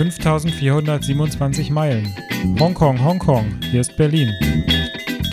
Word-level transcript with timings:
5427 0.00 1.70
Meilen. 1.70 2.16
Hongkong, 2.58 3.04
Hongkong, 3.04 3.44
hier 3.70 3.82
ist 3.82 3.98
Berlin. 3.98 4.32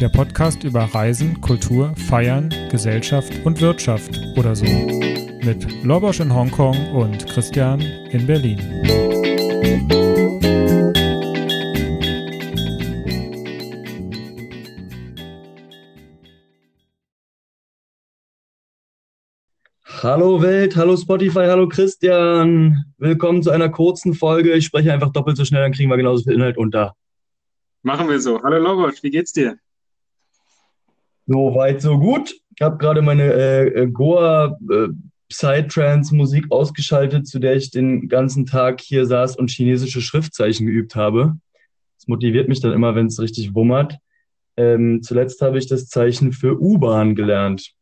Der 0.02 0.10
Podcast 0.10 0.66
über 0.66 0.82
Reisen, 0.82 1.40
Kultur, 1.40 1.94
Feiern, 1.96 2.54
Gesellschaft 2.70 3.32
und 3.46 3.62
Wirtschaft 3.62 4.20
oder 4.36 4.58
so. 4.58 4.66
Mit 4.66 5.66
Lobosch 5.86 6.20
in 6.20 6.34
Hongkong 6.34 6.92
und 6.92 7.26
Christian 7.28 7.80
in 7.80 8.28
Berlin. 8.28 8.60
Hallo 20.08 20.42
Welt, 20.42 20.78
hallo 20.78 20.96
Spotify, 20.96 21.48
hallo 21.48 21.68
Christian. 21.68 22.86
Willkommen 22.98 23.44
zu 23.44 23.50
einer 23.50 23.68
kurzen 23.68 24.14
Folge. 24.14 24.54
Ich 24.54 24.64
spreche 24.64 24.94
einfach 24.94 25.12
doppelt 25.12 25.36
so 25.36 25.44
schnell, 25.44 25.64
dann 25.64 25.74
kriegen 25.74 25.90
wir 25.90 25.98
genauso 25.98 26.24
viel 26.24 26.32
Inhalt 26.32 26.58
unter. 26.58 26.96
Machen 27.82 28.08
wir 28.08 28.18
so. 28.22 28.42
Hallo 28.42 28.58
Logosch, 28.58 29.04
wie 29.04 29.10
geht's 29.10 29.34
dir? 29.34 29.58
So 31.26 31.54
weit, 31.56 31.82
so 31.82 32.00
gut. 32.00 32.34
Ich 32.56 32.62
habe 32.62 32.78
gerade 32.78 33.02
meine 33.02 33.34
äh, 33.34 33.88
Goa 33.88 34.58
äh, 34.72 34.88
Psytrance-Musik 35.28 36.54
ausgeschaltet, 36.54 37.28
zu 37.28 37.40
der 37.40 37.58
ich 37.58 37.72
den 37.72 38.08
ganzen 38.08 38.46
Tag 38.46 38.80
hier 38.80 39.06
saß 39.06 39.36
und 39.36 39.50
chinesische 39.50 40.00
Schriftzeichen 40.00 40.68
geübt 40.68 40.96
habe. 40.96 41.36
Das 41.98 42.08
motiviert 42.08 42.48
mich 42.48 42.62
dann 42.62 42.72
immer, 42.72 42.96
wenn 42.96 43.08
es 43.08 43.20
richtig 43.20 43.54
wummert. 43.54 43.98
Ähm, 44.56 45.02
zuletzt 45.04 45.42
habe 45.42 45.58
ich 45.58 45.68
das 45.68 45.90
Zeichen 45.90 46.32
für 46.32 46.58
U-Bahn 46.62 47.14
gelernt. 47.14 47.74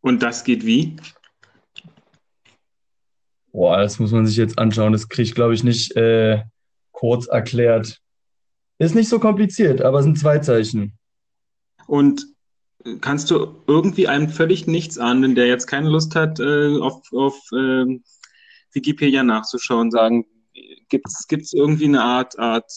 Und 0.00 0.22
das 0.22 0.44
geht 0.44 0.64
wie? 0.64 0.96
Boah, 3.52 3.78
das 3.78 3.98
muss 3.98 4.12
man 4.12 4.26
sich 4.26 4.36
jetzt 4.36 4.58
anschauen. 4.58 4.92
Das 4.92 5.08
kriege 5.08 5.22
ich, 5.28 5.34
glaube 5.34 5.54
ich, 5.54 5.64
nicht 5.64 5.96
äh, 5.96 6.42
kurz 6.92 7.26
erklärt. 7.26 8.00
Ist 8.78 8.94
nicht 8.94 9.08
so 9.08 9.18
kompliziert, 9.18 9.82
aber 9.82 9.98
es 9.98 10.04
sind 10.04 10.18
zwei 10.18 10.38
Zeichen. 10.38 10.96
Und 11.86 12.26
kannst 13.00 13.30
du 13.30 13.62
irgendwie 13.66 14.08
einem 14.08 14.28
völlig 14.28 14.66
nichts 14.66 14.98
ahnen, 14.98 15.34
der 15.34 15.46
jetzt 15.46 15.66
keine 15.66 15.90
Lust 15.90 16.14
hat, 16.14 16.40
äh, 16.40 16.78
auf, 16.78 17.02
auf 17.12 17.36
äh, 17.52 18.00
Wikipedia 18.72 19.22
nachzuschauen, 19.22 19.90
sagen, 19.90 20.24
Gibt 20.90 21.06
es 21.06 21.52
irgendwie 21.52 21.86
eine 21.86 22.02
Art, 22.02 22.38
Art 22.38 22.70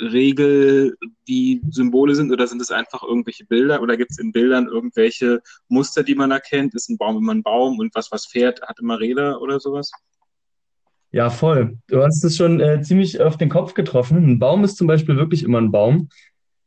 Regel, 0.00 0.96
wie 1.26 1.62
Symbole 1.70 2.14
sind 2.14 2.32
oder 2.32 2.46
sind 2.46 2.60
es 2.60 2.70
einfach 2.70 3.02
irgendwelche 3.02 3.44
Bilder 3.44 3.80
oder 3.82 3.96
gibt 3.96 4.10
es 4.10 4.18
in 4.18 4.32
Bildern 4.32 4.66
irgendwelche 4.66 5.40
Muster, 5.68 6.02
die 6.02 6.14
man 6.14 6.30
erkennt? 6.30 6.74
Ist 6.74 6.88
ein 6.88 6.98
Baum 6.98 7.18
immer 7.18 7.34
ein 7.34 7.42
Baum 7.42 7.78
und 7.78 7.94
was, 7.94 8.10
was 8.10 8.26
fährt, 8.26 8.62
hat 8.62 8.80
immer 8.80 8.98
Räder 8.98 9.40
oder 9.40 9.60
sowas? 9.60 9.92
Ja, 11.10 11.30
voll. 11.30 11.78
Du 11.86 12.02
hast 12.02 12.22
es 12.24 12.36
schon 12.36 12.60
äh, 12.60 12.82
ziemlich 12.82 13.20
auf 13.20 13.36
den 13.36 13.48
Kopf 13.48 13.74
getroffen. 13.74 14.16
Ein 14.18 14.38
Baum 14.38 14.64
ist 14.64 14.76
zum 14.76 14.86
Beispiel 14.86 15.16
wirklich 15.16 15.42
immer 15.42 15.60
ein 15.60 15.70
Baum. 15.70 16.08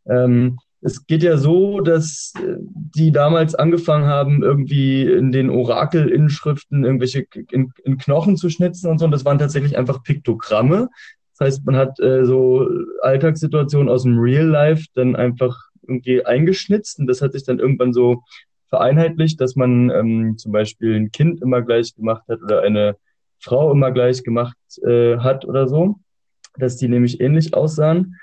Ähm, 0.06 0.58
es 0.82 1.06
geht 1.06 1.22
ja 1.24 1.38
so, 1.38 1.80
dass 1.80 2.34
äh, 2.38 2.56
die 2.60 3.12
damals 3.12 3.56
angefangen 3.56 4.06
haben, 4.06 4.44
irgendwie 4.44 5.04
in 5.04 5.32
den 5.32 5.50
Orakel-Inschriften 5.50 6.84
irgendwelche 6.84 7.26
in, 7.52 7.72
in, 7.84 7.98
Knochen 7.98 8.36
zu 8.36 8.50
schnitzen 8.50 8.90
und 8.90 8.98
so. 8.98 9.06
Und 9.06 9.12
das 9.12 9.24
waren 9.24 9.40
tatsächlich 9.40 9.78
einfach 9.78 10.04
Piktogramme. 10.04 10.90
Das 11.38 11.48
heißt, 11.48 11.66
man 11.66 11.76
hat 11.76 12.00
äh, 12.00 12.26
so 12.26 12.68
Alltagssituationen 13.02 13.90
aus 13.90 14.04
dem 14.04 14.18
Real 14.18 14.48
Life 14.48 14.88
dann 14.96 15.16
einfach 15.16 15.56
irgendwie 15.84 16.26
eingeschnitzt. 16.26 17.00
Und 17.00 17.08
das 17.08 17.22
hat 17.22 17.34
sich 17.34 17.44
dann 17.44 17.60
irgendwann 17.60 17.94
so 17.94 18.24
vereinheitlicht, 18.70 19.40
dass 19.40 19.56
man 19.56 19.90
ähm, 19.92 20.38
zum 20.38 20.52
Beispiel 20.52 20.96
ein 20.96 21.12
Kind 21.12 21.42
immer 21.42 21.62
gleich 21.62 21.94
gemacht 21.96 22.24
hat 22.28 22.42
oder 22.42 22.62
eine 22.62 22.96
Frau 23.40 23.72
immer 23.72 23.92
gleich 23.92 24.24
gemacht 24.24 24.58
äh, 24.84 25.18
hat 25.18 25.46
oder 25.46 25.68
so, 25.68 26.00
dass 26.58 26.78
die 26.78 26.88
nämlich 26.88 27.22
ähnlich 27.22 27.54
aussahen. 27.54 28.16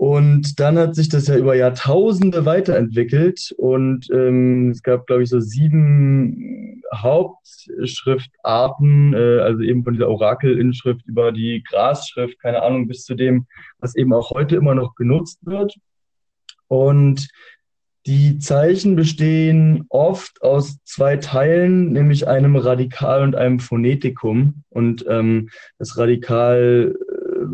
Und 0.00 0.58
dann 0.60 0.78
hat 0.78 0.94
sich 0.94 1.10
das 1.10 1.26
ja 1.26 1.36
über 1.36 1.54
Jahrtausende 1.54 2.46
weiterentwickelt 2.46 3.54
und 3.58 4.08
ähm, 4.10 4.70
es 4.70 4.82
gab, 4.82 5.06
glaube 5.06 5.24
ich, 5.24 5.28
so 5.28 5.40
sieben 5.40 6.80
Hauptschriftarten, 6.94 9.12
äh, 9.12 9.40
also 9.40 9.60
eben 9.60 9.84
von 9.84 9.92
dieser 9.92 10.08
Orakel-Inschrift 10.08 11.06
über 11.06 11.32
die 11.32 11.62
Grasschrift, 11.68 12.40
keine 12.40 12.62
Ahnung, 12.62 12.88
bis 12.88 13.04
zu 13.04 13.14
dem, 13.14 13.46
was 13.78 13.94
eben 13.94 14.14
auch 14.14 14.30
heute 14.30 14.56
immer 14.56 14.74
noch 14.74 14.94
genutzt 14.94 15.44
wird. 15.44 15.76
Und 16.66 17.28
die 18.06 18.38
Zeichen 18.38 18.96
bestehen 18.96 19.84
oft 19.90 20.40
aus 20.40 20.82
zwei 20.84 21.18
Teilen, 21.18 21.92
nämlich 21.92 22.26
einem 22.26 22.56
Radikal 22.56 23.22
und 23.22 23.36
einem 23.36 23.60
Phonetikum. 23.60 24.64
Und 24.70 25.04
ähm, 25.06 25.50
das 25.78 25.98
Radikal 25.98 26.96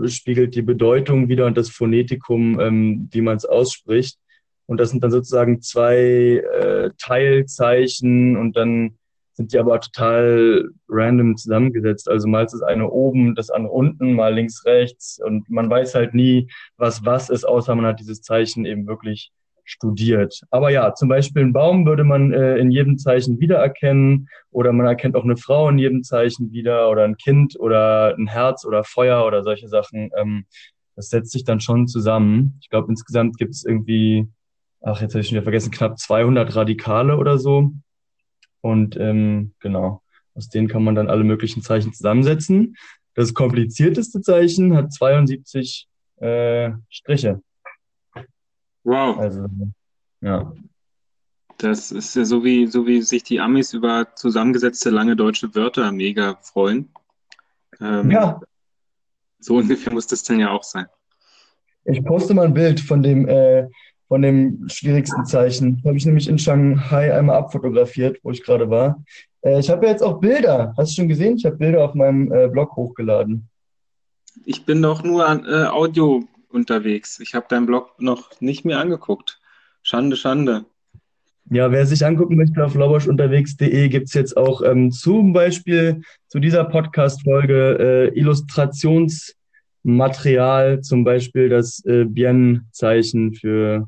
spiegelt 0.07 0.55
die 0.55 0.63
Bedeutung 0.63 1.29
wieder 1.29 1.47
und 1.47 1.57
das 1.57 1.71
Phonetikum, 1.71 2.61
ähm, 2.61 3.09
wie 3.13 3.21
man 3.21 3.37
es 3.37 3.45
ausspricht. 3.45 4.19
Und 4.67 4.81
das 4.81 4.91
sind 4.91 5.03
dann 5.03 5.11
sozusagen 5.11 5.61
zwei 5.63 5.97
äh, 5.97 6.91
Teilzeichen 6.99 8.37
und 8.37 8.57
dann 8.57 8.99
sind 9.35 9.53
die 9.53 9.59
aber 9.59 9.81
total 9.81 10.71
random 10.89 11.37
zusammengesetzt. 11.37 12.09
Also 12.09 12.27
mal 12.27 12.45
ist 12.45 12.53
das 12.53 12.63
eine 12.63 12.91
oben, 12.91 13.35
das 13.35 13.51
andere 13.51 13.73
unten, 13.73 14.15
mal 14.15 14.35
links, 14.35 14.65
rechts 14.65 15.21
und 15.23 15.49
man 15.51 15.69
weiß 15.69 15.95
halt 15.95 16.15
nie, 16.15 16.49
was 16.79 17.05
was 17.05 17.29
ist, 17.29 17.45
außer 17.45 17.75
man 17.75 17.87
hat 17.87 18.01
dieses 18.01 18.23
Zeichen 18.23 18.65
eben 18.65 18.87
wirklich 18.87 19.31
studiert. 19.67 20.41
Aber 20.51 20.71
ja, 20.71 20.95
zum 20.95 21.09
Beispiel 21.09 21.43
einen 21.43 21.53
Baum 21.53 21.85
würde 21.85 22.05
man 22.05 22.33
äh, 22.33 22.57
in 22.57 22.71
jedem 22.71 22.97
Zeichen 22.97 23.41
wiedererkennen 23.41 24.29
oder 24.51 24.73
man 24.73 24.87
erkennt 24.87 25.17
auch 25.17 25.25
eine 25.25 25.37
Frau 25.37 25.69
in 25.69 25.79
jedem 25.79 26.03
Zeichen 26.03 26.53
wieder 26.53 26.89
oder 26.89 27.05
ein 27.05 27.17
Kind 27.17 27.59
oder 27.59 28.15
ein 28.17 28.29
Herz 28.29 28.65
oder 28.65 28.85
Feuer 28.85 29.27
oder 29.27 29.43
solche 29.43 29.69
Sachen. 29.69 30.11
Ähm, 30.17 30.47
das 30.95 31.11
setzt 31.11 31.33
sich 31.33 31.45
dann 31.45 31.61
schon 31.61 31.89
zusammen. 31.89 32.59
Ich 32.63 32.71
glaube, 32.71 32.89
insgesamt 32.89 33.37
gibt 33.37 33.55
es 33.55 33.65
irgendwie, 33.65 34.27
ach, 34.81 35.03
jetzt 35.03 35.13
habe 35.13 35.21
ich 35.21 35.27
schon 35.27 35.35
wieder 35.35 35.43
vergessen, 35.43 35.73
knapp 35.73 35.99
200 35.99 36.57
Radikale 36.57 37.19
oder 37.19 37.39
so. 37.39 37.73
Und 38.63 38.97
ähm, 38.97 39.53
genau, 39.61 40.03
aus 40.35 40.49
denen 40.49 40.69
kann 40.69 40.85
man 40.85 40.95
dann 40.95 41.11
alle 41.11 41.25
möglichen 41.25 41.63
Zeichen 41.63 41.93
zusammensetzen. 41.93 42.77
Das 43.15 43.35
komplizierteste 43.35 44.21
Zeichen 44.21 44.77
hat 44.77 44.93
72 44.93 45.89
äh, 46.17 46.71
Striche. 46.89 47.41
Wow. 48.87 49.19
Also, 49.19 49.49
ja. 50.21 50.53
Das 51.59 51.91
ist 51.91 52.15
ja 52.15 52.25
so 52.25 52.45
wie, 52.45 52.69
so 52.69 52.87
wie 52.87 53.03
sich 53.03 53.25
die 53.25 53.41
Amis 53.41 53.73
über 53.73 54.15
zusammengesetzte 54.15 54.91
lange 54.91 55.17
deutsche 55.17 55.55
Wörter 55.57 55.91
mega 55.91 56.37
freuen. 56.41 56.91
Ähm, 57.81 58.11
ja. 58.13 58.41
So 59.41 59.57
ungefähr 59.57 59.93
muss 59.93 60.07
das 60.07 60.23
dann 60.23 60.39
ja 60.39 60.51
auch 60.51 60.63
sein. 60.63 60.87
Ich 61.85 62.05
poste 62.05 62.33
mal 62.33 62.47
ein 62.47 62.55
Bild 62.55 62.79
von 62.79 63.03
dem, 63.03 63.27
äh, 63.29 63.69
von 64.07 64.23
dem 64.23 64.69
schwierigsten 64.69 65.25
Zeichen. 65.27 65.83
Habe 65.85 65.97
ich 65.97 66.07
nämlich 66.07 66.29
in 66.29 66.39
Shanghai 66.39 67.13
einmal 67.13 67.39
abfotografiert, 67.39 68.21
wo 68.23 68.31
ich 68.31 68.45
gerade 68.45 68.71
war. 68.71 69.05
Äh, 69.43 69.59
ich 69.59 69.69
habe 69.69 69.87
ja 69.87 69.93
jetzt 69.93 70.03
auch 70.03 70.21
Bilder. 70.21 70.75
Hast 70.77 70.93
du 70.93 71.01
schon 71.01 71.09
gesehen? 71.09 71.37
Ich 71.37 71.45
habe 71.45 71.57
Bilder 71.57 71.85
auf 71.85 71.95
meinem 71.95 72.33
äh, 72.33 72.47
Blog 72.47 72.77
hochgeladen. 72.77 73.49
Ich 74.45 74.65
bin 74.65 74.81
doch 74.81 75.03
nur 75.03 75.27
an 75.27 75.45
äh, 75.45 75.65
Audio 75.65 76.23
unterwegs. 76.49 77.21
Ich 77.21 77.35
habe 77.35 77.47
deinen 77.49 77.67
Blog 77.67 78.01
noch 78.01 78.41
nicht 78.41 78.65
mehr 78.65 78.81
angeguckt. 78.81 79.41
Schande, 79.83 80.17
Schande. 80.17 80.65
Ja, 81.49 81.71
wer 81.71 81.87
sich 81.87 82.05
angucken 82.05 82.35
möchte 82.37 82.65
auf 82.65 82.75
lauboschunterwegs.de 82.75 83.89
gibt 83.89 84.09
es 84.09 84.15
jetzt 84.15 84.37
auch 84.37 84.63
ähm, 84.63 84.91
zum 84.91 85.33
Beispiel 85.33 86.03
zu 86.27 86.41
dieser 86.41 86.65
Podcast-Folge 86.65 87.79
äh, 87.79 88.09
Illustrationsmaterial, 88.19 90.81
zum 90.81 91.05
Beispiel 91.05 91.49
das 91.49 91.85
äh, 91.85 92.05
Bien-Zeichen 92.05 93.35
für 93.35 93.87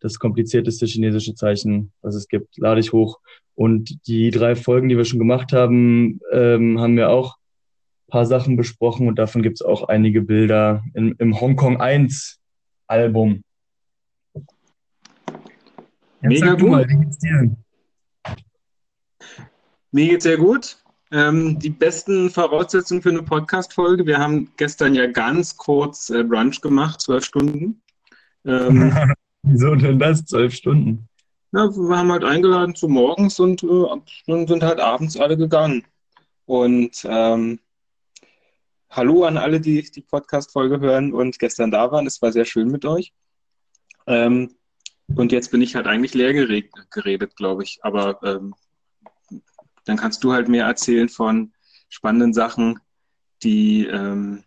das 0.00 0.18
komplizierteste 0.18 0.86
chinesische 0.86 1.34
Zeichen, 1.34 1.92
was 2.00 2.14
es 2.14 2.26
gibt, 2.26 2.56
lade 2.56 2.80
ich 2.80 2.94
hoch. 2.94 3.18
Und 3.54 3.98
die 4.06 4.30
drei 4.30 4.56
Folgen, 4.56 4.88
die 4.88 4.96
wir 4.96 5.04
schon 5.04 5.18
gemacht 5.18 5.52
haben, 5.52 6.20
ähm, 6.32 6.80
haben 6.80 6.96
wir 6.96 7.10
auch 7.10 7.36
paar 8.14 8.26
Sachen 8.26 8.56
besprochen 8.56 9.08
und 9.08 9.18
davon 9.18 9.42
gibt 9.42 9.56
es 9.56 9.62
auch 9.62 9.88
einige 9.88 10.22
Bilder 10.22 10.84
im, 10.94 11.16
im 11.18 11.40
Hongkong 11.40 11.80
1 11.80 12.38
Album. 12.86 13.42
Jetzt 14.36 14.44
Mega 16.22 16.54
gut. 16.54 16.70
Mal? 16.70 16.86
Mir 19.90 20.08
geht's 20.10 20.22
sehr 20.22 20.36
gut. 20.36 20.76
Ähm, 21.10 21.58
die 21.58 21.70
besten 21.70 22.30
Voraussetzungen 22.30 23.02
für 23.02 23.08
eine 23.08 23.24
Podcast-Folge. 23.24 24.06
Wir 24.06 24.18
haben 24.18 24.48
gestern 24.58 24.94
ja 24.94 25.08
ganz 25.08 25.56
kurz 25.56 26.08
äh, 26.10 26.22
Brunch 26.22 26.60
gemacht, 26.60 27.00
zwölf 27.00 27.24
Stunden. 27.24 27.82
Ähm, 28.46 28.96
Wieso 29.42 29.74
denn 29.74 29.98
das, 29.98 30.24
zwölf 30.24 30.54
Stunden? 30.54 31.08
Ja, 31.50 31.68
wir 31.68 31.96
haben 31.96 32.12
halt 32.12 32.22
eingeladen 32.22 32.76
zu 32.76 32.86
morgens 32.86 33.40
und 33.40 33.64
äh, 33.64 34.46
sind 34.46 34.62
halt 34.62 34.78
abends 34.78 35.16
alle 35.16 35.36
gegangen. 35.36 35.82
Und 36.46 37.04
ähm, 37.10 37.58
Hallo 38.96 39.24
an 39.24 39.38
alle, 39.38 39.60
die 39.60 39.82
die 39.82 40.02
Podcast-Folge 40.02 40.78
hören 40.78 41.12
und 41.12 41.40
gestern 41.40 41.72
da 41.72 41.90
waren. 41.90 42.06
Es 42.06 42.22
war 42.22 42.30
sehr 42.30 42.44
schön 42.44 42.70
mit 42.70 42.84
euch. 42.84 43.12
Ähm, 44.06 44.54
und 45.16 45.32
jetzt 45.32 45.50
bin 45.50 45.62
ich 45.62 45.74
halt 45.74 45.88
eigentlich 45.88 46.14
leer 46.14 46.32
geredet, 46.32 46.70
geredet 46.92 47.34
glaube 47.34 47.64
ich. 47.64 47.80
Aber 47.82 48.22
ähm, 48.22 48.54
dann 49.84 49.96
kannst 49.96 50.22
du 50.22 50.32
halt 50.32 50.48
mehr 50.48 50.66
erzählen 50.66 51.08
von 51.08 51.52
spannenden 51.88 52.32
Sachen, 52.32 52.78
die 53.42 53.84
ähm, 53.84 54.44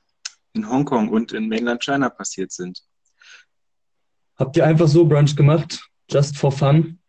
in 0.54 0.70
Hongkong 0.70 1.10
und 1.10 1.34
in 1.34 1.50
Mainland 1.50 1.84
China 1.84 2.08
passiert 2.08 2.54
sind. 2.54 2.82
Habt 4.38 4.56
ihr 4.56 4.66
einfach 4.66 4.88
so 4.88 5.04
Brunch 5.04 5.36
gemacht? 5.36 5.90
Just 6.10 6.38
for 6.38 6.54
fun? 6.54 7.00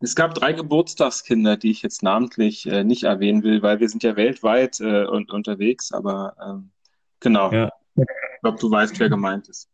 Es 0.00 0.14
gab 0.14 0.34
drei 0.34 0.52
Geburtstagskinder, 0.52 1.56
die 1.56 1.70
ich 1.70 1.82
jetzt 1.82 2.02
namentlich 2.02 2.66
äh, 2.66 2.84
nicht 2.84 3.04
erwähnen 3.04 3.42
will, 3.42 3.62
weil 3.62 3.80
wir 3.80 3.88
sind 3.88 4.02
ja 4.02 4.16
weltweit 4.16 4.80
äh, 4.80 5.04
und, 5.04 5.30
unterwegs, 5.30 5.92
aber 5.92 6.36
ähm, 6.44 6.70
genau. 7.20 7.52
Ja. 7.52 7.72
Ich 7.94 8.04
glaube, 8.42 8.58
du 8.58 8.70
weißt, 8.70 8.98
wer 9.00 9.08
gemeint 9.08 9.48
ist. 9.48 9.70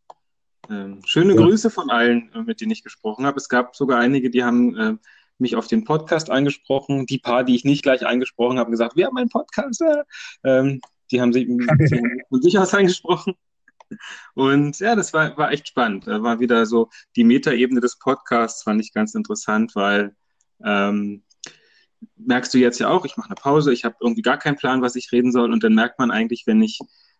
Ähm, 0.70 1.00
schöne 1.04 1.34
ja. 1.34 1.40
Grüße 1.40 1.70
von 1.70 1.90
allen, 1.90 2.30
äh, 2.34 2.42
mit 2.42 2.60
denen 2.60 2.70
ich 2.70 2.84
gesprochen 2.84 3.26
habe. 3.26 3.38
Es 3.38 3.48
gab 3.48 3.74
sogar 3.74 3.98
einige, 3.98 4.30
die 4.30 4.44
haben 4.44 4.76
äh, 4.76 4.96
mich 5.38 5.56
auf 5.56 5.66
den 5.66 5.84
Podcast 5.84 6.30
angesprochen. 6.30 7.06
Die 7.06 7.18
paar, 7.18 7.42
die 7.42 7.56
ich 7.56 7.64
nicht 7.64 7.82
gleich 7.82 8.06
angesprochen 8.06 8.58
habe, 8.58 8.70
gesagt, 8.70 8.96
wir 8.96 9.06
haben 9.06 9.16
einen 9.16 9.28
Podcast. 9.28 9.82
Ähm, 10.44 10.80
die 11.10 11.20
haben 11.20 11.32
sich 11.32 11.46
von 12.28 12.42
sich 12.42 12.58
aus 12.58 12.72
angesprochen. 12.74 13.34
Und 14.34 14.78
ja, 14.80 14.94
das 14.96 15.12
war, 15.12 15.36
war 15.36 15.52
echt 15.52 15.68
spannend. 15.68 16.06
Da 16.06 16.22
war 16.22 16.40
wieder 16.40 16.66
so 16.66 16.88
die 17.16 17.24
Metaebene 17.24 17.80
des 17.80 17.98
Podcasts, 17.98 18.62
fand 18.62 18.80
ich 18.80 18.92
ganz 18.92 19.14
interessant, 19.14 19.74
weil 19.74 20.14
ähm, 20.64 21.22
merkst 22.16 22.52
du 22.54 22.58
jetzt 22.58 22.78
ja 22.78 22.88
auch, 22.88 23.04
ich 23.04 23.16
mache 23.16 23.28
eine 23.28 23.36
Pause, 23.36 23.72
ich 23.72 23.84
habe 23.84 23.96
irgendwie 24.00 24.22
gar 24.22 24.38
keinen 24.38 24.56
Plan, 24.56 24.82
was 24.82 24.96
ich 24.96 25.12
reden 25.12 25.32
soll. 25.32 25.52
Und 25.52 25.62
dann 25.64 25.74
merkt 25.74 25.98
man 25.98 26.10
eigentlich, 26.10 26.46
wenn 26.46 26.62
ich, 26.62 26.78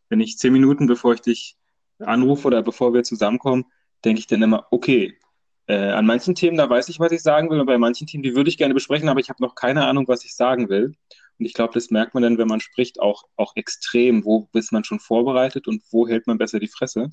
wenn 0.08 0.20
ich 0.20 0.38
zehn 0.38 0.52
Minuten, 0.52 0.86
bevor 0.86 1.14
ich 1.14 1.20
dich 1.20 1.56
anrufe 1.98 2.48
oder 2.48 2.62
bevor 2.62 2.94
wir 2.94 3.02
zusammenkommen, 3.02 3.64
denke 4.04 4.20
ich 4.20 4.26
dann 4.26 4.42
immer, 4.42 4.66
okay, 4.70 5.18
äh, 5.66 5.90
an 5.90 6.06
manchen 6.06 6.34
Themen, 6.34 6.56
da 6.56 6.68
weiß 6.68 6.88
ich, 6.88 6.98
was 6.98 7.12
ich 7.12 7.22
sagen 7.22 7.50
will, 7.50 7.60
und 7.60 7.66
bei 7.66 7.78
manchen 7.78 8.06
Themen, 8.06 8.22
die 8.22 8.34
würde 8.34 8.50
ich 8.50 8.58
gerne 8.58 8.74
besprechen, 8.74 9.08
aber 9.08 9.20
ich 9.20 9.28
habe 9.28 9.42
noch 9.42 9.54
keine 9.54 9.86
Ahnung, 9.86 10.08
was 10.08 10.24
ich 10.24 10.34
sagen 10.34 10.68
will. 10.68 10.94
Und 11.42 11.46
ich 11.46 11.54
glaube, 11.54 11.74
das 11.74 11.90
merkt 11.90 12.14
man 12.14 12.22
dann, 12.22 12.38
wenn 12.38 12.46
man 12.46 12.60
spricht, 12.60 13.00
auch, 13.00 13.24
auch 13.34 13.56
extrem. 13.56 14.24
Wo 14.24 14.48
ist 14.52 14.70
man 14.70 14.84
schon 14.84 15.00
vorbereitet 15.00 15.66
und 15.66 15.82
wo 15.90 16.06
hält 16.06 16.28
man 16.28 16.38
besser 16.38 16.60
die 16.60 16.68
Fresse? 16.68 17.10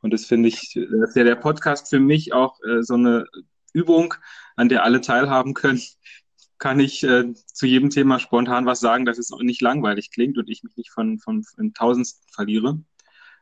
Und 0.00 0.12
das 0.12 0.26
finde 0.26 0.48
ich, 0.48 0.74
das 0.74 1.08
ist 1.08 1.16
ja 1.16 1.24
der 1.24 1.34
Podcast 1.34 1.90
für 1.90 1.98
mich 1.98 2.32
auch 2.32 2.60
äh, 2.62 2.84
so 2.84 2.94
eine 2.94 3.26
Übung, 3.72 4.14
an 4.54 4.68
der 4.68 4.84
alle 4.84 5.00
teilhaben 5.00 5.54
können. 5.54 5.82
Kann 6.58 6.78
ich 6.78 7.02
äh, 7.02 7.34
zu 7.34 7.66
jedem 7.66 7.90
Thema 7.90 8.20
spontan 8.20 8.64
was 8.64 8.78
sagen, 8.78 9.06
dass 9.06 9.18
es 9.18 9.32
auch 9.32 9.42
nicht 9.42 9.60
langweilig 9.60 10.12
klingt 10.12 10.38
und 10.38 10.48
ich 10.48 10.62
mich 10.62 10.76
nicht 10.76 10.92
von, 10.92 11.18
von, 11.18 11.42
von 11.42 11.74
Tausendsten 11.74 12.28
verliere. 12.32 12.80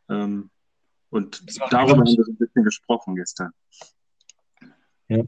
Ähm, 0.08 0.48
und 1.10 1.44
darüber 1.70 1.98
haben 1.98 2.06
wir 2.06 2.26
ein 2.26 2.36
bisschen 2.38 2.64
gesprochen 2.64 3.16
gestern. 3.16 3.50
Ja. 5.08 5.24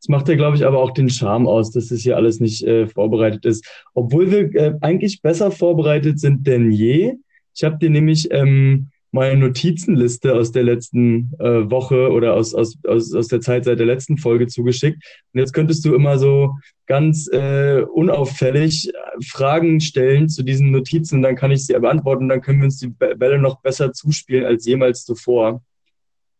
Das 0.00 0.08
macht 0.08 0.28
ja, 0.28 0.36
glaube 0.36 0.56
ich, 0.56 0.64
aber 0.64 0.78
auch 0.78 0.92
den 0.92 1.10
Charme 1.10 1.48
aus, 1.48 1.70
dass 1.70 1.88
das 1.88 2.00
hier 2.00 2.16
alles 2.16 2.40
nicht 2.40 2.62
äh, 2.62 2.86
vorbereitet 2.86 3.44
ist. 3.44 3.66
Obwohl 3.94 4.30
wir 4.30 4.54
äh, 4.54 4.74
eigentlich 4.80 5.22
besser 5.22 5.50
vorbereitet 5.50 6.20
sind 6.20 6.46
denn 6.46 6.70
je. 6.70 7.14
Ich 7.54 7.64
habe 7.64 7.78
dir 7.78 7.90
nämlich 7.90 8.28
ähm, 8.30 8.90
meine 9.10 9.38
Notizenliste 9.40 10.34
aus 10.34 10.52
der 10.52 10.64
letzten 10.64 11.32
äh, 11.38 11.70
Woche 11.70 12.10
oder 12.10 12.34
aus, 12.34 12.54
aus, 12.54 12.76
aus, 12.86 13.14
aus 13.14 13.28
der 13.28 13.40
Zeit 13.40 13.64
seit 13.64 13.78
der 13.78 13.86
letzten 13.86 14.18
Folge 14.18 14.46
zugeschickt. 14.46 15.02
Und 15.32 15.40
jetzt 15.40 15.52
könntest 15.52 15.84
du 15.84 15.94
immer 15.94 16.18
so 16.18 16.54
ganz 16.86 17.28
äh, 17.32 17.82
unauffällig 17.82 18.88
äh, 18.88 18.92
Fragen 19.26 19.80
stellen 19.80 20.28
zu 20.28 20.42
diesen 20.42 20.70
Notizen. 20.70 21.22
Dann 21.22 21.36
kann 21.36 21.50
ich 21.50 21.66
sie 21.66 21.78
beantworten. 21.78 22.28
Dann 22.28 22.40
können 22.40 22.60
wir 22.60 22.66
uns 22.66 22.78
die 22.78 22.88
Bälle 22.88 23.38
noch 23.38 23.60
besser 23.60 23.92
zuspielen 23.92 24.44
als 24.44 24.66
jemals 24.66 25.04
zuvor. 25.04 25.62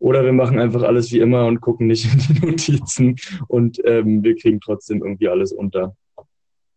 Oder 0.00 0.24
wir 0.24 0.32
machen 0.32 0.58
einfach 0.58 0.82
alles 0.82 1.10
wie 1.12 1.18
immer 1.18 1.46
und 1.46 1.60
gucken 1.60 1.88
nicht 1.88 2.04
in 2.12 2.18
die 2.18 2.46
Notizen 2.46 3.16
und 3.48 3.80
ähm, 3.84 4.22
wir 4.22 4.36
kriegen 4.36 4.60
trotzdem 4.60 5.02
irgendwie 5.02 5.28
alles 5.28 5.52
unter. 5.52 5.96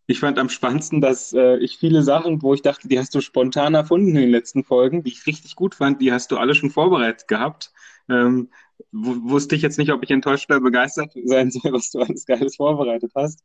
Ich 0.06 0.18
fand 0.18 0.38
am 0.38 0.48
spannendsten, 0.48 1.00
dass 1.00 1.32
äh, 1.32 1.56
ich 1.58 1.78
viele 1.78 2.02
Sachen, 2.02 2.42
wo 2.42 2.52
ich 2.54 2.62
dachte, 2.62 2.88
die 2.88 2.98
hast 2.98 3.14
du 3.14 3.20
spontan 3.20 3.74
erfunden 3.74 4.08
in 4.08 4.16
den 4.16 4.30
letzten 4.30 4.64
Folgen, 4.64 5.04
die 5.04 5.12
ich 5.12 5.26
richtig 5.26 5.54
gut 5.54 5.76
fand, 5.76 6.02
die 6.02 6.12
hast 6.12 6.32
du 6.32 6.38
alle 6.38 6.54
schon 6.54 6.70
vorbereitet 6.70 7.28
gehabt. 7.28 7.72
Ähm, 8.08 8.50
wusste 8.90 9.54
ich 9.54 9.62
jetzt 9.62 9.78
nicht, 9.78 9.92
ob 9.92 10.02
ich 10.02 10.10
enttäuscht 10.10 10.50
oder 10.50 10.60
begeistert 10.60 11.12
sein 11.24 11.50
soll, 11.50 11.72
was 11.72 11.90
du 11.90 12.00
alles 12.00 12.26
Geiles 12.26 12.56
vorbereitet 12.56 13.12
hast. 13.14 13.44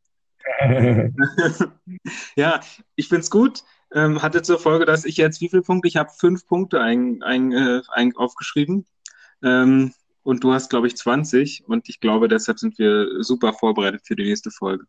ja, 2.35 2.61
ich 2.95 3.07
finde 3.07 3.21
es 3.21 3.29
gut. 3.29 3.63
Ähm, 3.93 4.21
hatte 4.21 4.41
zur 4.41 4.59
Folge, 4.59 4.85
dass 4.85 5.05
ich 5.05 5.15
jetzt, 5.17 5.39
wie 5.39 5.49
viele 5.49 5.61
Punkte? 5.61 5.87
Ich 5.87 5.95
habe 5.95 6.09
fünf 6.09 6.45
Punkte 6.45 6.81
ein, 6.81 7.21
ein, 7.23 7.53
äh, 7.53 7.81
ein, 7.91 8.15
aufgeschrieben. 8.15 8.85
Ähm, 9.43 9.93
und 10.23 10.43
du 10.43 10.53
hast, 10.53 10.69
glaube 10.69 10.87
ich, 10.87 10.97
20 10.97 11.67
und 11.67 11.87
ich 11.89 11.99
glaube, 11.99 12.27
deshalb 12.27 12.59
sind 12.59 12.77
wir 12.77 13.23
super 13.23 13.53
vorbereitet 13.53 14.01
für 14.05 14.15
die 14.15 14.25
nächste 14.25 14.51
Folge. 14.51 14.85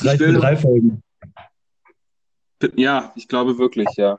Reicht 0.00 0.22
für 0.22 0.32
drei 0.32 0.56
Folgen. 0.56 1.02
Ja, 2.74 3.12
ich 3.16 3.28
glaube 3.28 3.58
wirklich, 3.58 3.88
ja. 3.96 4.18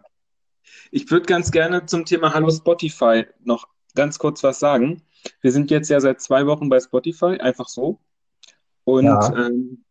Ich 0.92 1.10
würde 1.12 1.26
ganz 1.26 1.52
gerne 1.52 1.86
zum 1.86 2.06
Thema 2.06 2.34
Hallo 2.34 2.50
Spotify 2.50 3.26
noch 3.44 3.68
ganz 3.96 4.20
kurz 4.20 4.44
was 4.44 4.60
sagen. 4.60 5.02
Wir 5.42 5.52
sind 5.52 5.72
jetzt 5.72 5.90
ja 5.90 6.00
seit 6.00 6.22
zwei 6.22 6.46
Wochen 6.46 6.70
bei 6.70 6.80
Spotify, 6.80 7.38
einfach 7.40 7.68
so. 7.68 8.00
Und 8.84 9.06
ja. 9.06 9.48
ähm, 9.48 9.84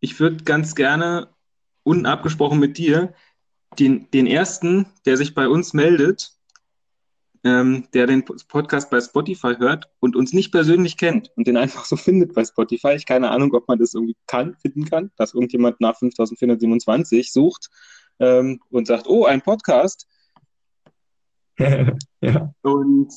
ich 0.00 0.20
würde 0.20 0.44
ganz 0.44 0.74
gerne 0.74 1.28
unabgesprochen 1.82 2.60
mit 2.60 2.78
dir 2.78 3.14
den, 3.78 4.10
den 4.12 4.26
ersten, 4.26 4.86
der 5.06 5.16
sich 5.16 5.34
bei 5.34 5.48
uns 5.48 5.72
meldet, 5.72 6.32
ähm, 7.44 7.86
der 7.92 8.06
den 8.06 8.24
Podcast 8.24 8.90
bei 8.90 9.00
Spotify 9.00 9.54
hört 9.58 9.90
und 10.00 10.16
uns 10.16 10.32
nicht 10.32 10.50
persönlich 10.50 10.96
kennt 10.96 11.30
und 11.36 11.46
den 11.46 11.56
einfach 11.56 11.84
so 11.84 11.96
findet 11.96 12.34
bei 12.34 12.44
Spotify. 12.44 12.94
Ich 12.94 13.06
keine 13.06 13.30
Ahnung, 13.30 13.52
ob 13.54 13.68
man 13.68 13.78
das 13.78 13.94
irgendwie 13.94 14.16
kann, 14.26 14.56
finden 14.56 14.86
kann, 14.86 15.10
dass 15.16 15.34
irgendjemand 15.34 15.80
nach 15.80 15.96
5427 15.96 17.32
sucht 17.32 17.70
ähm, 18.18 18.60
und 18.70 18.86
sagt, 18.86 19.06
oh, 19.06 19.26
ein 19.26 19.42
Podcast. 19.42 20.08
ja. 21.58 22.54
Und 22.62 23.12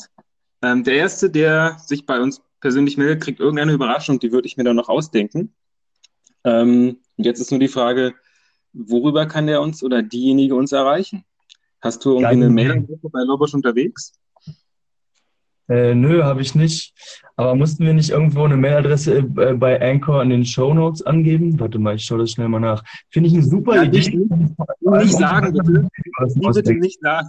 ähm, 0.61 0.83
der 0.83 0.95
Erste, 0.95 1.29
der 1.29 1.77
sich 1.79 2.05
bei 2.05 2.19
uns 2.19 2.41
persönlich 2.59 2.97
meldet, 2.97 3.23
kriegt 3.23 3.39
irgendeine 3.39 3.71
Überraschung, 3.71 4.19
die 4.19 4.31
würde 4.31 4.47
ich 4.47 4.57
mir 4.57 4.63
dann 4.63 4.75
noch 4.75 4.89
ausdenken. 4.89 5.53
Ähm, 6.43 6.99
und 7.15 7.23
jetzt 7.23 7.39
ist 7.39 7.51
nur 7.51 7.59
die 7.59 7.67
Frage, 7.67 8.13
worüber 8.73 9.25
kann 9.25 9.47
der 9.47 9.61
uns 9.61 9.83
oder 9.83 10.03
diejenige 10.03 10.55
uns 10.55 10.71
erreichen? 10.71 11.23
Hast 11.81 12.03
du 12.05 12.11
irgendwie 12.11 12.27
eine 12.27 12.49
Mailadresse 12.49 13.09
bei 13.09 13.21
Lobosch 13.21 13.53
unterwegs? 13.53 14.13
Äh, 15.69 15.95
nö, 15.95 16.23
habe 16.23 16.41
ich 16.41 16.55
nicht. 16.55 16.93
Aber 17.35 17.53
mussten 17.55 17.85
wir 17.85 17.93
nicht 17.93 18.09
irgendwo 18.09 18.43
eine 18.43 18.55
Mailadresse 18.55 19.17
äh, 19.17 19.53
bei 19.53 19.81
Anchor 19.81 20.23
in 20.23 20.29
den 20.29 20.45
Show 20.45 20.73
Notes 20.73 21.05
angeben? 21.05 21.59
Warte 21.59 21.77
mal, 21.77 21.95
ich 21.95 22.03
schaue 22.03 22.19
das 22.19 22.31
schnell 22.31 22.47
mal 22.47 22.59
nach. 22.59 22.83
Finde 23.09 23.27
ich 23.27 23.33
eine 23.33 23.43
super 23.43 23.75
ja, 23.75 23.83
Idee. 23.83 23.97
Nicht, 23.97 24.15
nicht 24.81 25.17
sagen, 25.17 25.53
bitte. 25.53 25.87
bitte 26.53 26.73
nicht 26.73 26.99
sagen. 27.01 27.27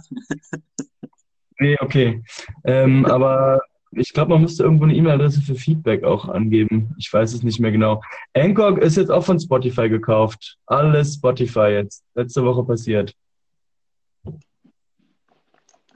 nee, 1.59 1.77
okay. 1.81 2.23
Ähm, 2.63 3.05
aber 3.05 3.59
ich 3.91 4.13
glaube, 4.13 4.31
man 4.31 4.41
müsste 4.43 4.63
irgendwo 4.63 4.85
eine 4.85 4.95
E-Mail-Adresse 4.95 5.41
für 5.41 5.55
Feedback 5.55 6.03
auch 6.03 6.29
angeben. 6.29 6.95
Ich 6.97 7.11
weiß 7.11 7.33
es 7.33 7.43
nicht 7.43 7.59
mehr 7.59 7.71
genau. 7.71 8.01
Anchor 8.33 8.81
ist 8.81 8.97
jetzt 8.97 9.11
auch 9.11 9.25
von 9.25 9.39
Spotify 9.39 9.89
gekauft. 9.89 10.57
Alles 10.65 11.15
Spotify 11.15 11.71
jetzt. 11.71 12.05
Letzte 12.15 12.45
Woche 12.45 12.63
passiert. 12.63 13.13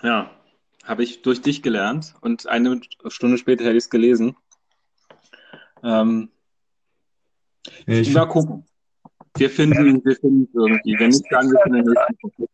Ja, 0.04 0.30
habe 0.84 1.04
ich 1.04 1.22
durch 1.22 1.42
dich 1.42 1.64
gelernt 1.64 2.14
und 2.22 2.48
eine 2.48 2.82
Stunde 3.08 3.38
später 3.38 3.64
hätte 3.64 3.78
ich 3.78 3.86
es 3.86 3.90
gelesen. 3.90 4.36
Ähm, 5.82 6.30
ja, 7.88 7.96
ich 7.96 8.14
mal 8.14 8.26
gucken. 8.26 8.66
Wir 9.38 9.50
finden, 9.50 10.04
wir 10.04 10.16
finden 10.16 10.44
es 10.44 10.54
irgendwie. 10.54 11.00
Wenn 11.00 11.10
nicht, 11.10 11.26
sagen 11.30 11.50
wir 11.52 11.66
in 11.66 11.74
der 11.74 11.84
nächsten 11.84 12.48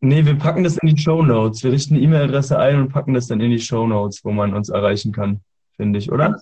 Nee, 0.00 0.24
wir 0.24 0.36
packen 0.36 0.62
das 0.62 0.76
in 0.78 0.94
die 0.94 1.02
Show 1.02 1.22
Notes. 1.22 1.64
Wir 1.64 1.72
richten 1.72 1.94
eine 1.94 2.04
E-Mail-Adresse 2.04 2.56
ein 2.56 2.78
und 2.78 2.92
packen 2.92 3.14
das 3.14 3.26
dann 3.26 3.40
in 3.40 3.50
die 3.50 3.58
Show 3.58 3.86
Notes, 3.86 4.24
wo 4.24 4.30
man 4.30 4.54
uns 4.54 4.68
erreichen 4.68 5.10
kann, 5.10 5.40
finde 5.76 5.98
ich, 5.98 6.12
oder? 6.12 6.40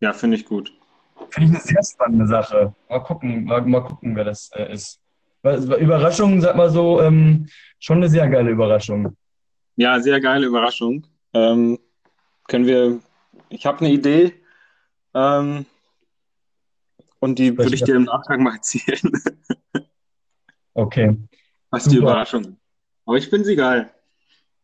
Ja, 0.00 0.12
finde 0.12 0.36
ich 0.36 0.44
gut. 0.44 0.72
Finde 1.30 1.48
ich 1.48 1.54
eine 1.56 1.64
sehr 1.64 1.82
spannende 1.82 2.26
Sache. 2.28 2.72
Mal 2.88 3.00
gucken, 3.00 3.44
mal, 3.44 3.62
mal 3.62 3.80
gucken, 3.80 4.14
wer 4.14 4.24
das 4.24 4.50
äh, 4.54 4.72
ist. 4.72 5.00
Überraschung, 5.42 6.40
sag 6.40 6.56
mal 6.56 6.70
so, 6.70 7.00
ähm, 7.00 7.48
schon 7.80 7.96
eine 7.96 8.08
sehr 8.08 8.28
geile 8.28 8.50
Überraschung. 8.50 9.16
Ja, 9.78 10.00
sehr 10.00 10.20
geile 10.20 10.44
Überraschung. 10.44 11.06
Ähm, 11.32 11.78
können 12.48 12.66
wir, 12.66 12.98
ich 13.48 13.64
habe 13.64 13.78
eine 13.78 13.92
Idee 13.94 14.32
ähm, 15.14 15.66
und 17.20 17.38
die 17.38 17.56
würde 17.56 17.76
ich 17.76 17.84
dir 17.84 17.94
im 17.94 18.02
Nachgang 18.02 18.42
mal 18.42 18.56
erzählen. 18.56 19.12
okay. 20.74 21.16
Was 21.70 21.84
die 21.84 21.98
Überraschung. 21.98 22.56
Aber 23.06 23.18
ich 23.18 23.28
finde 23.28 23.44
sie 23.44 23.54
geil. 23.54 23.88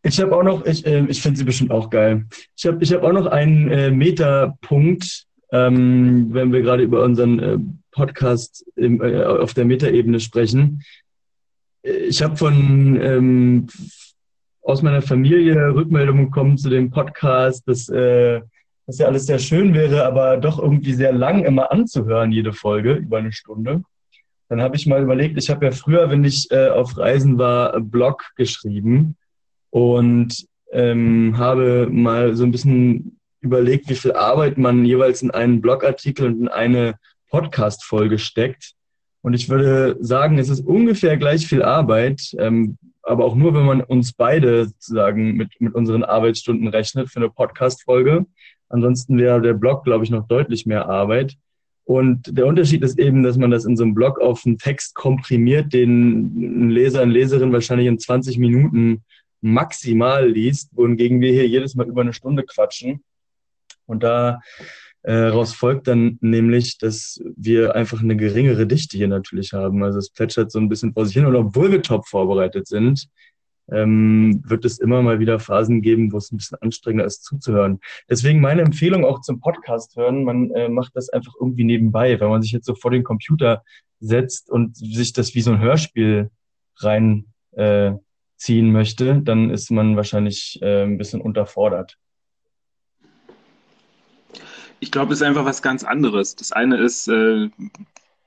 Ich 0.03 0.21
habe 0.21 0.37
auch 0.37 0.43
noch, 0.43 0.67
ich, 0.67 0.85
äh, 0.85 1.07
ich 1.07 1.23
finde 1.23 1.39
sie 1.39 1.45
bestimmt 1.45 1.71
auch 1.71 1.91
geil. 1.91 2.27
Ich 2.57 2.67
habe 2.67 2.83
ich 2.83 2.93
hab 2.93 3.05
auch 3.05 3.13
noch 3.13 3.27
einen 3.27 3.71
äh, 3.71 3.93
Metapunkt, 3.93 5.29
ähm, 5.53 6.35
wenn 6.35 6.53
wir 6.53 6.61
gerade 6.61 6.83
über 6.83 7.05
unseren 7.05 7.39
äh, 7.39 7.59
Podcast 7.93 8.67
im, 8.75 9.01
äh, 9.01 9.23
auf 9.23 9.55
der 9.55 9.65
Metaebene 9.65 10.19
sprechen. 10.19 10.83
Ich 11.83 12.21
habe 12.21 12.37
von 12.37 13.01
ähm, 13.01 13.69
aus 14.65 14.83
meiner 14.83 15.03
Familie 15.03 15.75
Rückmeldungen 15.75 16.27
bekommen 16.27 16.59
zu 16.59 16.71
dem 16.71 16.91
Podcast, 16.91 17.69
dass 17.69 17.89
äh, 17.91 18.41
das 18.87 18.99
ja 18.99 19.07
alles 19.07 19.27
sehr 19.27 19.39
schön 19.39 19.75
wäre, 19.75 20.05
aber 20.05 20.39
doch 20.39 20.59
irgendwie 20.59 20.95
sehr 20.95 21.13
lang 21.13 21.45
immer 21.45 21.71
anzuhören, 21.71 22.33
jede 22.33 22.53
Folge, 22.53 22.95
über 22.95 23.19
eine 23.19 23.33
Stunde. 23.33 23.83
dann 24.49 24.61
habe 24.61 24.77
ich 24.77 24.87
mal 24.87 25.03
überlegt, 25.03 25.39
ich 25.39 25.51
habe 25.51 25.67
ja 25.67 25.73
früher, 25.73 26.11
wenn 26.11 26.25
ich 26.25 26.51
äh, 26.51 26.69
auf 26.69 26.97
Reisen 26.97 27.39
war, 27.39 27.81
Blog 27.81 28.25
geschrieben 28.37 29.17
und 29.71 30.47
ähm, 30.73 31.37
habe 31.39 31.89
mal 31.91 32.35
so 32.35 32.45
ein 32.45 32.51
bisschen 32.51 33.19
überlegt, 33.41 33.89
wie 33.89 33.95
viel 33.95 34.13
Arbeit 34.13 34.59
man 34.59 34.85
jeweils 34.85 35.23
in 35.23 35.31
einen 35.31 35.61
Blogartikel 35.61 36.27
und 36.27 36.41
in 36.41 36.49
eine 36.49 36.95
Podcast-Folge 37.31 38.19
steckt. 38.19 38.75
Und 39.25 39.33
ich 39.33 39.49
würde 39.49 39.97
sagen, 40.01 40.37
es 40.37 40.51
ist 40.51 40.61
ungefähr 40.61 41.17
gleich 41.17 41.47
viel 41.47 41.63
Arbeit, 41.63 42.37
ähm, 42.39 42.77
aber 43.03 43.25
auch 43.25 43.35
nur, 43.35 43.55
wenn 43.55 43.65
man 43.65 43.81
uns 43.81 44.13
beide 44.13 44.67
sozusagen 44.67 45.33
mit, 45.33 45.59
mit 45.63 45.75
unseren 45.75 46.05
Arbeitsstunden 46.05 46.69
rechnet 46.69 47.09
für 47.09 47.21
eine 47.21 47.31
Podcast-Folge. 47.31 48.27
Ansonsten 48.69 49.17
wäre 49.17 49.41
der 49.41 49.55
Blog, 49.55 49.85
glaube 49.85 50.05
ich, 50.05 50.11
noch 50.11 50.29
deutlich 50.29 50.67
mehr 50.67 50.91
Arbeit. 50.91 51.39
Und 51.85 52.37
der 52.37 52.45
Unterschied 52.45 52.83
ist 52.83 52.99
eben, 52.99 53.23
dass 53.23 53.39
man 53.39 53.51
das 53.51 53.65
in 53.65 53.79
so 53.79 53.85
einem 53.85 53.95
Blog 53.95 54.21
auf 54.21 54.45
einen 54.45 54.59
Text 54.59 54.95
komprimiert, 54.95 55.73
den 55.73 56.67
ein 56.67 56.71
Leser, 56.71 57.01
eine 57.01 57.13
Leserin 57.13 57.51
wahrscheinlich 57.51 57.89
in 57.89 57.99
20 57.99 58.37
Minuten 58.37 59.05
maximal 59.41 60.29
liest, 60.29 60.69
wohingegen 60.77 61.23
wir 61.23 61.33
hier 61.33 61.49
jedes 61.49 61.75
Mal 61.75 61.89
über 61.89 62.03
eine 62.03 62.13
Stunde 62.13 62.43
quatschen. 62.43 63.03
Und 63.87 64.03
da 64.03 64.41
äh, 65.05 65.45
folgt 65.45 65.87
dann 65.87 66.19
nämlich, 66.23 66.79
dass 66.79 67.21
wir 67.37 67.75
einfach 67.75 68.03
eine 68.03 68.17
geringere 68.17 68.67
Dichte 68.67 68.97
hier 68.97 69.09
natürlich 69.09 69.53
haben. 69.53 69.83
Also 69.83 69.99
es 69.99 70.11
plätschert 70.11 70.51
so 70.51 70.59
ein 70.59 70.69
bisschen 70.69 70.95
vor 70.95 71.05
sich 71.05 71.15
hin. 71.15 71.27
Und 71.27 71.37
obwohl 71.37 71.71
wir 71.71 71.83
top 71.83 72.09
vorbereitet 72.09 72.67
sind, 72.67 73.07
ähm, 73.71 74.43
wird 74.47 74.65
es 74.65 74.79
immer 74.79 75.03
mal 75.03 75.19
wieder 75.21 75.39
Phasen 75.39 75.83
geben, 75.83 76.11
wo 76.13 76.17
es 76.17 76.33
ein 76.33 76.39
bisschen 76.39 76.59
anstrengender 76.61 77.05
ist 77.05 77.23
zuzuhören. 77.25 77.81
Deswegen 78.09 78.41
meine 78.41 78.63
Empfehlung 78.63 79.05
auch 79.05 79.21
zum 79.21 79.41
Podcast 79.41 79.95
hören. 79.97 80.25
Man 80.25 80.51
äh, 80.53 80.69
macht 80.71 80.97
das 80.97 81.11
einfach 81.11 81.35
irgendwie 81.39 81.65
nebenbei. 81.65 82.19
Wenn 82.19 82.31
man 82.31 82.43
sich 82.43 82.53
jetzt 82.53 82.67
so 82.67 82.75
vor 82.75 82.91
den 82.91 83.05
Computer 83.05 83.63
setzt 84.01 84.51
und 84.51 84.77
sich 84.77 85.13
das 85.13 85.35
wie 85.35 85.43
so 85.43 85.53
ein 85.53 85.61
Hörspiel 85.61 86.31
reinziehen 86.79 87.29
äh, 87.57 88.63
möchte, 88.63 89.21
dann 89.21 89.51
ist 89.51 89.71
man 89.71 89.97
wahrscheinlich 89.97 90.59
äh, 90.63 90.85
ein 90.85 90.97
bisschen 90.97 91.21
unterfordert. 91.21 91.99
Ich 94.85 94.93
glaube, 94.93 95.15
es 95.15 95.21
ist 95.23 95.27
einfach 95.27 95.47
was 95.47 95.63
ganz 95.63 95.83
anderes. 95.83 96.37
Das 96.37 96.53
eine 96.53 96.77
ist, 96.77 97.09
äh, 97.09 97.49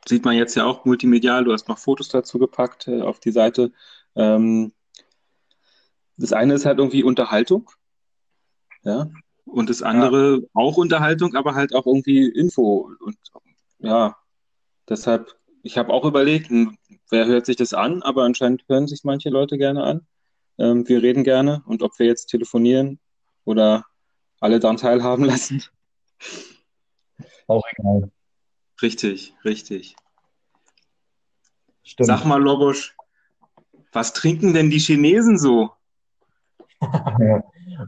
sieht 0.08 0.26
man 0.26 0.36
jetzt 0.36 0.56
ja 0.56 0.66
auch 0.66 0.86
multimedial, 0.86 1.44
du 1.44 1.54
hast 1.54 1.68
noch 1.68 1.78
Fotos 1.78 2.10
dazu 2.10 2.40
gepackt 2.40 2.88
äh, 2.88 3.02
auf 3.02 3.20
die 3.20 3.30
Seite. 3.30 3.72
Ähm, 4.16 4.74
das 6.18 6.34
eine 6.34 6.56
ist 6.56 6.66
halt 6.66 6.80
irgendwie 6.80 7.04
Unterhaltung. 7.04 7.70
Ja. 8.82 9.08
Und 9.46 9.70
das 9.70 9.84
andere 9.84 10.38
ja. 10.38 10.48
auch 10.56 10.78
Unterhaltung, 10.78 11.36
aber 11.36 11.54
halt 11.54 11.76
auch 11.76 11.86
irgendwie 11.86 12.28
Info. 12.28 12.90
Und 13.02 13.18
ja, 13.78 14.18
deshalb, 14.90 15.36
ich 15.62 15.78
habe 15.78 15.94
auch 15.94 16.06
überlegt, 16.06 16.50
hm, 16.50 16.76
wer 17.12 17.28
hört 17.28 17.46
sich 17.46 17.58
das 17.58 17.76
an, 17.76 18.02
aber 18.02 18.24
anscheinend 18.24 18.64
hören 18.68 18.88
sich 18.88 19.04
manche 19.04 19.30
Leute 19.30 19.60
gerne 19.60 19.84
an. 19.84 20.08
Ähm, 20.58 20.88
wir 20.88 21.04
reden 21.04 21.24
gerne 21.24 21.62
und 21.68 21.84
ob 21.84 22.00
wir 22.00 22.08
jetzt 22.08 22.32
telefonieren 22.32 23.00
oder 23.46 23.86
alle 24.40 24.60
daran 24.60 24.78
teilhaben 24.78 25.24
lassen. 25.24 25.62
Auch 27.48 27.64
egal. 27.78 28.12
Richtig, 28.82 29.34
richtig. 29.44 29.96
Stimmt. 31.84 32.08
Sag 32.08 32.26
mal, 32.26 32.42
Lobosch, 32.42 32.96
was 33.92 34.14
trinken 34.14 34.54
denn 34.54 34.70
die 34.70 34.80
Chinesen 34.80 35.38
so? 35.38 35.72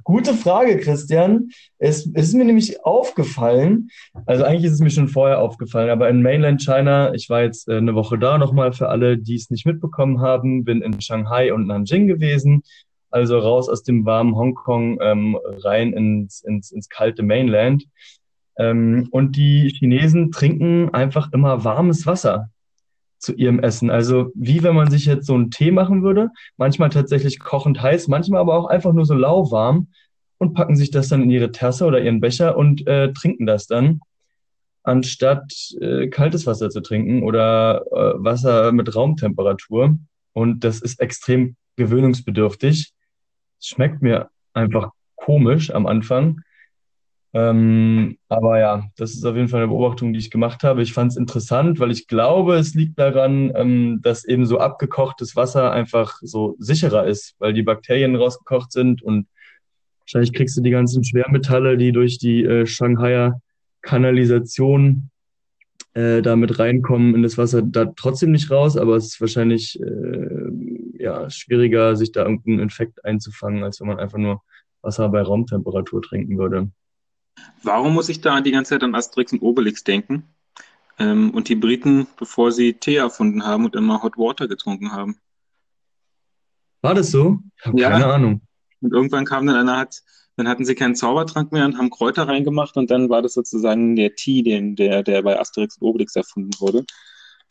Gute 0.03 0.33
Frage, 0.33 0.79
Christian. 0.79 1.49
Es, 1.77 2.05
ist 2.05 2.33
mir 2.33 2.45
nämlich 2.45 2.83
aufgefallen, 2.85 3.89
also 4.25 4.43
eigentlich 4.43 4.65
ist 4.65 4.73
es 4.73 4.79
mir 4.79 4.89
schon 4.89 5.07
vorher 5.07 5.39
aufgefallen, 5.39 5.89
aber 5.89 6.09
in 6.09 6.21
Mainland 6.21 6.63
China, 6.63 7.13
ich 7.13 7.29
war 7.29 7.41
jetzt 7.41 7.67
äh, 7.67 7.77
eine 7.77 7.95
Woche 7.95 8.17
da 8.17 8.37
nochmal 8.37 8.71
für 8.73 8.89
alle, 8.89 9.17
die 9.17 9.35
es 9.35 9.49
nicht 9.49 9.65
mitbekommen 9.65 10.21
haben, 10.21 10.63
bin 10.63 10.81
in 10.81 11.01
Shanghai 11.01 11.53
und 11.53 11.67
Nanjing 11.67 12.07
gewesen, 12.07 12.63
also 13.09 13.39
raus 13.39 13.69
aus 13.69 13.83
dem 13.83 14.05
warmen 14.05 14.35
Hongkong 14.35 14.99
ähm, 15.01 15.37
rein 15.63 15.93
ins, 15.93 16.41
ins, 16.41 16.71
ins 16.71 16.89
kalte 16.89 17.23
Mainland. 17.23 17.85
Ähm, 18.59 19.07
und 19.11 19.37
die 19.37 19.69
Chinesen 19.69 20.31
trinken 20.31 20.93
einfach 20.93 21.31
immer 21.33 21.63
warmes 21.63 22.05
Wasser 22.05 22.49
zu 23.17 23.33
ihrem 23.33 23.59
Essen. 23.59 23.89
Also 23.89 24.31
wie 24.35 24.63
wenn 24.63 24.75
man 24.75 24.91
sich 24.91 25.05
jetzt 25.05 25.25
so 25.25 25.33
einen 25.33 25.49
Tee 25.49 25.71
machen 25.71 26.03
würde, 26.03 26.29
manchmal 26.57 26.89
tatsächlich 26.89 27.39
kochend 27.39 27.81
heiß, 27.81 28.07
manchmal 28.07 28.41
aber 28.41 28.55
auch 28.55 28.67
einfach 28.67 28.93
nur 28.93 29.05
so 29.05 29.13
lauwarm 29.13 29.87
und 30.37 30.53
packen 30.53 30.75
sich 30.75 30.91
das 30.91 31.09
dann 31.09 31.23
in 31.23 31.31
ihre 31.31 31.51
Tasse 31.51 31.85
oder 31.85 32.01
ihren 32.01 32.21
Becher 32.21 32.57
und 32.57 32.85
äh, 32.87 33.11
trinken 33.13 33.45
das 33.45 33.67
dann, 33.67 34.01
anstatt 34.83 35.53
äh, 35.81 36.07
kaltes 36.07 36.45
Wasser 36.45 36.69
zu 36.69 36.81
trinken 36.81 37.23
oder 37.23 37.83
äh, 37.91 38.23
Wasser 38.23 38.71
mit 38.71 38.95
Raumtemperatur. 38.95 39.97
Und 40.33 40.63
das 40.63 40.81
ist 40.81 40.99
extrem 40.99 41.55
gewöhnungsbedürftig. 41.75 42.93
Schmeckt 43.59 44.01
mir 44.01 44.29
einfach 44.53 44.91
komisch 45.15 45.71
am 45.71 45.85
Anfang. 45.85 46.41
Ähm, 47.31 48.17
aber 48.27 48.59
ja, 48.59 48.83
das 48.97 49.11
ist 49.11 49.23
auf 49.23 49.35
jeden 49.35 49.49
Fall 49.49 49.61
eine 49.61 49.67
Beobachtung, 49.67 50.13
die 50.13 50.19
ich 50.19 50.31
gemacht 50.31 50.63
habe. 50.63 50.81
Ich 50.81 50.93
fand 50.93 51.11
es 51.11 51.17
interessant, 51.17 51.79
weil 51.79 51.91
ich 51.91 52.07
glaube, 52.07 52.55
es 52.55 52.73
liegt 52.73 52.97
daran, 52.97 53.51
ähm, 53.55 53.99
dass 54.01 54.25
eben 54.25 54.47
so 54.47 54.57
abgekochtes 54.57 55.35
Wasser 55.35 55.71
einfach 55.71 56.17
so 56.23 56.55
sicherer 56.57 57.05
ist, 57.05 57.35
weil 57.37 57.53
die 57.53 57.61
Bakterien 57.61 58.15
rausgekocht 58.15 58.71
sind 58.71 59.03
und 59.03 59.27
wahrscheinlich 60.01 60.33
kriegst 60.33 60.57
du 60.57 60.61
die 60.61 60.71
ganzen 60.71 61.03
Schwermetalle, 61.03 61.77
die 61.77 61.91
durch 61.91 62.17
die 62.17 62.43
äh, 62.43 62.65
Shanghaier 62.65 63.39
Kanalisation 63.81 65.11
äh, 65.93 66.21
da 66.23 66.35
mit 66.35 66.57
reinkommen 66.57 67.13
in 67.13 67.21
das 67.21 67.37
Wasser, 67.37 67.61
da 67.61 67.85
trotzdem 67.95 68.31
nicht 68.31 68.49
raus, 68.49 68.75
aber 68.75 68.95
es 68.95 69.05
ist 69.05 69.21
wahrscheinlich 69.21 69.79
äh, 69.81 70.49
ja, 70.97 71.29
schwieriger, 71.29 71.95
sich 71.95 72.11
da 72.11 72.23
irgendeinen 72.23 72.59
Infekt 72.59 73.05
einzufangen, 73.05 73.63
als 73.63 73.79
wenn 73.79 73.87
man 73.87 73.99
einfach 73.99 74.17
nur 74.17 74.41
Wasser 74.81 75.09
bei 75.09 75.21
Raumtemperatur 75.21 76.01
trinken 76.01 76.37
würde. 76.37 76.71
Warum 77.63 77.93
muss 77.93 78.09
ich 78.09 78.21
da 78.21 78.39
die 78.41 78.51
ganze 78.51 78.69
Zeit 78.69 78.83
an 78.83 78.95
Asterix 78.95 79.33
und 79.33 79.41
Obelix 79.41 79.83
denken? 79.83 80.23
Ähm, 80.97 81.31
und 81.31 81.49
die 81.49 81.55
Briten, 81.55 82.07
bevor 82.17 82.51
sie 82.51 82.73
Tee 82.73 82.95
erfunden 82.95 83.45
haben 83.45 83.65
und 83.65 83.75
immer 83.75 84.03
Hot 84.03 84.17
Water 84.17 84.47
getrunken 84.47 84.91
haben. 84.91 85.19
War 86.81 86.93
das 86.93 87.11
so? 87.11 87.39
Ich 87.57 87.65
habe 87.65 87.79
ja. 87.79 87.89
keine 87.89 88.05
Ahnung. 88.05 88.41
Und 88.81 88.93
irgendwann 88.93 89.25
kam 89.25 89.45
dann 89.45 89.55
einer, 89.55 89.77
hat, 89.77 90.01
dann 90.37 90.47
hatten 90.47 90.65
sie 90.65 90.75
keinen 90.75 90.95
Zaubertrank 90.95 91.51
mehr 91.51 91.65
und 91.65 91.77
haben 91.77 91.89
Kräuter 91.89 92.27
reingemacht 92.27 92.77
und 92.77 92.89
dann 92.91 93.09
war 93.09 93.21
das 93.21 93.33
sozusagen 93.33 93.95
der 93.95 94.15
Tee, 94.15 94.41
den, 94.43 94.75
der, 94.75 95.03
der 95.03 95.21
bei 95.21 95.37
Asterix 95.37 95.77
und 95.77 95.87
Obelix 95.87 96.15
erfunden 96.15 96.51
wurde. 96.59 96.85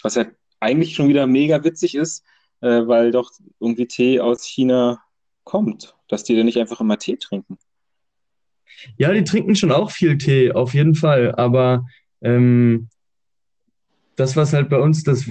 Was 0.02 0.14
ja 0.14 0.26
eigentlich 0.60 0.94
schon 0.94 1.08
wieder 1.08 1.26
mega 1.26 1.62
witzig 1.64 1.94
ist, 1.94 2.24
äh, 2.60 2.86
weil 2.86 3.10
doch 3.10 3.30
irgendwie 3.60 3.86
Tee 3.86 4.20
aus 4.20 4.44
China 4.44 5.02
kommt, 5.44 5.94
dass 6.08 6.24
die 6.24 6.36
dann 6.36 6.46
nicht 6.46 6.58
einfach 6.58 6.80
immer 6.80 6.98
Tee 6.98 7.16
trinken. 7.16 7.58
Ja, 8.96 9.12
die 9.12 9.24
trinken 9.24 9.54
schon 9.54 9.72
auch 9.72 9.90
viel 9.90 10.18
Tee, 10.18 10.52
auf 10.52 10.74
jeden 10.74 10.94
Fall. 10.94 11.34
Aber 11.34 11.86
ähm, 12.20 12.88
das, 14.16 14.36
was 14.36 14.52
halt 14.52 14.68
bei 14.68 14.78
uns 14.78 15.04
das 15.04 15.28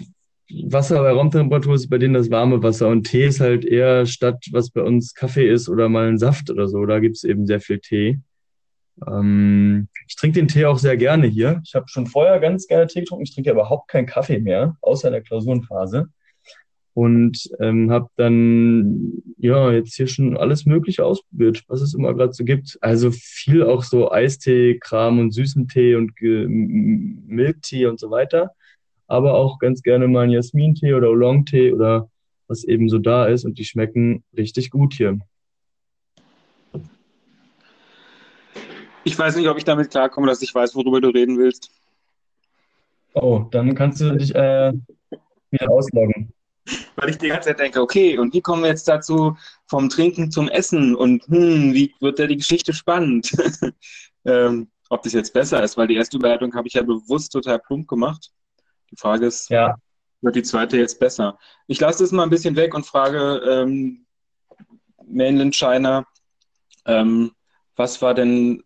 Wasser 0.49 1.01
bei 1.01 1.11
Raumtemperatur 1.11 1.75
ist, 1.75 1.89
bei 1.89 1.97
denen 1.97 2.13
das 2.13 2.31
warme 2.31 2.63
Wasser. 2.63 2.87
Und 2.87 3.03
Tee 3.03 3.25
ist 3.25 3.41
halt 3.41 3.65
eher 3.65 4.05
statt, 4.05 4.45
was 4.51 4.69
bei 4.69 4.81
uns 4.81 5.13
Kaffee 5.13 5.49
ist 5.49 5.67
oder 5.67 5.89
mal 5.89 6.07
ein 6.07 6.17
Saft 6.17 6.49
oder 6.49 6.67
so. 6.67 6.85
Da 6.85 6.99
gibt 6.99 7.17
es 7.17 7.23
eben 7.23 7.45
sehr 7.45 7.59
viel 7.59 7.79
Tee. 7.79 8.21
Ähm, 9.05 9.89
ich 10.07 10.15
trinke 10.15 10.39
den 10.39 10.47
Tee 10.47 10.65
auch 10.65 10.79
sehr 10.79 10.95
gerne 10.95 11.27
hier. 11.27 11.61
Ich 11.65 11.75
habe 11.75 11.87
schon 11.89 12.07
vorher 12.07 12.39
ganz 12.39 12.67
gerne 12.67 12.87
Tee 12.87 13.01
getrunken. 13.01 13.23
Ich 13.23 13.33
trinke 13.33 13.51
überhaupt 13.51 13.89
keinen 13.89 14.05
Kaffee 14.05 14.39
mehr, 14.39 14.77
außer 14.81 15.09
in 15.09 15.13
der 15.13 15.21
Klausurenphase 15.21 16.09
und 16.97 17.51
ähm, 17.59 17.91
habe 17.91 18.09
dann 18.15 19.21
ja 19.37 19.71
jetzt 19.71 19.93
hier 19.93 20.07
schon 20.07 20.35
alles 20.35 20.65
Mögliche 20.65 21.05
ausprobiert, 21.05 21.63
was 21.67 21.81
es 21.81 21.93
immer 21.93 22.11
gerade 22.15 22.33
so 22.33 22.43
gibt. 22.43 22.75
Also 22.81 23.11
viel 23.11 23.61
auch 23.61 23.83
so 23.83 24.11
Eistee-Kram 24.11 25.19
und 25.19 25.29
süßen 25.29 25.67
Tee 25.67 25.93
und 25.93 26.13
Milktee 26.19 27.85
und 27.85 27.99
so 27.99 28.09
weiter, 28.09 28.49
aber 29.05 29.35
auch 29.35 29.59
ganz 29.59 29.83
gerne 29.83 30.07
mal 30.07 30.23
einen 30.23 30.31
Jasmin-Tee 30.31 30.95
oder 30.95 31.11
Oolong-Tee 31.11 31.71
oder 31.71 32.09
was 32.47 32.63
eben 32.63 32.89
so 32.89 32.97
da 32.97 33.27
ist 33.27 33.45
und 33.45 33.59
die 33.59 33.65
schmecken 33.65 34.23
richtig 34.35 34.71
gut 34.71 34.95
hier. 34.95 35.19
Ich 39.03 39.19
weiß 39.19 39.35
nicht, 39.35 39.49
ob 39.49 39.57
ich 39.59 39.65
damit 39.65 39.91
klarkomme, 39.91 40.25
dass 40.25 40.41
ich 40.41 40.55
weiß, 40.55 40.73
worüber 40.73 40.99
du 40.99 41.09
reden 41.09 41.37
willst. 41.37 41.69
Oh, 43.13 43.45
dann 43.51 43.75
kannst 43.75 44.01
du 44.01 44.17
dich 44.17 44.33
äh, 44.33 44.73
wieder 45.51 45.69
ausloggen 45.69 46.33
weil 46.95 47.09
ich 47.09 47.17
die 47.17 47.27
ganze 47.27 47.49
Zeit 47.49 47.59
denke, 47.59 47.81
okay, 47.81 48.17
und 48.17 48.33
wie 48.33 48.41
kommen 48.41 48.63
wir 48.63 48.69
jetzt 48.69 48.87
dazu 48.87 49.37
vom 49.67 49.89
Trinken 49.89 50.31
zum 50.31 50.49
Essen 50.49 50.95
und 50.95 51.25
hm, 51.27 51.73
wie 51.73 51.93
wird 51.99 52.19
da 52.19 52.27
die 52.27 52.37
Geschichte 52.37 52.73
spannend? 52.73 53.31
ähm, 54.25 54.69
ob 54.89 55.03
das 55.03 55.13
jetzt 55.13 55.33
besser 55.33 55.61
ist, 55.63 55.77
weil 55.77 55.87
die 55.87 55.95
erste 55.95 56.17
Überleitung 56.17 56.53
habe 56.55 56.67
ich 56.67 56.75
ja 56.75 56.83
bewusst 56.83 57.31
total 57.31 57.59
plump 57.59 57.87
gemacht. 57.87 58.31
Die 58.91 58.95
Frage 58.95 59.25
ist, 59.25 59.49
ja. 59.49 59.75
wird 60.21 60.35
die 60.35 60.43
zweite 60.43 60.77
jetzt 60.77 60.99
besser? 60.99 61.37
Ich 61.67 61.79
lasse 61.79 62.03
das 62.03 62.11
mal 62.11 62.23
ein 62.23 62.29
bisschen 62.29 62.55
weg 62.55 62.73
und 62.73 62.85
frage 62.85 63.41
ähm, 63.45 64.05
Mainland 65.05 65.55
China, 65.55 66.05
ähm, 66.85 67.31
was 67.75 68.01
war 68.01 68.13
denn, 68.13 68.63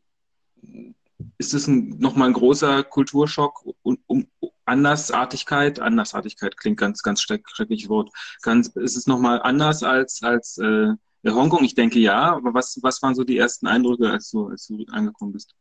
ist 1.38 1.54
das 1.54 1.68
ein, 1.68 1.98
nochmal 2.00 2.30
ein 2.30 2.34
großer 2.34 2.84
Kulturschock 2.84 3.64
um, 3.82 3.98
um, 4.08 4.28
Andersartigkeit, 4.72 5.80
Andersartigkeit 5.80 6.58
klingt 6.58 6.80
ganz, 6.80 7.04
ganz 7.04 7.22
schreckliches 7.22 7.90
Wort. 7.90 8.10
Ganz, 8.42 8.70
ist 8.70 8.96
es 8.96 9.06
nochmal 9.06 9.42
anders 9.42 9.84
als, 9.84 10.24
als 10.24 10.58
äh, 10.58 10.88
Hongkong? 11.26 11.64
Ich 11.66 11.76
denke 11.76 12.00
ja, 12.00 12.36
aber 12.36 12.54
was, 12.54 12.80
was 12.82 13.02
waren 13.02 13.14
so 13.14 13.24
die 13.24 13.38
ersten 13.38 13.68
Eindrücke, 13.68 14.10
als 14.10 14.32
du, 14.32 14.48
als 14.48 14.68
du 14.68 14.84
angekommen 14.92 15.34
bist? 15.34 15.54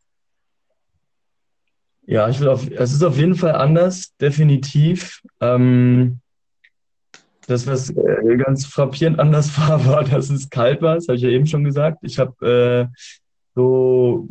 Ja, 2.07 2.29
ich 2.29 2.41
will 2.41 2.49
auf, 2.49 2.71
es 2.71 2.93
ist 2.93 3.03
auf 3.03 3.17
jeden 3.17 3.35
Fall 3.35 3.57
anders, 3.57 4.17
definitiv. 4.17 5.23
Ähm, 5.41 6.21
das, 7.47 7.67
was 7.67 7.91
äh, 7.91 8.37
ganz 8.37 8.65
frappierend 8.65 9.19
anders 9.19 9.59
war, 9.59 9.85
war, 9.87 10.05
dass 10.05 10.31
es 10.31 10.51
kalt 10.51 10.83
war. 10.83 10.95
Das 10.95 11.09
habe 11.09 11.17
ich 11.17 11.23
ja 11.23 11.31
eben 11.31 11.47
schon 11.47 11.65
gesagt. 11.65 11.99
Ich 12.03 12.19
habe 12.19 12.89
äh, 12.95 13.01
so 13.55 14.29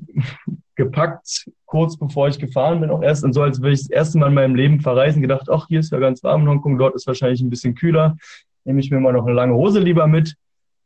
gepackt, 0.79 1.45
kurz 1.65 1.98
bevor 1.98 2.29
ich 2.29 2.39
gefahren 2.39 2.79
bin, 2.79 2.89
auch 2.89 3.03
erst 3.03 3.25
und 3.25 3.33
so, 3.33 3.41
als 3.41 3.62
würde 3.62 3.74
ich 3.74 3.81
das 3.81 3.89
erste 3.89 4.17
Mal 4.17 4.29
in 4.29 4.33
meinem 4.33 4.55
Leben 4.55 4.79
verreisen, 4.79 5.21
gedacht, 5.21 5.50
ach, 5.51 5.67
hier 5.67 5.81
ist 5.81 5.91
ja 5.91 6.00
ganz 6.00 6.24
warm 6.24 6.43
in 6.43 6.48
Hongkong, 6.48 6.77
dort 6.77 6.95
ist 6.95 7.05
wahrscheinlich 7.05 7.41
ein 7.41 7.50
bisschen 7.50 7.75
kühler. 7.75 8.15
Nehme 8.63 8.79
ich 8.79 8.89
mir 8.89 9.01
mal 9.01 9.12
noch 9.12 9.25
eine 9.25 9.36
lange 9.36 9.53
Hose 9.53 9.81
lieber 9.81 10.07
mit. 10.07 10.36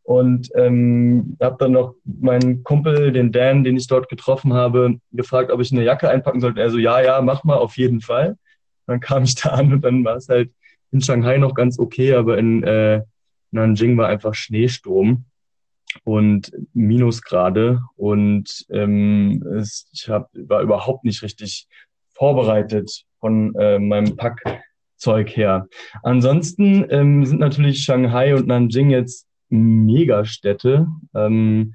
Und 0.01 0.49
ähm, 0.55 1.37
habe 1.39 1.57
dann 1.59 1.73
noch 1.73 1.93
meinen 2.03 2.63
Kumpel, 2.63 3.11
den 3.11 3.31
Dan, 3.31 3.63
den 3.63 3.77
ich 3.77 3.87
dort 3.87 4.09
getroffen 4.09 4.53
habe, 4.53 4.95
gefragt, 5.11 5.51
ob 5.51 5.61
ich 5.61 5.71
eine 5.71 5.83
Jacke 5.83 6.09
einpacken 6.09 6.41
sollte. 6.41 6.59
Er 6.59 6.71
so, 6.71 6.79
ja, 6.79 6.99
ja, 6.99 7.21
mach 7.21 7.43
mal, 7.43 7.55
auf 7.55 7.77
jeden 7.77 8.01
Fall. 8.01 8.35
Dann 8.87 8.99
kam 8.99 9.23
ich 9.23 9.35
da 9.35 9.51
an 9.51 9.71
und 9.73 9.85
dann 9.85 10.03
war 10.03 10.15
es 10.15 10.27
halt 10.27 10.51
in 10.91 11.01
Shanghai 11.01 11.37
noch 11.37 11.53
ganz 11.53 11.77
okay, 11.77 12.15
aber 12.15 12.39
in 12.39 12.63
äh, 12.63 13.03
Nanjing 13.51 13.95
war 13.95 14.07
einfach 14.07 14.33
Schneesturm 14.33 15.25
und 16.03 16.51
Minusgrade 16.73 17.81
und 17.95 18.65
ähm, 18.69 19.43
es, 19.57 19.89
ich 19.93 20.09
hab, 20.09 20.29
war 20.33 20.61
überhaupt 20.61 21.03
nicht 21.03 21.21
richtig 21.23 21.67
vorbereitet 22.13 23.03
von 23.19 23.55
äh, 23.55 23.79
meinem 23.79 24.15
Packzeug 24.15 25.29
her. 25.35 25.67
Ansonsten 26.03 26.85
ähm, 26.89 27.25
sind 27.25 27.39
natürlich 27.39 27.83
Shanghai 27.83 28.35
und 28.35 28.47
Nanjing 28.47 28.89
jetzt 28.89 29.27
Megastädte. 29.49 30.87
Ähm, 31.15 31.73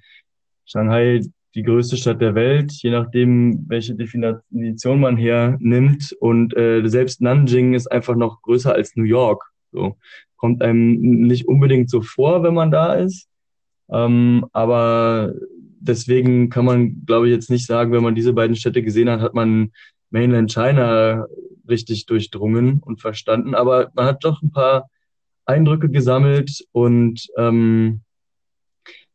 Shanghai 0.65 1.21
die 1.55 1.63
größte 1.63 1.97
Stadt 1.97 2.21
der 2.21 2.35
Welt, 2.35 2.73
je 2.73 2.91
nachdem, 2.91 3.65
welche 3.69 3.95
Definition 3.95 5.01
man 5.01 5.17
hernimmt. 5.17 6.15
Und 6.21 6.57
äh, 6.57 6.87
selbst 6.87 7.21
Nanjing 7.21 7.75
ist 7.75 7.91
einfach 7.91 8.15
noch 8.15 8.43
größer 8.43 8.73
als 8.73 8.95
New 8.97 9.05
York. 9.05 9.43
So 9.73 9.97
kommt 10.37 10.63
einem 10.63 11.01
nicht 11.01 11.49
unbedingt 11.49 11.91
so 11.91 12.01
vor, 12.01 12.43
wenn 12.43 12.55
man 12.55 12.71
da 12.71 12.95
ist. 12.95 13.28
Ähm, 13.90 14.47
aber 14.52 15.33
deswegen 15.80 16.50
kann 16.50 16.64
man, 16.64 17.04
glaube 17.07 17.28
ich, 17.28 17.35
jetzt 17.35 17.50
nicht 17.50 17.66
sagen, 17.66 17.92
wenn 17.92 18.02
man 18.02 18.14
diese 18.14 18.33
beiden 18.33 18.57
Städte 18.57 18.83
gesehen 18.83 19.09
hat, 19.09 19.21
hat 19.21 19.35
man 19.35 19.73
Mainland 20.11 20.52
China 20.52 21.26
richtig 21.68 22.07
durchdrungen 22.07 22.80
und 22.80 23.00
verstanden. 23.00 23.54
Aber 23.54 23.90
man 23.95 24.07
hat 24.07 24.25
doch 24.25 24.42
ein 24.42 24.52
paar 24.52 24.88
Eindrücke 25.45 25.88
gesammelt 25.88 26.66
und 26.73 27.26
ähm, 27.37 28.02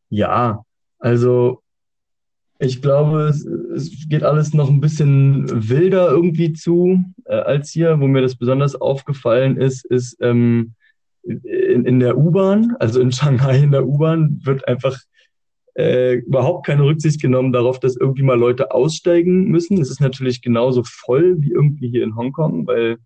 ja, 0.08 0.64
also 0.98 1.60
ich 2.58 2.80
glaube, 2.80 3.22
es, 3.24 3.44
es, 3.44 4.08
geht 4.08 4.22
alles 4.22 4.54
noch 4.54 4.70
ein 4.70 4.80
bisschen 4.80 5.68
wilder 5.68 6.08
irgendwie 6.08 6.52
zu 6.52 7.04
äh, 7.24 7.34
als 7.34 7.70
hier. 7.70 8.00
Wo 8.00 8.06
mir 8.06 8.22
das 8.22 8.36
besonders 8.36 8.74
aufgefallen 8.76 9.56
ist, 9.56 9.84
ist 9.84 10.16
ähm, 10.20 10.74
in, 11.26 11.84
in 11.84 12.00
der 12.00 12.16
U-Bahn, 12.16 12.76
also 12.78 13.00
in 13.00 13.12
Shanghai 13.12 13.58
in 13.58 13.72
der 13.72 13.86
U-Bahn, 13.86 14.40
wird 14.44 14.66
einfach 14.68 14.98
äh, 15.76 16.16
überhaupt 16.18 16.66
keine 16.66 16.84
Rücksicht 16.84 17.20
genommen 17.20 17.52
darauf, 17.52 17.80
dass 17.80 17.96
irgendwie 17.96 18.22
mal 18.22 18.38
Leute 18.38 18.72
aussteigen 18.72 19.48
müssen. 19.50 19.80
Es 19.80 19.90
ist 19.90 20.00
natürlich 20.00 20.42
genauso 20.42 20.82
voll 20.84 21.36
wie 21.40 21.50
irgendwie 21.50 21.88
hier 21.88 22.04
in 22.04 22.16
Hongkong, 22.16 22.66
weil 22.66 22.98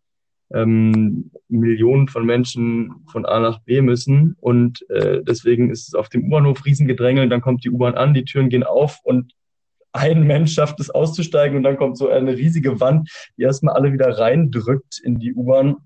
ähm, 0.53 1.31
Millionen 1.49 2.09
von 2.09 2.25
Menschen 2.25 3.05
von 3.11 3.27
A 3.27 3.41
nach 3.41 3.61
B 3.61 3.81
müssen. 3.81 4.37
Und 4.41 4.89
äh, 4.91 5.23
deswegen 5.23 5.71
ist 5.71 5.89
es 5.89 5.95
auf 5.95 6.09
dem 6.09 6.25
U-Bahnhof 6.25 6.65
Riesengedrängel, 6.65 7.29
dann 7.29 7.41
kommt 7.41 7.65
die 7.65 7.71
U-Bahn 7.71 7.95
an, 7.95 8.15
die 8.15 8.25
Türen 8.25 8.49
gehen 8.49 8.65
auf 8.65 8.99
und 9.03 9.33
ein 9.93 10.27
Mensch 10.27 10.53
schafft 10.53 10.81
es 10.81 10.91
auszusteigen 10.91 11.57
und 11.57 11.63
dann 11.63 11.79
kommt 11.79 11.97
so 11.97 12.09
eine 12.09 12.37
riesige 12.37 12.79
Wand, 12.81 13.11
die 13.37 13.43
erstmal 13.43 13.75
alle 13.75 13.93
wieder 13.93 14.19
reindrückt 14.19 15.01
in 15.03 15.19
die 15.19 15.35
U-Bahn 15.35 15.77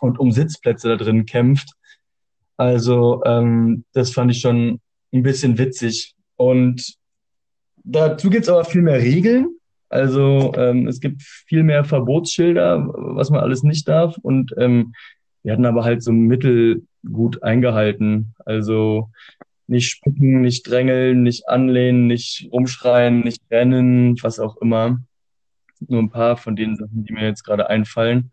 und 0.00 0.18
um 0.18 0.32
Sitzplätze 0.32 0.88
da 0.88 0.96
drin 0.96 1.26
kämpft. 1.26 1.72
Also 2.56 3.22
ähm, 3.24 3.84
das 3.92 4.10
fand 4.10 4.30
ich 4.30 4.40
schon 4.40 4.80
ein 5.12 5.22
bisschen 5.22 5.58
witzig. 5.58 6.14
Und 6.36 6.96
dazu 7.84 8.30
gibt 8.30 8.44
es 8.44 8.48
aber 8.48 8.64
viel 8.64 8.82
mehr 8.82 9.00
Regeln. 9.00 9.48
Also 9.88 10.52
ähm, 10.56 10.86
es 10.86 11.00
gibt 11.00 11.22
viel 11.22 11.62
mehr 11.62 11.84
Verbotsschilder, 11.84 12.86
was 12.88 13.30
man 13.30 13.40
alles 13.40 13.62
nicht 13.62 13.88
darf. 13.88 14.16
Und 14.18 14.54
ähm, 14.58 14.92
wir 15.42 15.52
hatten 15.52 15.66
aber 15.66 15.84
halt 15.84 16.02
so 16.02 16.12
Mittel 16.12 16.82
gut 17.10 17.42
eingehalten. 17.42 18.34
Also 18.44 19.10
nicht 19.66 19.90
spucken, 19.90 20.40
nicht 20.40 20.68
drängeln, 20.68 21.22
nicht 21.22 21.48
anlehnen, 21.48 22.06
nicht 22.06 22.48
rumschreien, 22.52 23.20
nicht 23.20 23.42
rennen, 23.50 24.16
was 24.22 24.40
auch 24.40 24.56
immer. 24.58 25.00
Nur 25.86 26.02
ein 26.02 26.10
paar 26.10 26.36
von 26.36 26.56
den 26.56 26.76
Sachen, 26.76 27.04
die 27.04 27.12
mir 27.12 27.24
jetzt 27.24 27.44
gerade 27.44 27.70
einfallen. 27.70 28.32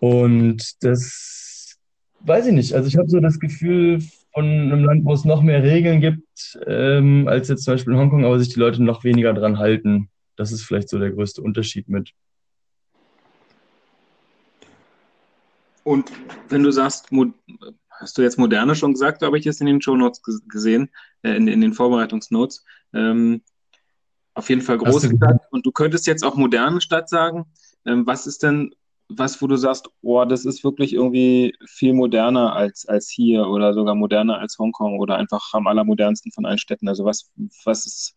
Und 0.00 0.82
das 0.82 1.78
weiß 2.20 2.46
ich 2.46 2.54
nicht. 2.54 2.74
Also 2.74 2.88
ich 2.88 2.96
habe 2.96 3.08
so 3.08 3.20
das 3.20 3.38
Gefühl 3.38 4.00
von 4.32 4.44
einem 4.44 4.84
Land, 4.84 5.04
wo 5.04 5.12
es 5.12 5.24
noch 5.24 5.42
mehr 5.42 5.62
Regeln 5.62 6.00
gibt, 6.00 6.58
ähm, 6.66 7.28
als 7.28 7.48
jetzt 7.48 7.64
zum 7.64 7.74
Beispiel 7.74 7.92
in 7.92 7.98
Hongkong, 7.98 8.24
aber 8.24 8.38
sich 8.38 8.48
die 8.48 8.60
Leute 8.60 8.82
noch 8.82 9.04
weniger 9.04 9.32
dran 9.34 9.58
halten. 9.58 10.08
Das 10.36 10.52
ist 10.52 10.62
vielleicht 10.62 10.88
so 10.88 10.98
der 10.98 11.10
größte 11.10 11.42
Unterschied 11.42 11.88
mit. 11.88 12.12
Und 15.82 16.10
wenn 16.48 16.62
du 16.62 16.70
sagst, 16.70 17.08
hast 17.90 18.16
du 18.16 18.22
jetzt 18.22 18.38
moderne 18.38 18.74
schon 18.74 18.92
gesagt, 18.92 19.22
habe 19.22 19.38
ich 19.38 19.44
jetzt 19.44 19.60
in 19.60 19.66
den 19.66 19.82
Show 19.82 19.96
Notes 19.96 20.22
gesehen, 20.48 20.90
äh, 21.22 21.34
in, 21.34 21.48
in, 21.48 21.60
den 21.60 21.74
Vorbereitungsnotes. 21.74 22.64
Ähm, 22.94 23.42
auf 24.34 24.48
jeden 24.48 24.62
Fall 24.62 24.78
große 24.78 25.14
Stadt. 25.14 25.42
Und 25.50 25.66
du 25.66 25.72
könntest 25.72 26.06
jetzt 26.06 26.24
auch 26.24 26.36
moderne 26.36 26.80
Stadt 26.80 27.08
sagen. 27.08 27.46
Ähm, 27.84 28.06
was 28.06 28.26
ist 28.26 28.42
denn 28.42 28.74
was, 29.10 29.40
wo 29.42 29.46
du 29.46 29.56
sagst, 29.56 29.90
oh, 30.02 30.24
das 30.24 30.44
ist 30.44 30.64
wirklich 30.64 30.94
irgendwie 30.94 31.54
viel 31.66 31.92
moderner 31.92 32.54
als, 32.54 32.86
als 32.86 33.08
hier 33.10 33.46
oder 33.46 33.74
sogar 33.74 33.94
moderner 33.94 34.38
als 34.38 34.58
Hongkong 34.58 34.98
oder 34.98 35.16
einfach 35.16 35.52
am 35.52 35.66
allermodernsten 35.66 36.32
von 36.32 36.46
allen 36.46 36.58
Städten? 36.58 36.88
Also 36.88 37.04
was, 37.04 37.30
was 37.64 37.86
ist 37.86 38.16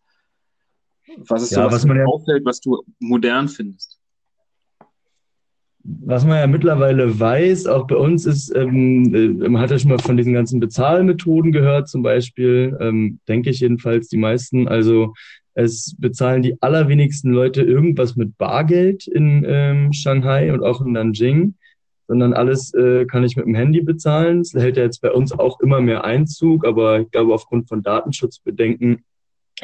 was 1.18 1.42
ist 1.42 1.50
ja, 1.50 1.56
so, 1.56 1.66
was, 1.66 1.72
was 1.74 1.86
mir 1.86 2.06
auffällt, 2.06 2.44
was 2.44 2.60
du 2.60 2.82
modern 2.98 3.48
findest? 3.48 3.98
Was 5.86 6.24
man 6.24 6.38
ja 6.38 6.46
mittlerweile 6.46 7.20
weiß, 7.20 7.66
auch 7.66 7.86
bei 7.86 7.96
uns 7.96 8.24
ist, 8.24 8.54
ähm, 8.56 9.14
äh, 9.14 9.48
man 9.48 9.60
hat 9.60 9.70
ja 9.70 9.78
schon 9.78 9.90
mal 9.90 9.98
von 9.98 10.16
diesen 10.16 10.32
ganzen 10.32 10.58
Bezahlmethoden 10.58 11.52
gehört, 11.52 11.88
zum 11.90 12.02
Beispiel, 12.02 12.74
ähm, 12.80 13.20
denke 13.28 13.50
ich 13.50 13.60
jedenfalls 13.60 14.08
die 14.08 14.16
meisten. 14.16 14.66
Also 14.66 15.12
es 15.54 15.94
bezahlen 15.98 16.42
die 16.42 16.60
allerwenigsten 16.60 17.32
Leute 17.32 17.62
irgendwas 17.62 18.16
mit 18.16 18.36
Bargeld 18.36 19.06
in 19.06 19.44
ähm, 19.46 19.92
Shanghai 19.92 20.52
und 20.52 20.62
auch 20.62 20.80
in 20.80 20.92
Nanjing, 20.92 21.54
sondern 22.08 22.34
alles 22.34 22.74
äh, 22.74 23.06
kann 23.06 23.24
ich 23.24 23.36
mit 23.36 23.46
dem 23.46 23.54
Handy 23.54 23.80
bezahlen. 23.80 24.40
Das 24.40 24.54
hält 24.54 24.76
ja 24.76 24.82
jetzt 24.82 25.00
bei 25.00 25.12
uns 25.12 25.32
auch 25.32 25.60
immer 25.60 25.80
mehr 25.80 26.04
Einzug, 26.04 26.66
aber 26.66 27.00
ich 27.00 27.10
glaube, 27.10 27.32
aufgrund 27.32 27.68
von 27.68 27.82
Datenschutzbedenken 27.82 29.04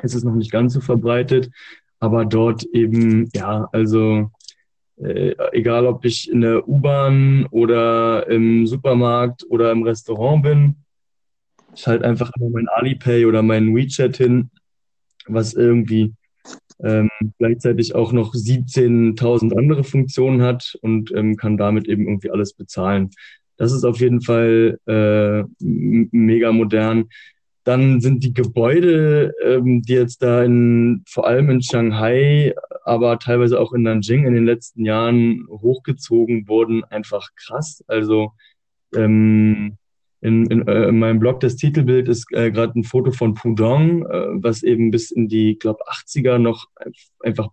ist 0.03 0.15
es 0.15 0.25
noch 0.25 0.35
nicht 0.35 0.53
ganz 0.53 0.75
so 0.75 0.81
verbreitet, 0.81 1.51
aber 1.99 2.25
dort 2.25 2.65
eben, 2.73 3.29
ja, 3.35 3.69
also 3.73 4.31
äh, 4.97 5.35
egal 5.53 5.87
ob 5.87 6.05
ich 6.05 6.31
in 6.31 6.43
der 6.43 6.69
U-Bahn 6.69 7.47
oder 7.51 8.29
im 8.29 8.67
Supermarkt 8.67 9.45
oder 9.49 9.73
im 9.73 9.83
Restaurant 9.83 10.43
bin, 10.43 10.77
ich 11.75 11.87
halte 11.87 12.05
einfach 12.05 12.31
nur 12.39 12.51
mein 12.51 12.69
Alipay 12.69 13.27
oder 13.27 13.43
mein 13.43 13.75
WeChat 13.75 14.17
hin, 14.17 14.51
was 15.27 15.55
irgendwie 15.55 16.13
ähm, 16.83 17.11
gleichzeitig 17.39 17.95
auch 17.95 18.13
noch 18.13 18.35
17.000 18.35 19.57
andere 19.57 19.85
Funktionen 19.85 20.43
hat 20.43 20.79
und 20.83 21.13
ähm, 21.15 21.37
kann 21.37 21.57
damit 21.57 21.89
eben 21.89 22.07
irgendwie 22.07 22.31
alles 22.31 22.55
bezahlen. 22.55 23.11
Das 23.57 23.73
ist 23.73 23.85
auf 23.85 24.01
jeden 24.01 24.23
Fall 24.23 24.79
äh, 24.87 25.45
mega 25.61 26.53
modern. 26.53 27.11
Dann 27.65 28.01
sind 28.01 28.25
die 28.25 28.33
Gebäude, 28.33 29.35
ähm, 29.45 29.83
die 29.83 29.93
jetzt 29.93 30.23
da 30.23 30.43
in, 30.43 31.05
vor 31.07 31.27
allem 31.27 31.51
in 31.51 31.63
Shanghai, 31.63 32.55
aber 32.85 33.19
teilweise 33.19 33.61
auch 33.61 33.75
in 33.75 33.83
Nanjing 33.83 34.25
in 34.25 34.33
den 34.33 34.47
letzten 34.47 34.87
Jahren 34.87 35.47
hochgezogen 35.51 36.49
wurden, 36.49 36.85
einfach 36.85 37.29
krass. 37.37 37.85
Also 37.87 38.33
ähm, 38.97 39.77
in, 40.21 40.47
in, 40.47 40.69
äh, 40.69 40.89
in 40.89 40.99
meinem 40.99 41.19
Blog 41.19 41.41
das 41.41 41.57
Titelbild 41.57 42.09
ist 42.09 42.27
äh, 42.33 42.51
gerade 42.51 42.79
ein 42.79 42.85
Foto 42.85 43.11
von 43.11 43.35
Pudong, 43.35 44.05
äh, 44.07 44.27
was 44.43 44.63
eben 44.63 44.91
bis 44.91 45.11
in 45.11 45.29
die, 45.29 45.59
glaube 45.59 45.81
80er 45.89 46.39
noch 46.39 46.67
einfach 47.21 47.49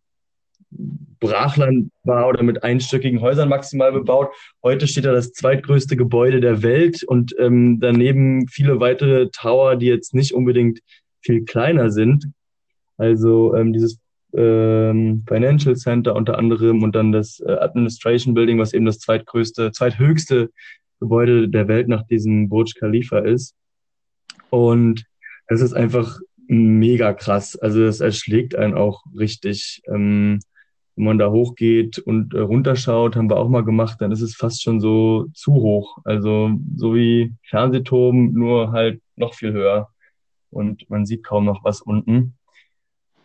Brachland 0.70 1.92
war 2.04 2.28
oder 2.28 2.44
mit 2.44 2.64
einstöckigen 2.64 3.22
Häusern 3.22 3.48
maximal 3.50 3.92
bebaut. 3.92 4.30
Heute 4.62 4.88
steht 4.88 5.06
da 5.06 5.14
das 5.14 5.32
zweitgrößte 5.32 5.96
Gebäude 5.96 6.42
der 6.42 6.62
Welt 6.62 7.04
und 7.04 7.34
ähm, 7.40 7.80
daneben 7.80 8.48
viele 8.50 8.80
weitere 8.82 9.30
Tower, 9.30 9.78
die 9.78 9.86
jetzt 9.88 10.14
nicht 10.14 10.34
unbedingt 10.34 10.80
viel 11.22 11.46
kleiner 11.46 11.90
sind. 11.90 12.32
Also 12.98 13.56
ähm, 13.56 13.72
dieses 13.72 14.00
ähm, 14.36 15.24
Financial 15.28 15.76
Center 15.76 16.16
unter 16.16 16.38
anderem 16.38 16.84
und 16.84 16.96
dann 16.96 17.14
das 17.14 17.40
äh, 17.40 17.52
Administration 17.52 18.34
Building, 18.34 18.60
was 18.60 18.74
eben 18.74 18.86
das 18.86 19.00
zweitgrößte, 19.00 19.72
zweithöchste 19.72 20.50
Gebäude 21.00 21.50
der 21.50 21.68
Welt 21.68 21.88
nach 21.88 22.06
diesem 22.08 22.50
Burj 22.50 22.74
Khalifa 22.78 23.20
ist. 23.20 23.56
Und 24.50 25.06
es 25.48 25.62
ist 25.62 25.74
einfach 25.74 26.20
mega 26.48 27.14
krass. 27.14 27.56
Also 27.58 27.84
das 27.84 28.00
erschlägt 28.00 28.56
einen 28.56 28.74
auch 28.74 29.04
richtig. 29.18 29.82
Ähm, 29.88 30.40
wenn 30.96 31.06
man 31.06 31.20
da 31.20 31.30
hochgeht 31.30 32.00
und 32.00 32.34
äh, 32.34 32.40
runterschaut, 32.40 33.16
haben 33.16 33.30
wir 33.30 33.38
auch 33.38 33.50
mal 33.50 33.64
gemacht, 33.64 34.02
dann 34.02 34.12
ist 34.12 34.22
es 34.22 34.36
fast 34.36 34.64
schon 34.64 34.82
so 34.82 35.28
zu 35.34 35.54
hoch. 35.54 36.00
Also 36.06 36.52
so 36.76 36.96
wie 36.96 37.36
Fernsehturm, 37.44 38.34
nur 38.34 38.72
halt 38.72 39.02
noch 39.16 39.36
viel 39.36 39.54
höher. 39.54 39.90
Und 40.50 40.90
man 40.90 41.06
sieht 41.06 41.24
kaum 41.24 41.46
noch 41.46 41.64
was 41.64 41.82
unten. 41.82 42.36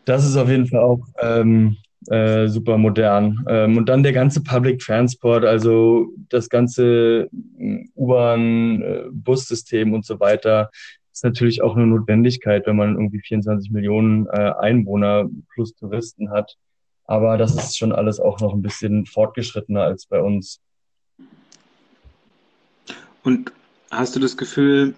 Das 0.05 0.27
ist 0.27 0.37
auf 0.37 0.49
jeden 0.49 0.67
Fall 0.67 0.81
auch 0.81 1.07
ähm, 1.21 1.79
äh, 2.09 2.49
super 2.49 2.79
modern. 2.79 3.45
Ähm, 3.49 3.77
und 3.77 3.89
dann 3.89 4.03
der 4.03 4.13
ganze 4.13 4.43
Public 4.43 4.81
Transport, 4.81 5.45
also 5.45 6.09
das 6.29 6.49
ganze 6.49 7.29
äh, 7.59 7.85
U-Bahn, 7.95 8.83
äh, 8.83 9.05
Bussystem 9.11 9.93
und 9.93 10.05
so 10.05 10.19
weiter, 10.21 10.71
ist 11.13 11.25
natürlich 11.25 11.63
auch 11.63 11.77
eine 11.77 11.87
Notwendigkeit, 11.87 12.67
wenn 12.67 12.77
man 12.77 12.95
irgendwie 12.95 13.21
24 13.21 13.71
Millionen 13.71 14.27
äh, 14.27 14.53
Einwohner 14.59 15.29
plus 15.53 15.75
Touristen 15.75 16.31
hat. 16.31 16.57
Aber 17.05 17.37
das 17.37 17.55
ist 17.55 17.77
schon 17.77 17.93
alles 17.93 18.21
auch 18.21 18.41
noch 18.41 18.55
ein 18.55 18.63
bisschen 18.63 19.07
fortgeschrittener 19.07 19.83
als 19.83 20.07
bei 20.07 20.21
uns. 20.21 20.61
Und 23.23 23.53
hast 23.91 24.17
du 24.17 24.21
das 24.21 24.37
Gefühl, 24.37 24.95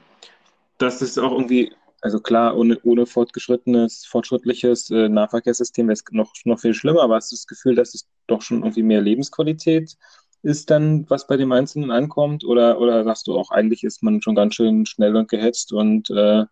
dass 0.79 1.03
es 1.03 1.19
auch 1.19 1.33
irgendwie 1.33 1.73
also 2.05 2.21
klar, 2.21 2.55
ohne, 2.55 2.79
ohne 2.83 3.07
fortgeschrittenes, 3.07 4.05
fortschrittliches 4.05 4.91
äh, 4.91 5.09
Nahverkehrssystem 5.09 5.87
wäre 5.87 5.95
es 5.95 6.05
noch, 6.11 6.35
noch 6.45 6.61
viel 6.61 6.75
schlimmer, 6.75 7.03
aber 7.03 7.15
hast 7.15 7.33
du 7.33 7.37
das 7.37 7.47
Gefühl, 7.47 7.75
dass 7.75 7.95
es 7.95 8.07
doch 8.27 8.43
schon 8.43 8.59
irgendwie 8.59 8.83
mehr 8.83 9.01
Lebensqualität 9.01 9.97
ist 10.43 10.71
dann, 10.71 11.09
was 11.09 11.27
bei 11.27 11.39
dem 11.39 11.51
Einzelnen 11.53 11.91
ankommt? 11.91 12.45
Oder, 12.45 12.79
oder 12.79 13.05
sagst 13.05 13.27
du 13.27 13.39
auch, 13.39 13.51
eigentlich 13.51 13.85
ist 13.85 14.03
man 14.03 14.21
schon 14.21 14.35
ganz 14.35 14.55
schön 14.55 14.85
schnell 14.85 15.17
und 15.17 15.31
gehetzt 15.31 15.73
und, 15.73 16.11
äh, 16.11 16.45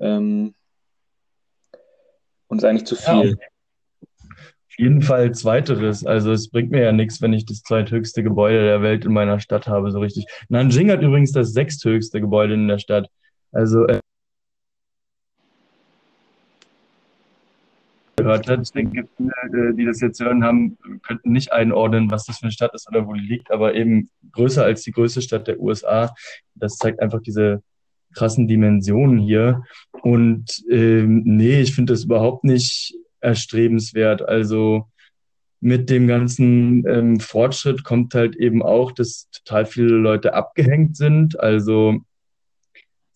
ähm, 0.00 0.54
und 2.48 2.58
ist 2.58 2.64
eigentlich 2.64 2.84
zu 2.84 2.96
viel? 2.96 3.38
Ja. 3.38 3.46
Auf 4.02 4.78
jeden 4.78 5.02
Fall 5.02 5.32
zweiteres. 5.32 6.04
Also 6.04 6.32
es 6.32 6.50
bringt 6.50 6.72
mir 6.72 6.82
ja 6.82 6.90
nichts, 6.90 7.22
wenn 7.22 7.32
ich 7.32 7.46
das 7.46 7.62
zweithöchste 7.62 8.24
Gebäude 8.24 8.64
der 8.64 8.82
Welt 8.82 9.04
in 9.04 9.12
meiner 9.12 9.38
Stadt 9.38 9.68
habe, 9.68 9.92
so 9.92 10.00
richtig. 10.00 10.26
Nanjing 10.48 10.90
hat 10.90 11.02
übrigens 11.02 11.30
das 11.30 11.52
sechsthöchste 11.52 12.20
Gebäude 12.20 12.54
in 12.54 12.66
der 12.66 12.78
Stadt. 12.78 13.08
Also 13.52 13.86
äh, 13.86 14.00
gehört 18.22 18.48
hat. 18.48 18.60
Ich 18.62 18.72
denke, 18.72 19.08
viele, 19.16 19.70
äh, 19.70 19.74
die 19.74 19.84
das 19.84 20.00
jetzt 20.00 20.20
hören 20.20 20.44
haben, 20.44 20.78
könnten 21.02 21.32
nicht 21.32 21.52
einordnen, 21.52 22.10
was 22.10 22.24
das 22.26 22.38
für 22.38 22.44
eine 22.44 22.52
Stadt 22.52 22.74
ist 22.74 22.88
oder 22.88 23.06
wo 23.06 23.12
die 23.14 23.20
liegt, 23.20 23.50
aber 23.50 23.74
eben 23.74 24.10
größer 24.32 24.64
als 24.64 24.82
die 24.82 24.92
größte 24.92 25.22
Stadt 25.22 25.48
der 25.48 25.60
USA. 25.60 26.14
Das 26.54 26.76
zeigt 26.76 27.00
einfach 27.00 27.20
diese 27.20 27.62
krassen 28.14 28.46
Dimensionen 28.46 29.18
hier. 29.18 29.62
Und 30.02 30.62
ähm, 30.70 31.22
nee, 31.24 31.60
ich 31.60 31.74
finde 31.74 31.92
das 31.92 32.04
überhaupt 32.04 32.44
nicht 32.44 32.94
erstrebenswert. 33.20 34.22
Also 34.22 34.88
mit 35.60 35.90
dem 35.90 36.08
ganzen 36.08 36.86
ähm, 36.86 37.20
Fortschritt 37.20 37.84
kommt 37.84 38.14
halt 38.14 38.36
eben 38.36 38.62
auch, 38.62 38.92
dass 38.92 39.28
total 39.30 39.64
viele 39.64 39.96
Leute 39.96 40.34
abgehängt 40.34 40.96
sind. 40.96 41.38
Also 41.38 42.00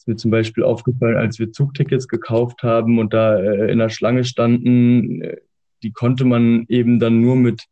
mir 0.06 0.16
zum 0.16 0.30
Beispiel 0.30 0.64
aufgefallen, 0.64 1.16
als 1.16 1.38
wir 1.38 1.52
Zugtickets 1.52 2.08
gekauft 2.08 2.62
haben 2.62 2.98
und 2.98 3.12
da 3.12 3.38
äh, 3.38 3.70
in 3.70 3.78
der 3.78 3.90
Schlange 3.90 4.24
standen, 4.24 5.22
äh, 5.22 5.36
die 5.82 5.92
konnte 5.92 6.24
man 6.24 6.64
eben 6.68 6.98
dann 6.98 7.20
nur 7.20 7.36
mit 7.36 7.64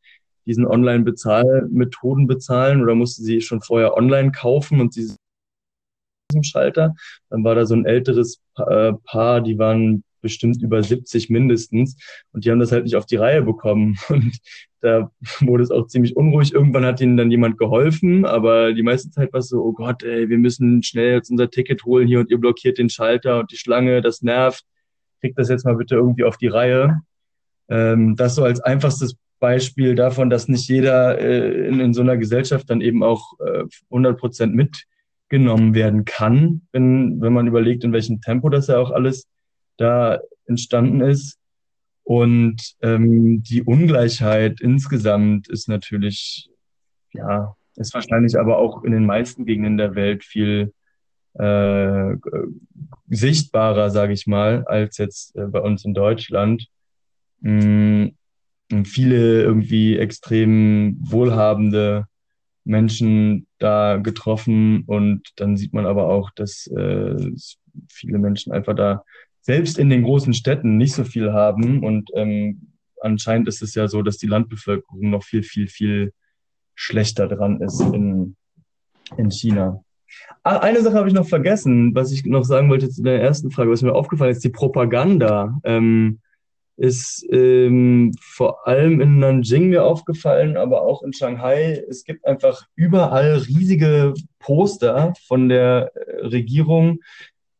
diesen 0.46 0.66
Online-Bezahlmethoden 0.66 2.26
bezahlen 2.26 2.82
oder 2.82 2.94
musste 2.94 3.22
sie 3.22 3.40
schon 3.40 3.62
vorher 3.62 3.96
online 3.96 4.32
kaufen 4.32 4.80
und 4.80 4.92
sie 4.92 5.10
Schalter. 6.42 6.94
Dann 7.30 7.44
war 7.44 7.54
da 7.54 7.64
so 7.64 7.74
ein 7.74 7.86
älteres 7.86 8.40
äh, 8.56 8.92
Paar, 9.04 9.40
die 9.40 9.58
waren 9.58 10.02
bestimmt 10.20 10.62
über 10.62 10.82
70 10.82 11.30
mindestens. 11.30 11.96
Und 12.32 12.44
die 12.44 12.50
haben 12.50 12.58
das 12.58 12.72
halt 12.72 12.84
nicht 12.84 12.96
auf 12.96 13.06
die 13.06 13.16
Reihe 13.16 13.42
bekommen. 13.42 13.96
Und 14.08 14.36
da 14.84 15.10
wurde 15.40 15.62
es 15.62 15.70
auch 15.70 15.86
ziemlich 15.86 16.16
unruhig. 16.16 16.52
Irgendwann 16.52 16.84
hat 16.84 17.00
ihnen 17.00 17.16
dann 17.16 17.30
jemand 17.30 17.58
geholfen, 17.58 18.24
aber 18.24 18.72
die 18.72 18.82
meiste 18.82 19.10
Zeit 19.10 19.32
war 19.32 19.40
es 19.40 19.48
so, 19.48 19.62
oh 19.62 19.72
Gott, 19.72 20.02
ey, 20.02 20.28
wir 20.28 20.38
müssen 20.38 20.82
schnell 20.82 21.14
jetzt 21.14 21.30
unser 21.30 21.50
Ticket 21.50 21.84
holen 21.84 22.06
hier 22.06 22.20
und 22.20 22.30
ihr 22.30 22.38
blockiert 22.38 22.78
den 22.78 22.90
Schalter 22.90 23.40
und 23.40 23.50
die 23.50 23.56
Schlange, 23.56 24.02
das 24.02 24.22
nervt. 24.22 24.64
Kriegt 25.20 25.38
das 25.38 25.48
jetzt 25.48 25.64
mal 25.64 25.76
bitte 25.76 25.96
irgendwie 25.96 26.24
auf 26.24 26.36
die 26.36 26.48
Reihe. 26.48 27.00
Ähm, 27.68 28.14
das 28.16 28.34
so 28.34 28.44
als 28.44 28.60
einfachstes 28.60 29.16
Beispiel 29.40 29.94
davon, 29.94 30.28
dass 30.28 30.48
nicht 30.48 30.68
jeder 30.68 31.18
äh, 31.18 31.66
in, 31.66 31.80
in, 31.80 31.94
so 31.94 32.02
einer 32.02 32.18
Gesellschaft 32.18 32.68
dann 32.68 32.82
eben 32.82 33.02
auch 33.02 33.32
äh, 33.40 33.64
100 33.90 34.18
Prozent 34.18 34.54
mitgenommen 34.54 35.74
werden 35.74 36.04
kann, 36.04 36.62
wenn, 36.72 37.22
wenn 37.22 37.32
man 37.32 37.46
überlegt, 37.46 37.84
in 37.84 37.92
welchem 37.92 38.20
Tempo 38.20 38.50
das 38.50 38.66
ja 38.66 38.78
auch 38.78 38.90
alles 38.90 39.26
da 39.78 40.20
entstanden 40.46 41.00
ist. 41.00 41.38
Und 42.04 42.74
ähm, 42.82 43.42
die 43.42 43.62
Ungleichheit 43.62 44.60
insgesamt 44.60 45.48
ist 45.48 45.68
natürlich, 45.68 46.50
ja, 47.12 47.56
ist 47.76 47.94
wahrscheinlich 47.94 48.38
aber 48.38 48.58
auch 48.58 48.84
in 48.84 48.92
den 48.92 49.06
meisten 49.06 49.46
Gegenden 49.46 49.78
der 49.78 49.94
Welt 49.94 50.24
viel 50.24 50.72
äh, 51.34 52.16
sichtbarer, 53.08 53.90
sage 53.90 54.12
ich 54.12 54.26
mal, 54.26 54.64
als 54.66 54.98
jetzt 54.98 55.34
äh, 55.36 55.46
bei 55.46 55.60
uns 55.60 55.84
in 55.84 55.94
Deutschland. 55.94 56.68
Mm, 57.40 58.08
viele 58.84 59.42
irgendwie 59.42 59.98
extrem 59.98 60.96
wohlhabende 61.00 62.06
Menschen 62.64 63.46
da 63.58 63.96
getroffen 63.96 64.84
und 64.86 65.32
dann 65.36 65.56
sieht 65.56 65.72
man 65.72 65.86
aber 65.86 66.08
auch, 66.08 66.30
dass 66.30 66.66
äh, 66.68 67.32
viele 67.88 68.18
Menschen 68.18 68.52
einfach 68.52 68.74
da 68.74 69.04
selbst 69.44 69.78
in 69.78 69.90
den 69.90 70.02
großen 70.02 70.32
Städten 70.32 70.78
nicht 70.78 70.94
so 70.94 71.04
viel 71.04 71.32
haben. 71.32 71.84
Und 71.84 72.10
ähm, 72.14 72.72
anscheinend 73.00 73.46
ist 73.46 73.62
es 73.62 73.74
ja 73.74 73.88
so, 73.88 74.02
dass 74.02 74.16
die 74.16 74.26
Landbevölkerung 74.26 75.10
noch 75.10 75.22
viel, 75.22 75.42
viel, 75.42 75.68
viel 75.68 76.12
schlechter 76.74 77.28
dran 77.28 77.60
ist 77.60 77.80
in, 77.80 78.36
in 79.18 79.30
China. 79.30 79.84
Ah, 80.42 80.58
eine 80.58 80.80
Sache 80.80 80.94
habe 80.94 81.08
ich 81.08 81.14
noch 81.14 81.28
vergessen, 81.28 81.94
was 81.94 82.10
ich 82.10 82.24
noch 82.24 82.44
sagen 82.44 82.70
wollte 82.70 82.88
zu 82.88 83.02
der 83.02 83.20
ersten 83.20 83.50
Frage, 83.50 83.70
was 83.70 83.82
mir 83.82 83.94
aufgefallen 83.94 84.32
ist, 84.32 84.44
die 84.44 84.50
Propaganda. 84.50 85.58
Ähm, 85.64 86.20
ist 86.76 87.24
ähm, 87.30 88.12
vor 88.20 88.66
allem 88.66 89.00
in 89.00 89.18
Nanjing 89.20 89.68
mir 89.68 89.84
aufgefallen, 89.84 90.56
aber 90.56 90.82
auch 90.82 91.04
in 91.04 91.12
Shanghai. 91.12 91.84
Es 91.88 92.02
gibt 92.02 92.24
einfach 92.24 92.66
überall 92.74 93.36
riesige 93.36 94.14
Poster 94.40 95.12
von 95.28 95.48
der 95.48 95.92
äh, 95.94 96.26
Regierung, 96.26 96.98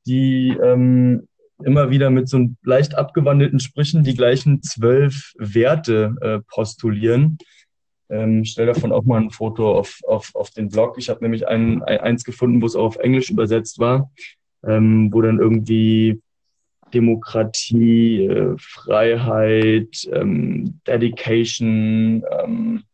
die 0.06 0.48
ähm, 0.60 1.28
immer 1.64 1.90
wieder 1.90 2.11
mit 2.11 2.29
so 2.29 2.48
leicht 2.62 2.96
abgewandelten 2.96 3.61
Sprüchen 3.61 4.05
die 4.05 4.14
gleichen 4.14 4.62
zwölf 4.62 5.33
Werte 5.38 6.14
äh, 6.20 6.38
postulieren. 6.46 7.38
Ähm, 8.11 8.44
stell 8.44 8.66
davon 8.66 8.92
auch 8.92 9.05
mal 9.05 9.20
ein 9.20 9.31
Foto 9.31 9.77
auf, 9.79 9.98
auf, 10.07 10.31
auf 10.35 10.50
den 10.50 10.68
Blog. 10.68 10.96
Ich 10.98 11.09
habe 11.09 11.22
nämlich 11.22 11.48
ein, 11.48 11.83
ein, 11.83 11.98
eins 11.98 12.24
gefunden, 12.24 12.61
wo 12.61 12.66
es 12.66 12.77
auch 12.77 12.85
auf 12.85 12.96
Englisch 12.96 13.31
übersetzt 13.31 13.79
war, 13.79 14.11
ähm, 14.66 15.12
wo 15.12 15.22
dann 15.22 15.38
irgendwie 15.38 16.20
Demokratie, 16.92 18.27
äh, 18.27 18.55
Freiheit, 18.59 20.09
ähm, 20.12 20.81
Dedication, 20.87 22.24
ähm, 22.31 22.85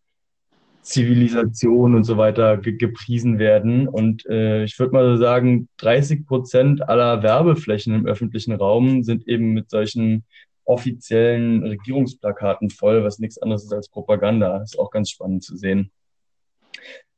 Zivilisation 0.83 1.95
und 1.95 2.05
so 2.05 2.17
weiter 2.17 2.57
ge 2.57 2.77
gepriesen 2.77 3.39
werden. 3.39 3.87
Und 3.87 4.27
äh, 4.27 4.65
ich 4.65 4.79
würde 4.79 4.93
mal 4.93 5.19
sagen, 5.19 5.69
30 5.79 6.27
Prozent 6.27 6.89
aller 6.89 7.23
Werbeflächen 7.23 7.95
im 7.95 8.07
öffentlichen 8.07 8.53
Raum 8.53 9.03
sind 9.03 9.29
eben 9.29 9.53
mit 9.53 9.71
solchen 9.71 10.25
offiziellen 10.65 11.65
Regierungsplakaten 11.65 12.71
voll, 12.71 13.05
was 13.05 13.19
nichts 13.19 13.39
anderes 13.39 13.65
ist 13.65 13.73
als 13.73 13.89
Propaganda. 13.89 14.63
Ist 14.63 14.79
auch 14.79 14.91
ganz 14.91 15.11
spannend 15.11 15.43
zu 15.43 15.57
sehen. 15.57 15.91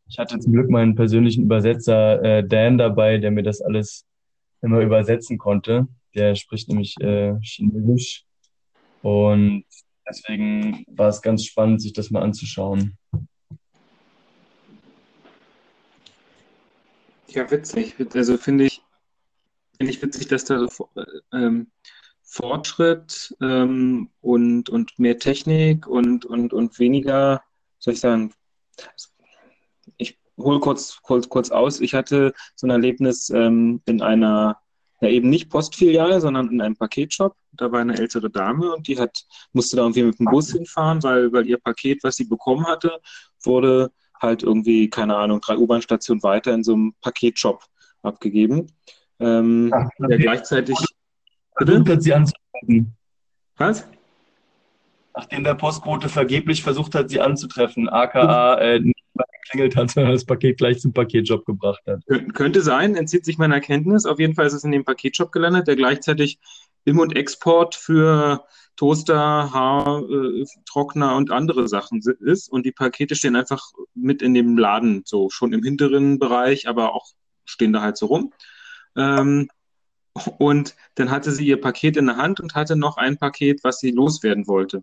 Ich 0.09 0.18
hatte 0.18 0.38
zum 0.38 0.53
Glück 0.53 0.68
meinen 0.68 0.94
persönlichen 0.94 1.44
Übersetzer 1.44 2.22
äh, 2.22 2.46
Dan 2.46 2.79
dabei, 2.79 3.18
der 3.18 3.31
mir 3.31 3.42
das 3.42 3.61
alles 3.61 4.07
immer 4.61 4.81
übersetzen 4.81 5.38
konnte. 5.38 5.87
Der 6.14 6.35
spricht 6.35 6.68
nämlich 6.68 6.96
äh, 7.01 7.35
Chinesisch. 7.40 8.25
Und 9.03 9.64
deswegen 10.09 10.85
war 10.88 11.09
es 11.09 11.22
ganz 11.22 11.44
spannend, 11.44 11.81
sich 11.83 11.92
das 11.92 12.11
mal 12.11 12.22
anzuschauen. 12.22 12.98
Ja, 17.35 17.51
witzig. 17.51 17.95
Also 18.14 18.37
finde 18.37 18.64
ich, 18.64 18.83
finde 19.79 19.92
ich 19.92 20.03
witzig, 20.03 20.29
dass 20.29 20.45
da 20.45 20.59
so 20.59 20.90
ähm, 21.33 21.71
Fortschritt 22.23 23.35
ähm, 23.40 24.11
und, 24.21 24.68
und 24.68 24.99
mehr 24.99 25.18
Technik 25.18 25.87
und, 25.87 26.27
und, 26.27 26.53
und 26.53 26.79
weniger, 26.79 27.42
soll 27.79 27.95
ich 27.95 28.01
sagen, 28.01 28.35
ich 29.97 30.18
hole 30.37 30.61
kurz, 30.61 31.01
kurz, 31.03 31.29
kurz 31.29 31.51
aus. 31.51 31.81
Ich 31.81 31.95
hatte 31.95 32.35
so 32.55 32.66
ein 32.66 32.71
Erlebnis 32.71 33.31
ähm, 33.31 33.81
in 33.87 34.03
einer 34.03 34.59
ja 35.01 35.09
eben 35.09 35.31
nicht 35.31 35.49
Postfiliale, 35.49 36.21
sondern 36.21 36.51
in 36.51 36.61
einem 36.61 36.77
Paketshop. 36.77 37.35
Da 37.53 37.73
war 37.73 37.81
eine 37.81 37.99
ältere 37.99 38.31
Dame 38.31 38.75
und 38.75 38.87
die 38.88 38.99
hat, 38.99 39.25
musste 39.53 39.77
da 39.77 39.83
irgendwie 39.83 40.05
mit 40.05 40.18
dem 40.18 40.27
Bus 40.27 40.53
hinfahren, 40.53 41.03
weil, 41.03 41.33
weil 41.33 41.47
ihr 41.47 41.59
Paket, 41.59 42.05
was 42.05 42.16
sie 42.16 42.25
bekommen 42.25 42.66
hatte, 42.66 43.01
wurde 43.42 43.90
halt 44.22 44.42
irgendwie, 44.42 44.88
keine 44.88 45.16
Ahnung, 45.16 45.40
drei 45.40 45.56
U-Bahn-Stationen 45.56 46.22
weiter 46.22 46.54
in 46.54 46.64
so 46.64 46.74
einem 46.74 46.94
Paketshop 47.00 47.64
abgegeben. 48.02 48.68
Ähm, 49.18 49.70
Ach, 49.74 49.88
der 49.98 50.18
gleichzeitig. 50.18 50.76
Versucht 51.56 51.88
hat, 51.88 52.02
sie 52.02 52.14
anzutreffen. 52.14 52.96
Was? 53.56 53.87
Nachdem 55.14 55.44
der 55.44 55.54
Postbote 55.54 56.08
vergeblich 56.08 56.62
versucht 56.62 56.94
hat, 56.94 57.11
sie 57.11 57.20
anzutreffen, 57.20 57.88
aka 57.88 58.58
äh, 58.58 58.80
nicht 58.80 59.04
mal 59.12 59.26
geklingelt 59.42 59.76
hat, 59.76 59.90
sondern 59.90 60.12
das 60.12 60.24
Paket 60.24 60.56
gleich 60.56 60.80
zum 60.80 60.94
Paketshop 60.94 61.44
gebracht 61.44 61.82
hat. 61.87 62.00
Könnte 62.32 62.62
sein, 62.62 62.94
entzieht 62.94 63.26
sich 63.26 63.37
meiner 63.37 63.61
Kenntnis. 63.61 64.06
Auf 64.06 64.18
jeden 64.18 64.35
Fall 64.35 64.46
ist 64.46 64.54
es 64.54 64.64
in 64.64 64.72
dem 64.72 64.85
Paketshop 64.85 65.30
gelandet, 65.30 65.68
der 65.68 65.76
gleichzeitig 65.76 66.38
Im- 66.85 66.99
und 66.99 67.16
Export 67.16 67.75
für 67.75 68.45
Toaster, 68.77 69.53
Haartrockner 69.53 71.12
äh, 71.12 71.16
und 71.16 71.31
andere 71.31 71.68
Sachen 71.68 72.01
ist. 72.21 72.49
Und 72.49 72.66
die 72.66 72.73
Pakete 72.73 73.14
stehen 73.14 73.37
einfach 73.37 73.62
mit 73.95 74.23
in 74.23 74.35
dem 74.35 74.57
Laden, 74.57 75.03
so 75.05 75.31
schon 75.31 75.53
im 75.53 75.62
hinteren 75.62 76.18
Bereich, 76.18 76.68
aber 76.68 76.95
auch 76.95 77.07
stehen 77.45 77.73
da 77.73 77.83
halt 77.83 77.97
so 77.97 78.07
rum. 78.07 78.33
Ähm, 78.97 79.49
und 80.38 80.75
dann 80.95 81.11
hatte 81.11 81.33
sie 81.33 81.47
ihr 81.47 81.61
Paket 81.61 81.97
in 81.97 82.07
der 82.07 82.16
Hand 82.16 82.40
und 82.40 82.55
hatte 82.55 82.77
noch 82.77 82.97
ein 82.97 83.16
Paket, 83.18 83.64
was 83.64 83.79
sie 83.79 83.90
loswerden 83.90 84.47
wollte. 84.47 84.83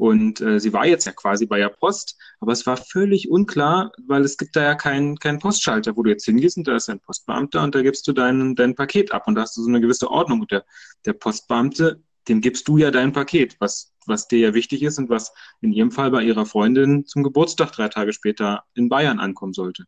Und 0.00 0.40
äh, 0.40 0.58
sie 0.58 0.72
war 0.72 0.86
jetzt 0.86 1.04
ja 1.04 1.12
quasi 1.12 1.44
bei 1.44 1.58
der 1.58 1.68
Post, 1.68 2.16
aber 2.40 2.52
es 2.52 2.64
war 2.64 2.78
völlig 2.78 3.30
unklar, 3.30 3.92
weil 4.06 4.24
es 4.24 4.38
gibt 4.38 4.56
da 4.56 4.62
ja 4.62 4.74
keinen 4.74 5.18
kein 5.18 5.38
Postschalter, 5.38 5.94
wo 5.94 6.02
du 6.02 6.08
jetzt 6.08 6.24
hingehst 6.24 6.56
und 6.56 6.66
da 6.66 6.74
ist 6.76 6.88
ein 6.88 7.00
Postbeamter 7.00 7.62
und 7.62 7.74
da 7.74 7.82
gibst 7.82 8.08
du 8.08 8.14
dein, 8.14 8.54
dein 8.54 8.74
Paket 8.74 9.12
ab 9.12 9.24
und 9.26 9.34
da 9.34 9.42
hast 9.42 9.58
du 9.58 9.62
so 9.62 9.68
eine 9.68 9.78
gewisse 9.78 10.10
Ordnung. 10.10 10.40
Und 10.40 10.50
der, 10.52 10.64
der 11.04 11.12
Postbeamte, 11.12 12.02
dem 12.28 12.40
gibst 12.40 12.66
du 12.66 12.78
ja 12.78 12.90
dein 12.90 13.12
Paket, 13.12 13.56
was, 13.60 13.92
was 14.06 14.26
dir 14.26 14.38
ja 14.38 14.54
wichtig 14.54 14.82
ist 14.82 14.98
und 14.98 15.10
was 15.10 15.34
in 15.60 15.74
ihrem 15.74 15.90
Fall 15.90 16.10
bei 16.10 16.22
ihrer 16.22 16.46
Freundin 16.46 17.04
zum 17.04 17.22
Geburtstag 17.22 17.72
drei 17.72 17.88
Tage 17.88 18.14
später 18.14 18.64
in 18.72 18.88
Bayern 18.88 19.20
ankommen 19.20 19.52
sollte. 19.52 19.84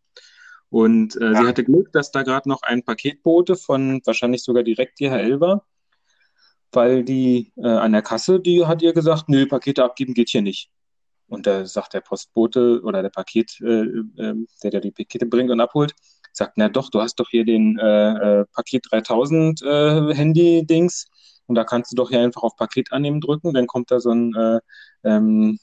Und 0.68 1.16
äh, 1.16 1.32
ja. 1.32 1.40
sie 1.40 1.48
hatte 1.48 1.64
Glück, 1.64 1.90
dass 1.92 2.10
da 2.10 2.22
gerade 2.22 2.50
noch 2.50 2.60
ein 2.64 2.82
Paketbote 2.82 3.56
von 3.56 4.02
wahrscheinlich 4.04 4.42
sogar 4.42 4.62
direkt 4.62 5.00
DHL 5.00 5.40
war, 5.40 5.64
weil 6.72 7.04
die 7.04 7.52
äh, 7.56 7.66
an 7.66 7.92
der 7.92 8.02
Kasse, 8.02 8.40
die 8.40 8.64
hat 8.66 8.82
ihr 8.82 8.92
gesagt, 8.92 9.28
nö, 9.28 9.46
Pakete 9.46 9.84
abgeben 9.84 10.14
geht 10.14 10.30
hier 10.30 10.42
nicht. 10.42 10.70
Und 11.28 11.46
da 11.46 11.64
sagt 11.66 11.94
der 11.94 12.00
Postbote 12.00 12.82
oder 12.82 13.02
der 13.02 13.10
Paket, 13.10 13.58
äh, 13.60 13.84
ähm, 14.18 14.46
der, 14.62 14.70
der 14.70 14.80
die 14.80 14.90
Pakete 14.90 15.26
bringt 15.26 15.50
und 15.50 15.60
abholt, 15.60 15.94
sagt, 16.32 16.54
na 16.56 16.68
doch, 16.68 16.90
du 16.90 17.00
hast 17.00 17.16
doch 17.16 17.28
hier 17.30 17.44
den 17.44 17.78
äh, 17.78 18.40
äh, 18.40 18.44
Paket 18.52 18.86
3000 18.90 19.62
äh, 19.62 20.14
Handy-Dings 20.14 21.06
und 21.46 21.54
da 21.54 21.64
kannst 21.64 21.92
du 21.92 21.96
doch 21.96 22.10
hier 22.10 22.20
einfach 22.20 22.42
auf 22.42 22.56
Paket 22.56 22.92
annehmen 22.92 23.20
drücken, 23.20 23.54
dann 23.54 23.66
kommt 23.66 23.90
da 23.90 24.00
so 24.00 24.10
ein 24.10 24.60
ähm, 25.04 25.58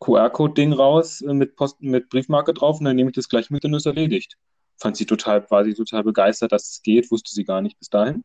QR-Code-Ding 0.00 0.72
raus 0.72 1.20
äh, 1.22 1.32
mit, 1.32 1.56
Post 1.56 1.80
mit 1.80 2.08
Briefmarke 2.08 2.54
drauf 2.54 2.78
und 2.78 2.84
dann 2.84 2.96
nehme 2.96 3.10
ich 3.10 3.16
das 3.16 3.28
gleich 3.28 3.50
mit 3.50 3.64
und 3.64 3.74
ist 3.74 3.86
erledigt. 3.86 4.36
Fand 4.76 4.96
sie 4.96 5.06
total, 5.06 5.48
war 5.50 5.64
sie 5.64 5.74
total 5.74 6.04
begeistert, 6.04 6.52
dass 6.52 6.70
es 6.70 6.82
geht, 6.82 7.10
wusste 7.10 7.34
sie 7.34 7.44
gar 7.44 7.62
nicht 7.62 7.78
bis 7.78 7.88
dahin. 7.88 8.24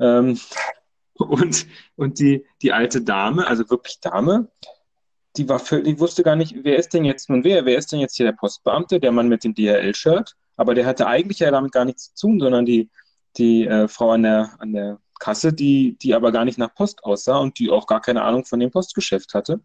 Ähm, 0.00 0.38
und 1.24 1.66
und 1.96 2.18
die, 2.18 2.46
die 2.62 2.72
alte 2.72 3.02
Dame, 3.02 3.46
also 3.46 3.68
wirklich 3.70 4.00
Dame, 4.00 4.48
die 5.36 5.48
war 5.48 5.58
völlig, 5.58 5.98
wusste 5.98 6.22
gar 6.22 6.36
nicht, 6.36 6.54
wer 6.62 6.76
ist 6.76 6.92
denn 6.92 7.04
jetzt 7.04 7.30
nun 7.30 7.44
wer? 7.44 7.64
Wer 7.64 7.78
ist 7.78 7.92
denn 7.92 8.00
jetzt 8.00 8.16
hier 8.16 8.26
der 8.26 8.32
Postbeamte, 8.32 9.00
der 9.00 9.12
Mann 9.12 9.28
mit 9.28 9.44
dem 9.44 9.54
DHL-Shirt? 9.54 10.36
Aber 10.56 10.74
der 10.74 10.86
hatte 10.86 11.06
eigentlich 11.06 11.38
ja 11.38 11.50
damit 11.50 11.72
gar 11.72 11.84
nichts 11.84 12.14
zu 12.14 12.26
tun, 12.26 12.40
sondern 12.40 12.66
die, 12.66 12.90
die 13.38 13.66
äh, 13.66 13.88
Frau 13.88 14.10
an 14.10 14.24
der, 14.24 14.54
an 14.58 14.72
der 14.72 14.98
Kasse, 15.18 15.52
die, 15.52 15.96
die 15.98 16.14
aber 16.14 16.32
gar 16.32 16.44
nicht 16.44 16.58
nach 16.58 16.74
Post 16.74 17.04
aussah 17.04 17.38
und 17.38 17.58
die 17.58 17.70
auch 17.70 17.86
gar 17.86 18.00
keine 18.00 18.22
Ahnung 18.22 18.44
von 18.44 18.60
dem 18.60 18.70
Postgeschäft 18.70 19.34
hatte. 19.34 19.60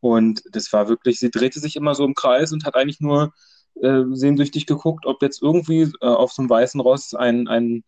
Und 0.00 0.42
das 0.52 0.72
war 0.72 0.88
wirklich, 0.88 1.18
sie 1.18 1.30
drehte 1.30 1.60
sich 1.60 1.76
immer 1.76 1.94
so 1.94 2.04
im 2.04 2.14
Kreis 2.14 2.52
und 2.52 2.64
hat 2.64 2.76
eigentlich 2.76 3.00
nur 3.00 3.32
äh, 3.80 4.02
sehnsüchtig 4.12 4.66
geguckt, 4.66 5.06
ob 5.06 5.22
jetzt 5.22 5.42
irgendwie 5.42 5.90
äh, 6.00 6.06
auf 6.06 6.32
so 6.32 6.42
einem 6.42 6.50
weißen 6.50 6.80
Ross 6.80 7.14
ein, 7.14 7.48
ein 7.48 7.84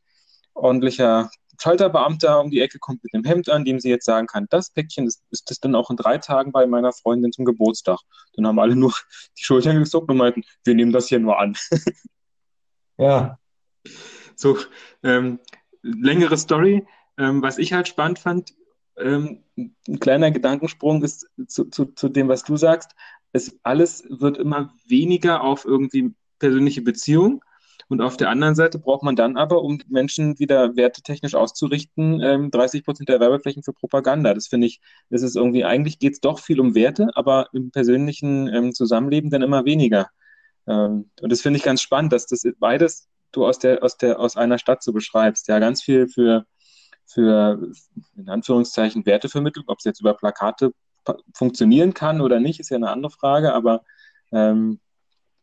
ordentlicher 0.55 1.31
Schalterbeamter 1.61 2.41
um 2.41 2.51
die 2.51 2.61
Ecke 2.61 2.79
kommt 2.79 3.03
mit 3.05 3.15
einem 3.15 3.25
Hemd 3.25 3.49
an, 3.49 3.65
dem 3.65 3.81
sie 3.81 3.89
jetzt 3.89 4.05
sagen 4.05 4.27
kann, 4.27 4.47
das 4.51 4.71
Päckchen 4.71 5.07
ist, 5.07 5.23
ist 5.31 5.51
das 5.51 5.61
dann 5.61 5.75
auch 5.75 5.91
in 5.91 5.97
drei 5.97 6.19
Tagen 6.19 6.53
bei 6.53 6.67
meiner 6.67 6.93
Freundin 6.93 7.33
zum 7.33 7.45
Geburtstag. 7.45 8.01
Dann 8.35 8.47
haben 8.47 8.59
alle 8.59 8.77
nur 8.77 8.93
die 9.39 9.45
Schultern 9.45 9.79
gezuckt 9.79 10.11
und 10.11 10.17
meinten, 10.17 10.43
wir 10.65 10.75
nehmen 10.75 10.93
das 10.93 11.09
hier 11.09 11.21
nur 11.21 11.39
an. 11.39 11.57
ja. 12.99 13.39
So, 14.37 14.59
ähm, 15.03 15.39
längere 15.83 16.37
Story. 16.37 16.87
Ähm, 17.17 17.43
was 17.43 17.59
ich 17.59 17.73
halt 17.73 17.87
spannend 17.87 18.19
fand, 18.19 18.55
ähm, 18.97 19.45
ein 19.57 20.01
kleiner 20.01 20.31
Gedankensprung 20.31 21.03
ist 21.03 21.29
zu, 21.47 21.67
zu, 21.67 21.87
zu 21.87 22.09
dem, 22.09 22.29
was 22.29 22.43
du 22.43 22.57
sagst. 22.57 22.93
Es, 23.33 23.59
alles 23.63 24.05
wird 24.09 24.39
immer 24.39 24.75
weniger 24.87 25.43
auf 25.43 25.65
irgendwie 25.65 26.15
persönliche 26.39 26.83
Beziehungen. 26.83 27.41
Und 27.89 28.01
auf 28.01 28.17
der 28.17 28.31
anderen 28.31 28.55
Seite 28.55 28.79
braucht 28.79 29.03
man 29.03 29.17
dann 29.17 29.37
aber, 29.37 29.63
um 29.63 29.79
Menschen 29.89 30.39
wieder 30.39 30.77
wertetechnisch 30.77 31.35
auszurichten, 31.35 32.21
ähm, 32.23 32.51
30 32.51 32.85
Prozent 32.85 33.09
der 33.09 33.21
Werbeflächen 33.21 33.63
für 33.63 33.73
Propaganda. 33.73 34.35
Das 34.35 34.47
finde 34.47 34.67
ich, 34.67 34.81
das 35.11 35.23
ist 35.23 35.37
irgendwie, 35.37 35.65
eigentlich 35.65 35.99
geht 35.99 36.15
es 36.15 36.21
doch 36.21 36.39
viel 36.39 36.61
um 36.61 36.75
Werte, 36.75 37.11
aber 37.15 37.49
im 37.53 37.71
persönlichen 37.71 38.49
ähm, 38.49 38.73
Zusammenleben 38.73 39.31
dann 39.31 39.43
immer 39.43 39.65
weniger. 39.65 40.09
Ähm, 40.67 41.11
und 41.21 41.33
das 41.33 41.43
finde 41.43 41.59
ich 41.59 41.65
ganz 41.65 41.83
spannend, 41.83 42.13
dass 42.13 42.27
das 42.27 42.45
beides 42.59 43.09
du 43.33 43.47
aus 43.47 43.59
der, 43.59 43.83
aus 43.83 43.97
der, 43.97 44.21
aus 44.21 44.37
einer 44.37 44.59
Stadt 44.59 44.83
so 44.83 44.93
beschreibst. 44.93 45.49
Ja, 45.49 45.59
ganz 45.59 45.83
viel 45.83 46.09
für 46.09 46.47
für 47.07 47.71
in 48.17 48.29
Anführungszeichen 48.29 49.07
Wertevermittlung. 49.07 49.67
Ob 49.69 49.79
es 49.79 49.85
jetzt 49.85 50.01
über 50.01 50.15
Plakate 50.15 50.73
funktionieren 51.35 51.95
kann 51.95 52.21
oder 52.21 52.41
nicht, 52.41 52.61
ist 52.61 52.71
ja 52.71 52.77
eine 52.77 52.91
andere 52.91 53.11
Frage, 53.11 53.53
aber 53.53 53.85
ähm, 54.33 54.81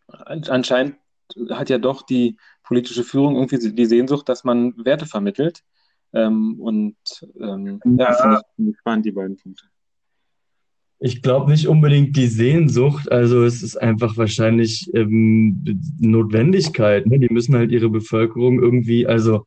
anscheinend 0.08 0.98
hat 1.50 1.70
ja 1.70 1.78
doch 1.78 2.04
die 2.04 2.38
politische 2.64 3.04
Führung 3.04 3.36
irgendwie 3.36 3.74
die 3.74 3.86
Sehnsucht, 3.86 4.30
dass 4.30 4.44
man 4.44 4.74
Werte 4.86 5.06
vermittelt. 5.06 5.62
Ähm, 6.14 6.60
und 6.60 6.96
ähm, 7.40 7.80
ja, 7.98 8.42
finde 8.56 8.72
ich 8.72 8.78
spannend, 8.78 9.06
die 9.06 9.12
beiden 9.12 9.38
Punkte. 9.38 9.66
Ich 11.04 11.24
glaube 11.24 11.50
nicht 11.50 11.68
unbedingt 11.68 12.16
die 12.16 12.28
Sehnsucht, 12.28 13.12
also 13.12 13.44
es 13.44 13.64
ist 13.64 13.76
einfach 13.76 14.18
wahrscheinlich 14.18 14.88
ähm, 14.94 15.84
Notwendigkeit. 16.00 17.08
Ne? 17.08 17.18
Die 17.18 17.34
müssen 17.34 17.56
halt 17.56 17.72
ihre 17.72 17.90
Bevölkerung 17.90 18.62
irgendwie, 18.62 19.08
also 19.08 19.46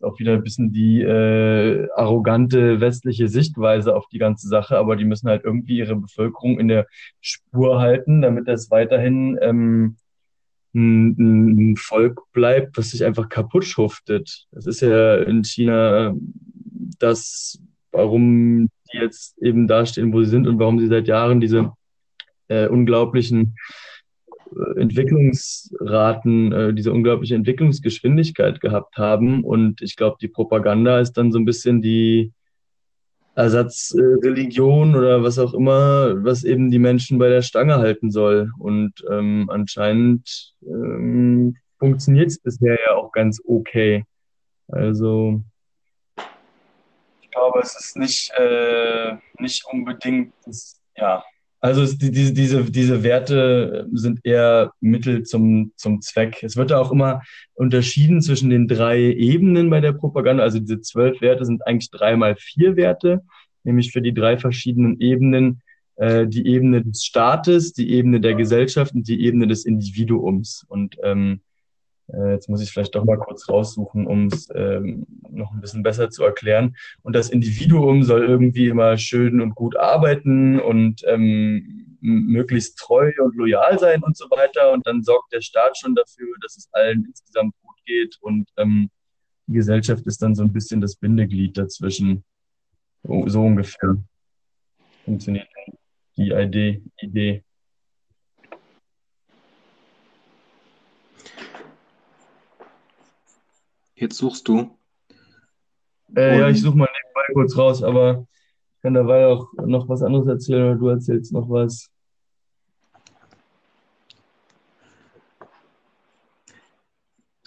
auch 0.00 0.18
wieder 0.18 0.32
ein 0.32 0.42
bisschen 0.42 0.72
die 0.72 1.02
äh, 1.02 1.88
arrogante 1.94 2.80
westliche 2.80 3.28
Sichtweise 3.28 3.94
auf 3.94 4.08
die 4.08 4.18
ganze 4.18 4.48
Sache, 4.48 4.76
aber 4.76 4.96
die 4.96 5.04
müssen 5.04 5.28
halt 5.28 5.44
irgendwie 5.44 5.78
ihre 5.78 5.96
Bevölkerung 5.96 6.58
in 6.58 6.68
der 6.68 6.86
Spur 7.20 7.80
halten, 7.80 8.20
damit 8.20 8.48
das 8.48 8.70
weiterhin 8.70 9.38
ähm, 9.40 9.96
ein, 10.74 11.70
ein 11.72 11.76
Volk 11.76 12.20
bleibt, 12.32 12.76
was 12.76 12.90
sich 12.90 13.04
einfach 13.04 13.28
kaputt 13.28 13.64
schuftet. 13.64 14.46
Das 14.52 14.66
ist 14.66 14.80
ja 14.80 15.16
in 15.16 15.44
China 15.44 16.14
das, 16.98 17.60
warum 17.92 18.68
die 18.92 18.98
jetzt 18.98 19.40
eben 19.42 19.66
dastehen, 19.66 20.12
wo 20.12 20.22
sie 20.22 20.30
sind 20.30 20.46
und 20.46 20.58
warum 20.58 20.78
sie 20.78 20.88
seit 20.88 21.08
Jahren 21.08 21.40
diese 21.40 21.72
äh, 22.48 22.66
unglaublichen 22.68 23.54
Entwicklungsraten, 24.76 26.52
äh, 26.52 26.74
diese 26.74 26.92
unglaubliche 26.92 27.34
Entwicklungsgeschwindigkeit 27.34 28.60
gehabt 28.60 28.96
haben. 28.96 29.44
Und 29.44 29.82
ich 29.82 29.96
glaube, 29.96 30.16
die 30.20 30.28
Propaganda 30.28 31.00
ist 31.00 31.12
dann 31.12 31.32
so 31.32 31.38
ein 31.38 31.44
bisschen 31.44 31.82
die 31.82 32.32
Ersatzreligion 33.38 34.94
äh, 34.94 34.96
oder 34.96 35.22
was 35.22 35.38
auch 35.38 35.54
immer, 35.54 36.24
was 36.24 36.42
eben 36.42 36.72
die 36.72 36.80
Menschen 36.80 37.18
bei 37.18 37.28
der 37.28 37.42
Stange 37.42 37.76
halten 37.76 38.10
soll. 38.10 38.50
Und 38.58 38.92
ähm, 39.08 39.48
anscheinend 39.48 40.54
ähm, 40.62 41.56
funktioniert 41.78 42.26
es 42.26 42.40
bisher 42.40 42.76
ja 42.84 42.96
auch 42.96 43.12
ganz 43.12 43.40
okay. 43.46 44.04
Also 44.66 45.40
ich 47.22 47.30
glaube, 47.30 47.60
es 47.60 47.78
ist 47.78 47.96
nicht, 47.96 48.32
äh, 48.36 49.16
nicht 49.38 49.64
unbedingt 49.70 50.34
das, 50.44 50.80
ja, 50.96 51.22
also 51.60 51.84
die, 51.96 52.10
diese, 52.10 52.32
diese, 52.32 52.64
diese 52.64 53.02
Werte 53.02 53.88
sind 53.92 54.20
eher 54.22 54.72
Mittel 54.80 55.24
zum, 55.24 55.72
zum 55.76 56.00
Zweck. 56.00 56.42
Es 56.42 56.56
wird 56.56 56.70
da 56.70 56.78
auch 56.78 56.92
immer 56.92 57.22
unterschieden 57.54 58.22
zwischen 58.22 58.50
den 58.50 58.68
drei 58.68 59.00
Ebenen 59.00 59.68
bei 59.70 59.80
der 59.80 59.92
Propaganda. 59.92 60.44
Also 60.44 60.60
diese 60.60 60.80
zwölf 60.80 61.20
Werte 61.20 61.44
sind 61.44 61.66
eigentlich 61.66 61.90
drei 61.90 62.16
mal 62.16 62.36
vier 62.36 62.76
Werte, 62.76 63.22
nämlich 63.64 63.90
für 63.90 64.02
die 64.02 64.14
drei 64.14 64.38
verschiedenen 64.38 65.00
Ebenen 65.00 65.60
äh, 65.96 66.28
die 66.28 66.46
Ebene 66.46 66.84
des 66.84 67.04
Staates, 67.04 67.72
die 67.72 67.90
Ebene 67.90 68.20
der 68.20 68.34
Gesellschaft 68.34 68.94
und 68.94 69.08
die 69.08 69.20
Ebene 69.24 69.48
des 69.48 69.64
Individuums. 69.64 70.64
Und 70.68 70.96
ähm, 71.02 71.40
äh, 72.12 72.32
jetzt 72.32 72.48
muss 72.48 72.62
ich 72.62 72.70
vielleicht 72.70 72.94
doch 72.94 73.04
mal 73.04 73.18
kurz 73.18 73.48
raussuchen, 73.48 74.06
um 74.06 74.26
es 74.26 74.48
ähm, 74.54 75.06
noch 75.30 75.52
ein 75.52 75.60
bisschen 75.60 75.82
besser 75.82 76.10
zu 76.10 76.24
erklären. 76.24 76.76
Und 77.02 77.14
das 77.14 77.30
Individuum 77.30 78.02
soll 78.02 78.24
irgendwie 78.24 78.68
immer 78.68 78.96
schön 78.96 79.40
und 79.40 79.54
gut 79.54 79.76
arbeiten 79.76 80.60
und 80.60 81.02
ähm, 81.06 81.98
möglichst 82.00 82.78
treu 82.78 83.10
und 83.22 83.36
loyal 83.36 83.78
sein 83.78 84.02
und 84.02 84.16
so 84.16 84.26
weiter. 84.30 84.72
Und 84.72 84.86
dann 84.86 85.02
sorgt 85.02 85.32
der 85.32 85.40
Staat 85.40 85.78
schon 85.78 85.94
dafür, 85.94 86.28
dass 86.42 86.56
es 86.56 86.68
allen 86.72 87.04
insgesamt 87.04 87.54
gut 87.62 87.76
geht 87.84 88.16
und 88.20 88.48
ähm, 88.56 88.90
die 89.46 89.54
Gesellschaft 89.54 90.06
ist 90.06 90.20
dann 90.20 90.34
so 90.34 90.42
ein 90.42 90.52
bisschen 90.52 90.80
das 90.80 90.96
Bindeglied 90.96 91.56
dazwischen. 91.56 92.22
So 93.02 93.42
ungefähr 93.42 93.96
funktioniert 95.04 95.48
die 96.18 96.30
Idee. 96.32 96.82
Idee. 97.00 97.44
Jetzt 103.98 104.16
suchst 104.16 104.46
du. 104.46 104.78
Äh, 106.14 106.38
ja, 106.38 106.48
ich 106.48 106.62
suche 106.62 106.76
mal 106.78 106.88
nebenbei 107.02 107.32
kurz 107.32 107.56
raus, 107.56 107.82
aber 107.82 108.26
ich 108.76 108.82
kann 108.82 108.94
dabei 108.94 109.26
auch 109.26 109.48
noch 109.56 109.88
was 109.88 110.02
anderes 110.02 110.28
erzählen 110.28 110.64
oder 110.64 110.76
du 110.76 110.88
erzählst 110.88 111.32
noch 111.32 111.50
was. 111.50 111.90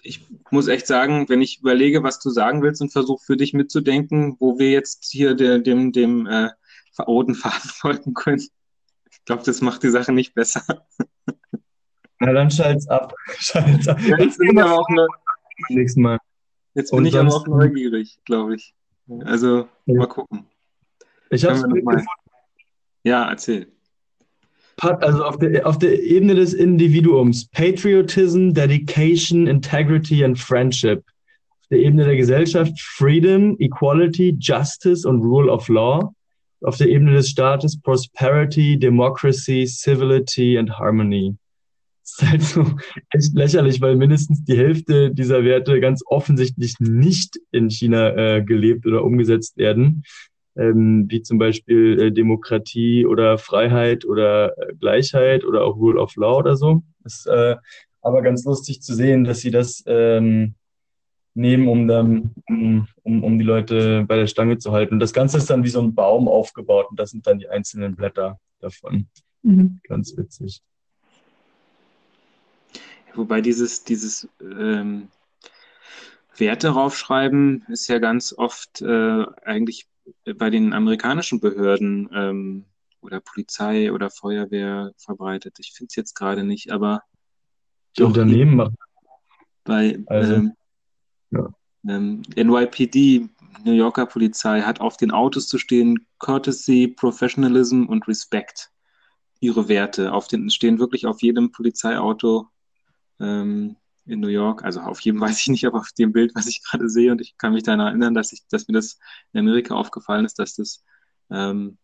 Ich 0.03 0.27
muss 0.49 0.67
echt 0.67 0.87
sagen, 0.87 1.29
wenn 1.29 1.41
ich 1.41 1.59
überlege, 1.59 2.03
was 2.03 2.19
du 2.19 2.29
sagen 2.29 2.61
willst 2.61 2.81
und 2.81 2.91
versuche 2.91 3.23
für 3.23 3.37
dich 3.37 3.53
mitzudenken, 3.53 4.35
wo 4.39 4.59
wir 4.59 4.71
jetzt 4.71 5.05
hier 5.09 5.35
der, 5.35 5.59
dem, 5.59 5.93
dem 5.93 6.27
äh, 6.27 6.49
roten 6.99 7.35
Faden 7.35 7.69
folgen 7.69 8.13
können, 8.13 8.45
ich 9.09 9.23
glaube, 9.23 9.43
das 9.45 9.61
macht 9.61 9.83
die 9.83 9.89
Sache 9.89 10.11
nicht 10.11 10.33
besser. 10.33 10.63
Na 12.19 12.33
dann 12.33 12.51
schalt's 12.51 12.87
ab. 12.89 13.15
Schalt's 13.37 13.87
ab. 13.87 13.99
Ja, 14.01 14.19
ich 14.19 14.35
aber 14.39 14.79
auch 14.79 14.89
ne, 14.89 15.07
nächstes 15.69 15.95
Mal. 15.95 16.19
Jetzt 16.73 16.91
bin 16.91 16.99
Und 16.99 17.05
ich 17.05 17.17
aber 17.17 17.33
auch 17.33 17.47
neugierig, 17.47 18.19
glaube 18.25 18.55
ich. 18.55 18.73
Also, 19.25 19.67
Ja. 19.85 19.97
mal 19.99 20.07
gucken. 20.07 20.45
Ich 21.29 21.43
habe 21.43 21.59
noch 21.67 21.83
mal- 21.83 22.03
Ja, 23.03 23.29
erzähl. 23.29 23.67
Also 24.77 25.23
auf 25.25 25.37
der, 25.37 25.67
auf 25.67 25.77
der 25.77 26.01
Ebene 26.01 26.33
des 26.35 26.53
Individuums. 26.53 27.45
Patriotism, 27.49 28.51
Dedication, 28.51 29.47
Integrity 29.47 30.23
and 30.23 30.39
Friendship. 30.39 30.99
Auf 31.59 31.67
der 31.69 31.79
Ebene 31.79 32.05
der 32.05 32.15
Gesellschaft 32.15 32.79
Freedom, 32.79 33.55
Equality, 33.59 34.35
Justice 34.39 35.07
und 35.07 35.21
Rule 35.21 35.51
of 35.51 35.67
Law. 35.67 36.13
Auf 36.61 36.77
der 36.77 36.87
Ebene 36.87 37.13
des 37.13 37.29
Staates 37.29 37.79
Prosperity, 37.79 38.77
Democracy, 38.77 39.65
Civility 39.67 40.57
and 40.57 40.71
Harmony. 40.79 41.35
Das 42.01 42.11
ist 42.13 42.29
halt 42.29 42.41
so 42.41 42.65
echt 43.11 43.33
lächerlich, 43.33 43.79
weil 43.79 43.95
mindestens 43.95 44.43
die 44.43 44.57
Hälfte 44.57 45.11
dieser 45.13 45.43
Werte 45.43 45.79
ganz 45.79 46.03
offensichtlich 46.05 46.75
nicht 46.79 47.39
in 47.51 47.69
China 47.69 48.15
äh, 48.15 48.43
gelebt 48.43 48.85
oder 48.85 49.03
umgesetzt 49.03 49.57
werden 49.57 50.03
ähm, 50.55 51.05
wie 51.09 51.21
zum 51.21 51.37
Beispiel 51.37 51.99
äh, 51.99 52.11
Demokratie 52.11 53.05
oder 53.05 53.37
Freiheit 53.37 54.05
oder 54.05 54.57
äh, 54.57 54.73
Gleichheit 54.75 55.45
oder 55.45 55.63
auch 55.63 55.77
Rule 55.77 55.99
of 55.99 56.15
Law 56.15 56.37
oder 56.37 56.55
so. 56.55 56.83
Ist 57.03 57.27
äh, 57.27 57.55
aber 58.01 58.21
ganz 58.21 58.43
lustig 58.45 58.81
zu 58.81 58.93
sehen, 58.93 59.23
dass 59.23 59.41
sie 59.41 59.51
das 59.51 59.83
ähm, 59.85 60.55
nehmen, 61.33 61.67
um 61.67 61.87
dann, 61.87 62.31
um, 62.47 62.87
um, 63.03 63.23
um 63.23 63.39
die 63.39 63.45
Leute 63.45 64.05
bei 64.07 64.17
der 64.17 64.27
Stange 64.27 64.57
zu 64.57 64.71
halten. 64.71 64.95
Und 64.95 64.99
das 64.99 65.13
Ganze 65.13 65.37
ist 65.37 65.49
dann 65.49 65.63
wie 65.63 65.69
so 65.69 65.81
ein 65.81 65.95
Baum 65.95 66.27
aufgebaut 66.27 66.87
und 66.89 66.99
das 66.99 67.11
sind 67.11 67.25
dann 67.25 67.39
die 67.39 67.47
einzelnen 67.47 67.95
Blätter 67.95 68.39
davon. 68.59 69.07
Ganz 69.87 70.17
witzig. 70.17 70.61
Wobei 73.15 73.41
dieses, 73.41 73.83
dieses 73.83 74.27
ähm, 74.41 75.09
Werte 76.35 76.69
raufschreiben 76.69 77.65
ist 77.69 77.87
ja 77.87 77.99
ganz 77.99 78.33
oft 78.37 78.81
äh, 78.81 79.25
eigentlich 79.43 79.87
bei 80.35 80.49
den 80.49 80.73
amerikanischen 80.73 81.39
Behörden 81.39 82.09
ähm, 82.13 82.65
oder 83.01 83.19
Polizei 83.19 83.91
oder 83.91 84.09
Feuerwehr 84.09 84.91
verbreitet. 84.97 85.57
Ich 85.59 85.73
finde 85.73 85.89
es 85.89 85.95
jetzt 85.95 86.15
gerade 86.15 86.43
nicht, 86.43 86.71
aber 86.71 87.03
Die 87.97 88.03
Unternehmen 88.03 88.55
machen 88.55 88.77
bei 89.63 89.99
Also, 90.07 90.33
ähm, 90.33 90.53
ja. 91.31 91.53
ähm, 91.87 92.23
NYPD, 92.35 93.29
New 93.63 93.73
Yorker 93.73 94.05
Polizei, 94.05 94.61
hat 94.61 94.81
auf 94.81 94.97
den 94.97 95.11
Autos 95.11 95.47
zu 95.47 95.57
stehen 95.57 96.07
Courtesy, 96.19 96.87
Professionalism 96.87 97.85
und 97.85 98.07
Respect. 98.07 98.71
Ihre 99.39 99.67
Werte. 99.67 100.13
Auf 100.13 100.27
den 100.27 100.49
stehen 100.49 100.79
wirklich 100.79 101.05
auf 101.07 101.21
jedem 101.21 101.51
Polizeiauto 101.51 102.47
ähm, 103.21 103.75
in 104.05 104.19
New 104.19 104.27
York. 104.27 104.63
Also 104.63 104.81
auf 104.81 104.99
jedem 105.01 105.21
weiß 105.21 105.39
ich 105.39 105.47
nicht, 105.47 105.65
aber 105.65 105.79
auf 105.79 105.91
dem 105.97 106.11
Bild, 106.11 106.33
was 106.35 106.47
ich 106.47 106.63
gerade 106.63 106.89
sehe. 106.89 107.11
Und 107.11 107.21
ich 107.21 107.37
kann 107.37 107.53
mich 107.53 107.63
daran 107.63 107.79
erinnern, 107.79 108.13
dass 108.13 108.33
ich, 108.33 108.41
dass 108.49 108.67
mir 108.67 108.73
das 108.73 108.99
in 109.33 109.39
Amerika 109.41 109.75
aufgefallen 109.75 110.25
ist, 110.25 110.39
dass 110.39 110.55
das 110.55 110.83
ähm, 111.29 111.77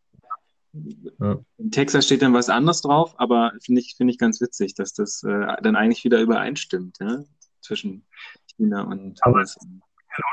Ja. 1.19 1.39
in 1.57 1.71
Texas 1.71 2.05
steht 2.05 2.21
dann 2.21 2.33
was 2.33 2.49
anderes 2.49 2.81
drauf, 2.81 3.15
aber 3.17 3.53
finde 3.61 3.81
ich, 3.81 3.95
finde 3.95 4.11
ich 4.11 4.17
ganz 4.19 4.41
witzig, 4.41 4.75
dass 4.75 4.93
das 4.93 5.23
äh, 5.23 5.55
dann 5.61 5.75
eigentlich 5.75 6.03
wieder 6.03 6.21
übereinstimmt, 6.21 6.97
ja, 6.99 7.23
zwischen 7.61 8.05
China 8.55 8.81
und 8.81 9.17
Aber 9.23 9.39
USA. 9.39 9.59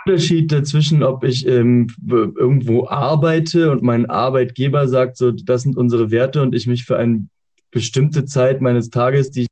Unterschied 0.06 0.50
dazwischen, 0.50 1.02
ob 1.02 1.24
ich 1.24 1.46
ähm, 1.46 1.88
irgendwo 2.06 2.88
arbeite 2.88 3.70
und 3.70 3.82
mein 3.82 4.06
Arbeitgeber 4.06 4.88
sagt, 4.88 5.16
so, 5.18 5.30
das 5.30 5.62
sind 5.62 5.76
unsere 5.76 6.10
Werte 6.10 6.40
und 6.42 6.54
ich 6.54 6.66
mich 6.66 6.84
für 6.84 6.96
eine 6.96 7.28
bestimmte 7.70 8.24
Zeit 8.24 8.60
meines 8.62 8.88
Tages, 8.90 9.30
die 9.30 9.42
ich 9.42 9.48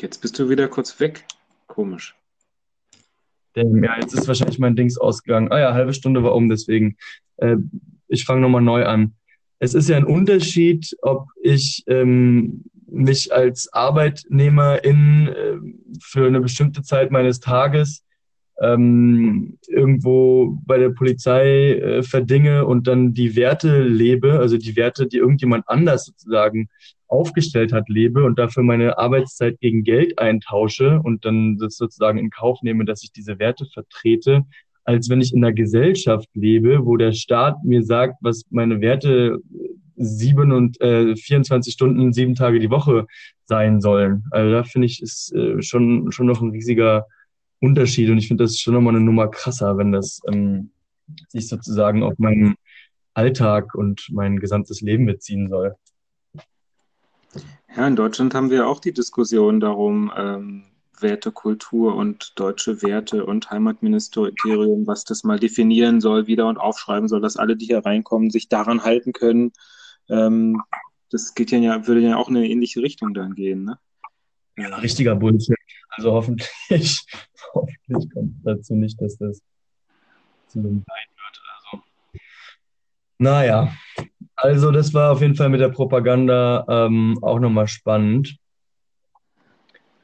Jetzt 0.00 0.20
bist 0.20 0.38
du 0.38 0.48
wieder 0.50 0.68
kurz 0.68 1.00
weg. 1.00 1.24
Komisch. 1.66 2.14
Ähm, 3.54 3.82
ja, 3.82 3.98
jetzt 3.98 4.12
ist 4.12 4.28
wahrscheinlich 4.28 4.58
mein 4.58 4.76
Dings 4.76 4.98
ausgegangen. 4.98 5.50
Ah 5.50 5.58
ja, 5.58 5.74
halbe 5.74 5.94
Stunde 5.94 6.22
war 6.22 6.34
um, 6.34 6.48
deswegen. 6.48 6.96
Äh, 7.38 7.56
ich 8.08 8.24
fange 8.24 8.42
nochmal 8.42 8.62
neu 8.62 8.84
an. 8.84 9.14
Es 9.58 9.74
ist 9.74 9.88
ja 9.88 9.96
ein 9.96 10.04
Unterschied, 10.04 10.94
ob 11.00 11.28
ich 11.42 11.82
ähm, 11.86 12.64
mich 12.86 13.32
als 13.32 13.72
Arbeitnehmerin 13.72 15.28
äh, 15.28 15.56
für 16.02 16.26
eine 16.26 16.40
bestimmte 16.40 16.82
Zeit 16.82 17.10
meines 17.10 17.40
Tages 17.40 18.04
ähm, 18.60 19.58
irgendwo 19.66 20.58
bei 20.64 20.78
der 20.78 20.90
Polizei 20.90 21.74
äh, 21.74 22.02
verdinge 22.02 22.66
und 22.66 22.86
dann 22.86 23.12
die 23.12 23.36
Werte 23.36 23.82
lebe, 23.82 24.38
also 24.38 24.56
die 24.56 24.76
Werte, 24.76 25.06
die 25.06 25.18
irgendjemand 25.18 25.68
anders 25.68 26.06
sozusagen 26.06 26.68
aufgestellt 27.08 27.72
hat, 27.72 27.88
lebe 27.88 28.24
und 28.24 28.38
dafür 28.38 28.62
meine 28.62 28.98
Arbeitszeit 28.98 29.60
gegen 29.60 29.84
Geld 29.84 30.18
eintausche 30.18 31.00
und 31.02 31.24
dann 31.24 31.58
das 31.58 31.76
sozusagen 31.76 32.18
in 32.18 32.30
Kauf 32.30 32.62
nehme, 32.62 32.84
dass 32.84 33.02
ich 33.04 33.12
diese 33.12 33.38
Werte 33.38 33.66
vertrete, 33.66 34.44
als 34.84 35.08
wenn 35.08 35.20
ich 35.20 35.32
in 35.32 35.44
einer 35.44 35.52
Gesellschaft 35.52 36.28
lebe, 36.34 36.84
wo 36.84 36.96
der 36.96 37.12
Staat 37.12 37.64
mir 37.64 37.82
sagt, 37.82 38.16
was 38.22 38.44
meine 38.50 38.80
Werte 38.80 39.38
sieben 39.96 40.52
und 40.52 40.80
äh, 40.80 41.16
24 41.16 41.72
Stunden, 41.72 42.12
sieben 42.12 42.34
Tage 42.34 42.58
die 42.58 42.70
Woche 42.70 43.06
sein 43.44 43.80
sollen. 43.80 44.24
Also 44.30 44.52
da 44.52 44.64
finde 44.64 44.86
ich, 44.86 45.02
ist 45.02 45.32
äh, 45.32 45.62
schon, 45.62 46.12
schon 46.12 46.26
noch 46.26 46.42
ein 46.42 46.50
riesiger 46.50 47.06
Unterschied 47.60 48.10
und 48.10 48.18
ich 48.18 48.28
finde 48.28 48.44
das 48.44 48.58
schon 48.58 48.74
nochmal 48.74 48.94
eine 48.94 49.04
Nummer 49.04 49.28
krasser, 49.28 49.78
wenn 49.78 49.92
das 49.92 50.20
ähm, 50.28 50.70
sich 51.28 51.48
sozusagen 51.48 52.02
auf 52.02 52.18
meinen 52.18 52.56
Alltag 53.14 53.74
und 53.74 54.08
mein 54.12 54.38
gesamtes 54.38 54.82
Leben 54.82 55.06
beziehen 55.06 55.48
soll. 55.48 55.74
Ja, 57.76 57.86
in 57.86 57.96
Deutschland 57.96 58.34
haben 58.34 58.50
wir 58.50 58.68
auch 58.68 58.80
die 58.80 58.92
Diskussion 58.92 59.60
darum, 59.60 60.12
ähm, 60.16 60.64
Werte, 60.98 61.30
Kultur 61.30 61.94
und 61.94 62.32
deutsche 62.36 62.82
Werte 62.82 63.26
und 63.26 63.50
Heimatministerium, 63.50 64.86
was 64.86 65.04
das 65.04 65.24
mal 65.24 65.38
definieren 65.38 66.00
soll, 66.00 66.26
wieder 66.26 66.48
und 66.48 66.56
aufschreiben 66.56 67.08
soll, 67.08 67.20
dass 67.20 67.36
alle, 67.36 67.56
die 67.56 67.66
hier 67.66 67.84
reinkommen, 67.84 68.30
sich 68.30 68.48
daran 68.48 68.82
halten 68.82 69.12
können. 69.12 69.52
Ähm, 70.08 70.62
das 71.10 71.34
geht 71.34 71.50
ja, 71.50 71.86
würde 71.86 72.00
ja 72.00 72.16
auch 72.16 72.28
in 72.28 72.36
eine 72.36 72.48
ähnliche 72.48 72.82
Richtung 72.82 73.14
dann 73.14 73.34
gehen, 73.34 73.64
ne? 73.64 73.78
Ja, 74.56 74.74
richtiger 74.76 75.14
Bullshit. 75.14 75.54
Also 75.90 76.12
hoffentlich, 76.12 76.48
hoffentlich 77.54 78.10
kommt 78.12 78.36
es 78.36 78.42
dazu 78.42 78.74
nicht, 78.74 79.00
dass 79.00 79.16
das 79.18 79.40
zu 80.48 80.58
einem 80.60 80.82
Leid 80.86 81.08
wird 81.08 81.42
oder 81.42 81.58
so. 81.70 82.20
Naja, 83.18 83.76
also 84.36 84.70
das 84.70 84.94
war 84.94 85.12
auf 85.12 85.22
jeden 85.22 85.34
Fall 85.34 85.48
mit 85.48 85.60
der 85.60 85.70
Propaganda 85.70 86.64
ähm, 86.68 87.18
auch 87.22 87.40
nochmal 87.40 87.66
spannend. 87.66 88.36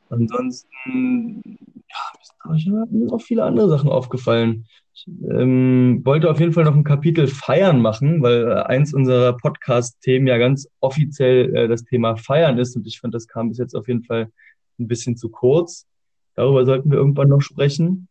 Ansonsten, 0.08 1.42
ja, 1.88 2.44
mir 2.50 2.58
sind 2.58 3.12
auch 3.12 3.22
viele 3.22 3.44
andere 3.44 3.68
Sachen 3.68 3.88
aufgefallen. 3.90 4.66
Ich 4.94 5.06
ähm, 5.08 6.02
wollte 6.04 6.30
auf 6.30 6.38
jeden 6.38 6.52
Fall 6.52 6.64
noch 6.64 6.74
ein 6.74 6.84
Kapitel 6.84 7.26
Feiern 7.26 7.80
machen, 7.80 8.22
weil 8.22 8.46
äh, 8.46 8.62
eins 8.64 8.92
unserer 8.92 9.36
Podcast-Themen 9.36 10.26
ja 10.26 10.36
ganz 10.36 10.68
offiziell 10.80 11.54
äh, 11.56 11.68
das 11.68 11.84
Thema 11.84 12.16
Feiern 12.16 12.58
ist 12.58 12.76
und 12.76 12.86
ich 12.86 13.00
fand, 13.00 13.14
das 13.14 13.26
kam 13.26 13.48
bis 13.48 13.58
jetzt 13.58 13.74
auf 13.74 13.88
jeden 13.88 14.04
Fall 14.04 14.30
ein 14.78 14.88
bisschen 14.88 15.16
zu 15.16 15.30
kurz. 15.30 15.86
Darüber 16.34 16.66
sollten 16.66 16.90
wir 16.90 16.98
irgendwann 16.98 17.28
noch 17.28 17.40
sprechen. 17.40 18.08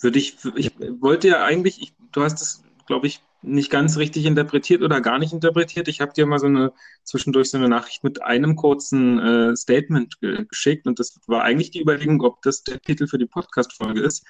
Würde 0.00 0.18
ich, 0.18 0.36
ich 0.56 0.72
wollte 1.00 1.28
ja 1.28 1.44
eigentlich, 1.44 1.82
ich, 1.82 1.92
du 2.12 2.22
hast 2.22 2.40
es, 2.40 2.62
glaube 2.90 3.06
ich, 3.06 3.20
nicht 3.40 3.70
ganz 3.70 3.98
richtig 3.98 4.26
interpretiert 4.26 4.82
oder 4.82 5.00
gar 5.00 5.20
nicht 5.20 5.32
interpretiert. 5.32 5.86
Ich 5.86 6.00
habe 6.00 6.12
dir 6.12 6.26
mal 6.26 6.40
so 6.40 6.46
eine 6.46 6.72
zwischendurch 7.04 7.48
so 7.48 7.56
eine 7.56 7.68
Nachricht 7.68 8.02
mit 8.02 8.20
einem 8.20 8.56
kurzen 8.56 9.20
äh, 9.20 9.56
Statement 9.56 10.20
ge 10.20 10.44
geschickt 10.44 10.88
und 10.88 10.98
das 10.98 11.20
war 11.28 11.44
eigentlich 11.44 11.70
die 11.70 11.80
Überlegung, 11.80 12.20
ob 12.22 12.42
das 12.42 12.64
der 12.64 12.80
Titel 12.80 13.06
für 13.06 13.16
die 13.16 13.26
Podcast-Folge 13.26 14.00
ist. 14.00 14.26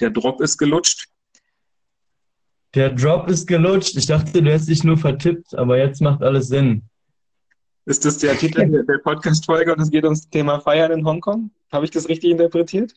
Der 0.00 0.10
Drop 0.10 0.40
ist 0.40 0.58
gelutscht. 0.58 1.06
Der 2.74 2.90
Drop 2.90 3.30
ist 3.30 3.46
gelutscht. 3.46 3.96
Ich 3.96 4.06
dachte, 4.06 4.42
du 4.42 4.50
hättest 4.50 4.70
dich 4.70 4.82
nur 4.82 4.98
vertippt, 4.98 5.54
aber 5.54 5.78
jetzt 5.78 6.00
macht 6.00 6.20
alles 6.20 6.48
Sinn. 6.48 6.82
Ist 7.86 8.04
das 8.04 8.18
der 8.18 8.36
Titel 8.36 8.84
der 8.86 8.98
Podcast-Folge 8.98 9.72
und 9.72 9.80
es 9.80 9.90
geht 9.92 10.02
ums 10.02 10.28
Thema 10.28 10.58
Feiern 10.58 10.90
in 10.90 11.06
Hongkong? 11.06 11.52
Habe 11.70 11.84
ich 11.84 11.92
das 11.92 12.08
richtig 12.08 12.32
interpretiert? 12.32 12.92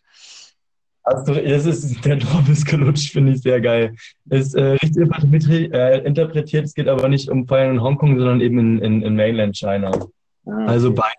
Also, 1.05 1.33
das 1.33 1.65
ist, 1.65 2.05
der 2.05 2.15
Drop 2.15 2.47
ist 2.47 2.65
gelutscht, 2.65 3.11
finde 3.11 3.33
ich 3.33 3.41
sehr 3.41 3.59
geil. 3.59 3.95
Ist 4.29 4.55
äh, 4.55 4.77
richtig 4.81 5.73
äh, 5.73 5.99
interpretiert, 5.99 6.65
es 6.65 6.73
geht 6.73 6.87
aber 6.87 7.09
nicht 7.09 7.29
um 7.29 7.45
Feiern 7.45 7.75
in 7.75 7.81
Hongkong, 7.81 8.17
sondern 8.17 8.39
eben 8.39 8.57
in, 8.57 8.79
in, 8.79 9.01
in 9.01 9.15
Mainland 9.15 9.57
China. 9.57 9.91
Ah, 9.91 9.97
okay. 9.97 10.65
Also 10.67 10.93
beide. 10.93 11.13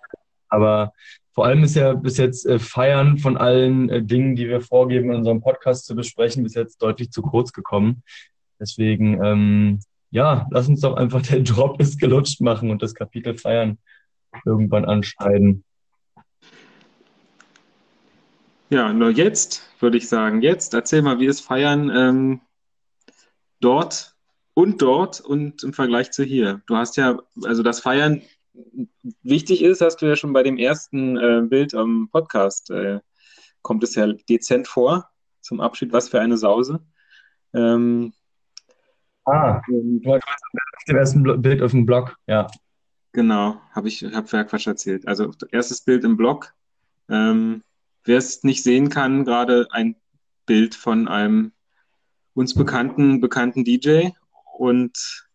Aber 0.48 0.92
vor 1.32 1.46
allem 1.46 1.64
ist 1.64 1.74
ja 1.74 1.94
bis 1.94 2.16
jetzt 2.16 2.46
äh, 2.46 2.58
Feiern 2.58 3.18
von 3.18 3.36
allen 3.36 3.90
äh, 3.90 4.02
Dingen, 4.02 4.36
die 4.36 4.48
wir 4.48 4.60
vorgeben, 4.60 5.10
in 5.10 5.16
unserem 5.16 5.42
Podcast 5.42 5.84
zu 5.84 5.94
besprechen, 5.96 6.44
bis 6.44 6.54
jetzt 6.54 6.80
deutlich 6.80 7.10
zu 7.10 7.22
kurz 7.22 7.52
gekommen. 7.52 8.02
Deswegen, 8.60 9.22
ähm, 9.22 9.80
ja, 10.10 10.46
lass 10.50 10.68
uns 10.68 10.80
doch 10.80 10.96
einfach 10.96 11.22
der 11.22 11.40
Drop 11.40 11.80
ist 11.80 11.98
gelutscht 12.00 12.40
machen 12.40 12.70
und 12.70 12.82
das 12.82 12.94
Kapitel 12.94 13.36
Feiern 13.36 13.78
irgendwann 14.46 14.84
anschneiden. 14.84 15.64
Ja, 18.74 18.92
nur 18.92 19.10
jetzt 19.10 19.62
würde 19.78 19.98
ich 19.98 20.08
sagen, 20.08 20.42
jetzt 20.42 20.74
erzähl 20.74 21.00
mal, 21.00 21.20
wie 21.20 21.26
ist 21.26 21.42
Feiern 21.42 21.92
ähm, 21.94 22.40
dort 23.60 24.16
und 24.52 24.82
dort 24.82 25.20
und 25.20 25.62
im 25.62 25.72
Vergleich 25.72 26.10
zu 26.10 26.24
hier. 26.24 26.60
Du 26.66 26.76
hast 26.76 26.96
ja, 26.96 27.20
also 27.44 27.62
das 27.62 27.78
Feiern 27.78 28.22
wichtig 29.22 29.62
ist, 29.62 29.80
hast 29.80 29.98
du 29.98 30.06
ja 30.06 30.16
schon 30.16 30.32
bei 30.32 30.42
dem 30.42 30.58
ersten 30.58 31.16
äh, 31.16 31.42
Bild 31.48 31.72
am 31.72 32.08
Podcast, 32.10 32.68
äh, 32.70 32.98
kommt 33.62 33.84
es 33.84 33.94
ja 33.94 34.12
dezent 34.28 34.66
vor 34.66 35.08
zum 35.40 35.60
Abschied, 35.60 35.92
was 35.92 36.08
für 36.08 36.20
eine 36.20 36.36
Sause. 36.36 36.84
Ähm, 37.52 38.12
ah, 39.24 39.62
du 39.68 40.00
warst 40.04 40.26
auf 40.26 40.84
dem 40.88 40.96
ersten 40.96 41.42
Bild 41.42 41.62
auf 41.62 41.70
dem 41.70 41.86
Blog, 41.86 42.16
ja. 42.26 42.48
Genau, 43.12 43.60
habe 43.70 43.86
ich 43.86 44.02
hab 44.02 44.26
Quatsch 44.26 44.66
erzählt. 44.66 45.06
Also 45.06 45.30
erstes 45.52 45.80
Bild 45.82 46.02
im 46.02 46.16
Blog. 46.16 46.52
Ähm, 47.08 47.62
wer 48.04 48.18
es 48.18 48.44
nicht 48.44 48.62
sehen 48.62 48.88
kann, 48.88 49.24
gerade 49.24 49.68
ein 49.70 49.96
Bild 50.46 50.74
von 50.74 51.08
einem 51.08 51.52
uns 52.34 52.54
bekannten, 52.54 53.20
bekannten 53.20 53.64
DJ 53.64 54.08
und 54.58 55.26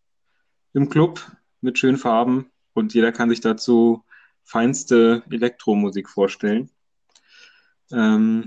im 0.72 0.88
Club 0.88 1.20
mit 1.60 1.78
schönen 1.78 1.96
Farben 1.96 2.50
und 2.74 2.94
jeder 2.94 3.12
kann 3.12 3.30
sich 3.30 3.40
dazu 3.40 4.04
feinste 4.44 5.22
Elektromusik 5.30 6.08
vorstellen. 6.08 6.70
Ähm, 7.92 8.44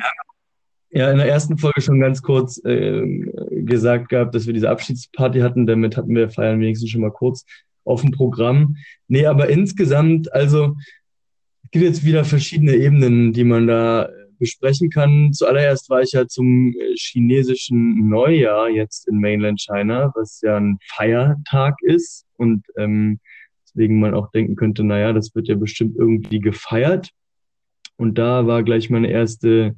ja, 0.89 1.09
in 1.11 1.17
der 1.17 1.27
ersten 1.27 1.57
Folge 1.57 1.81
schon 1.81 1.99
ganz 1.99 2.21
kurz 2.21 2.63
äh, 2.63 3.01
gesagt 3.49 4.09
gehabt, 4.09 4.35
dass 4.35 4.45
wir 4.45 4.53
diese 4.53 4.69
Abschiedsparty 4.69 5.39
hatten. 5.39 5.65
Damit 5.65 5.97
hatten 5.97 6.15
wir 6.15 6.29
Feiern 6.29 6.59
wenigstens 6.59 6.91
schon 6.91 7.01
mal 7.01 7.11
kurz 7.11 7.45
auf 7.83 8.01
dem 8.01 8.11
Programm. 8.11 8.77
Nee, 9.07 9.25
aber 9.25 9.49
insgesamt, 9.49 10.31
also 10.33 10.75
gibt 11.71 11.85
jetzt 11.85 12.05
wieder 12.05 12.25
verschiedene 12.25 12.75
Ebenen, 12.75 13.33
die 13.33 13.43
man 13.43 13.67
da 13.67 14.05
äh, 14.05 14.09
besprechen 14.37 14.89
kann. 14.89 15.31
Zuallererst 15.33 15.89
war 15.89 16.01
ich 16.01 16.11
ja 16.11 16.27
zum 16.27 16.73
äh, 16.79 16.95
chinesischen 16.95 18.09
Neujahr 18.09 18.69
jetzt 18.69 19.07
in 19.07 19.19
Mainland 19.19 19.61
China, 19.61 20.11
was 20.15 20.41
ja 20.41 20.57
ein 20.57 20.77
Feiertag 20.95 21.75
ist 21.81 22.25
und 22.37 22.65
ähm, 22.77 23.19
deswegen 23.65 23.99
man 23.99 24.13
auch 24.13 24.31
denken 24.31 24.55
könnte, 24.55 24.83
naja, 24.83 25.13
das 25.13 25.33
wird 25.35 25.47
ja 25.47 25.55
bestimmt 25.55 25.95
irgendwie 25.97 26.39
gefeiert. 26.39 27.09
Und 27.95 28.17
da 28.17 28.47
war 28.47 28.63
gleich 28.63 28.89
meine 28.89 29.09
erste 29.09 29.75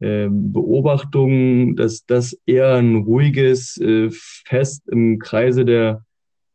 äh, 0.00 0.28
Beobachtung, 0.30 1.76
dass 1.76 2.04
das 2.04 2.38
eher 2.44 2.74
ein 2.74 2.96
ruhiges 2.96 3.78
äh, 3.78 4.10
Fest 4.10 4.88
im 4.88 5.18
Kreise 5.18 5.64
der 5.64 6.04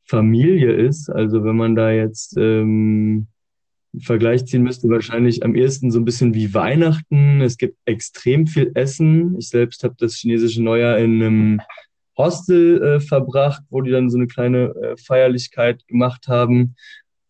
Familie 0.06 0.74
ist. 0.74 1.10
Also 1.10 1.44
wenn 1.44 1.56
man 1.56 1.76
da 1.76 1.92
jetzt 1.92 2.38
ähm, 2.38 3.28
Vergleich 4.00 4.46
ziehen 4.46 4.64
müsste, 4.64 4.88
wahrscheinlich 4.90 5.44
am 5.44 5.56
ehesten 5.56 5.92
so 5.92 6.00
ein 6.00 6.06
bisschen 6.06 6.34
wie 6.34 6.54
Weihnachten. 6.54 7.42
Es 7.42 7.58
gibt 7.58 7.78
extrem 7.86 8.48
viel 8.48 8.72
Essen. 8.74 9.36
Ich 9.38 9.50
selbst 9.50 9.84
habe 9.84 9.96
das 9.98 10.16
chinesische 10.16 10.64
Neujahr 10.64 10.98
in 10.98 11.22
einem 11.22 11.62
Hostel 12.18 12.82
äh, 12.82 13.00
verbracht, 13.00 13.64
wo 13.70 13.82
die 13.82 13.92
dann 13.92 14.10
so 14.10 14.18
eine 14.18 14.28
kleine 14.28 14.74
äh, 14.82 14.96
Feierlichkeit 14.98 15.86
gemacht 15.88 16.28
haben. 16.28 16.76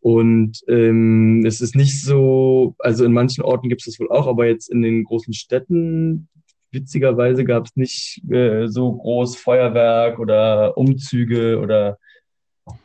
Und 0.01 0.61
ähm, 0.67 1.43
es 1.45 1.61
ist 1.61 1.75
nicht 1.75 2.03
so, 2.03 2.75
also 2.79 3.05
in 3.05 3.13
manchen 3.13 3.43
Orten 3.43 3.69
gibt 3.69 3.81
es 3.81 3.85
das 3.85 3.99
wohl 3.99 4.11
auch, 4.11 4.27
aber 4.27 4.47
jetzt 4.47 4.69
in 4.69 4.81
den 4.81 5.03
großen 5.03 5.33
Städten, 5.33 6.27
witzigerweise 6.71 7.45
gab 7.45 7.65
es 7.65 7.75
nicht 7.75 8.21
äh, 8.31 8.67
so 8.67 8.93
groß 8.93 9.35
Feuerwerk 9.35 10.19
oder 10.19 10.77
Umzüge 10.77 11.59
oder 11.59 11.99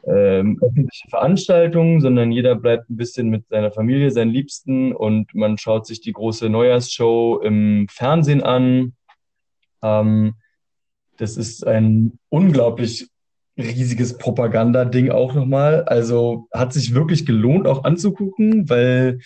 ähm, 0.07 0.59
öffentliche 0.63 1.09
Veranstaltungen, 1.09 2.01
sondern 2.01 2.33
jeder 2.33 2.55
bleibt 2.55 2.91
ein 2.91 2.97
bisschen 2.97 3.29
mit 3.29 3.49
seiner 3.49 3.73
Familie, 3.73 4.11
seinen 4.11 4.31
Liebsten 4.31 4.93
und 4.93 5.35
man 5.35 5.59
schaut 5.59 5.87
sich 5.87 6.01
die 6.01 6.13
große 6.13 6.49
Neujahrsshow 6.49 7.41
im 7.43 7.87
Fernsehen 7.91 8.43
an. 8.43 8.95
Ähm, 9.83 10.35
das 11.17 11.37
ist 11.37 11.67
ein 11.67 12.19
unglaublich 12.29 13.09
riesiges 13.59 14.19
Propagandading 14.19 15.11
auch 15.11 15.35
nochmal. 15.35 15.85
Also 15.85 16.49
hat 16.53 16.73
sich 16.73 16.95
wirklich 16.95 17.25
gelohnt, 17.25 17.67
auch 17.67 17.85
anzugucken, 17.85 18.69
weil 18.69 19.21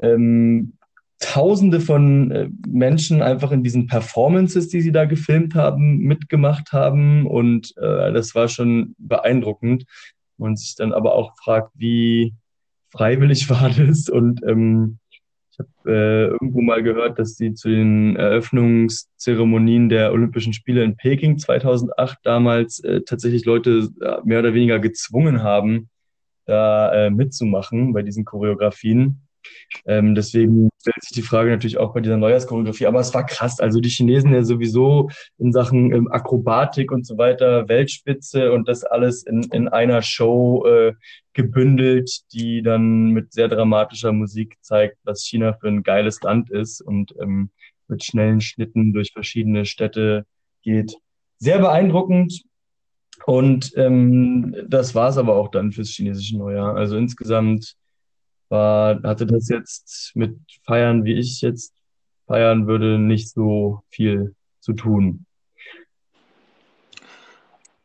ähm, 0.00 0.74
Tausende 1.20 1.80
von 1.80 2.30
äh, 2.30 2.48
Menschen 2.66 3.20
einfach 3.20 3.52
in 3.52 3.62
diesen 3.62 3.86
Performances, 3.86 4.68
die 4.68 4.80
sie 4.80 4.90
da 4.90 5.04
gefilmt 5.04 5.54
haben, 5.54 5.98
mitgemacht 5.98 6.72
haben. 6.72 7.26
Und 7.26 7.76
äh, 7.76 8.12
das 8.12 8.34
war 8.34 8.48
schon 8.48 8.94
beeindruckend. 8.98 9.84
Und 10.38 10.58
sich 10.58 10.74
dann 10.76 10.94
aber 10.94 11.14
auch 11.14 11.36
fragt, 11.36 11.72
wie 11.74 12.34
freiwillig 12.90 13.50
war 13.50 13.68
das? 13.68 14.08
Und 14.08 14.42
ähm, 14.46 14.98
ich 15.52 15.58
habe 15.58 15.68
äh, 15.86 16.26
irgendwo 16.28 16.62
mal 16.62 16.82
gehört, 16.82 17.18
dass 17.18 17.36
sie 17.36 17.52
zu 17.52 17.68
den 17.68 18.16
Eröffnungszeremonien 18.16 19.90
der 19.90 20.12
Olympischen 20.12 20.54
Spiele 20.54 20.82
in 20.82 20.96
Peking 20.96 21.38
2008 21.38 22.18
damals 22.22 22.82
äh, 22.82 23.02
tatsächlich 23.02 23.44
Leute 23.44 23.90
mehr 24.24 24.38
oder 24.38 24.54
weniger 24.54 24.78
gezwungen 24.78 25.42
haben, 25.42 25.90
da 26.46 26.92
äh, 26.92 27.10
mitzumachen 27.10 27.92
bei 27.92 28.02
diesen 28.02 28.24
Choreografien. 28.24 29.20
Ähm, 29.86 30.14
deswegen 30.14 30.68
stellt 30.80 31.02
sich 31.02 31.14
die 31.14 31.22
Frage 31.22 31.50
natürlich 31.50 31.78
auch 31.78 31.92
bei 31.92 32.00
dieser 32.00 32.16
Neujahrschoreografie. 32.16 32.86
Aber 32.86 33.00
es 33.00 33.14
war 33.14 33.24
krass. 33.26 33.60
Also 33.60 33.80
die 33.80 33.88
Chinesen 33.88 34.32
ja 34.32 34.42
sowieso 34.42 35.10
in 35.38 35.52
Sachen 35.52 35.92
ähm, 35.92 36.10
Akrobatik 36.10 36.92
und 36.92 37.06
so 37.06 37.18
weiter, 37.18 37.68
Weltspitze 37.68 38.52
und 38.52 38.68
das 38.68 38.84
alles 38.84 39.22
in, 39.24 39.42
in 39.52 39.68
einer 39.68 40.02
Show 40.02 40.64
äh, 40.66 40.94
gebündelt, 41.32 42.10
die 42.32 42.62
dann 42.62 43.10
mit 43.10 43.32
sehr 43.32 43.48
dramatischer 43.48 44.12
Musik 44.12 44.56
zeigt, 44.60 44.98
was 45.04 45.22
China 45.24 45.52
für 45.54 45.68
ein 45.68 45.82
geiles 45.82 46.20
Land 46.22 46.50
ist 46.50 46.80
und 46.80 47.14
ähm, 47.20 47.50
mit 47.88 48.04
schnellen 48.04 48.40
Schnitten 48.40 48.92
durch 48.92 49.12
verschiedene 49.12 49.64
Städte 49.66 50.24
geht. 50.62 50.96
Sehr 51.38 51.58
beeindruckend. 51.58 52.42
Und 53.26 53.72
ähm, 53.76 54.56
das 54.66 54.94
war 54.94 55.10
es 55.10 55.18
aber 55.18 55.36
auch 55.36 55.48
dann 55.48 55.72
fürs 55.72 55.90
chinesische 55.90 56.38
Neujahr. 56.38 56.74
Also 56.74 56.96
insgesamt 56.96 57.76
war, 58.50 59.02
hatte 59.02 59.26
das 59.26 59.48
jetzt 59.48 60.12
mit 60.14 60.38
Feiern, 60.64 61.04
wie 61.04 61.14
ich 61.14 61.40
jetzt 61.40 61.74
feiern 62.26 62.66
würde, 62.66 62.98
nicht 62.98 63.30
so 63.30 63.82
viel 63.88 64.34
zu 64.60 64.72
tun. 64.72 65.26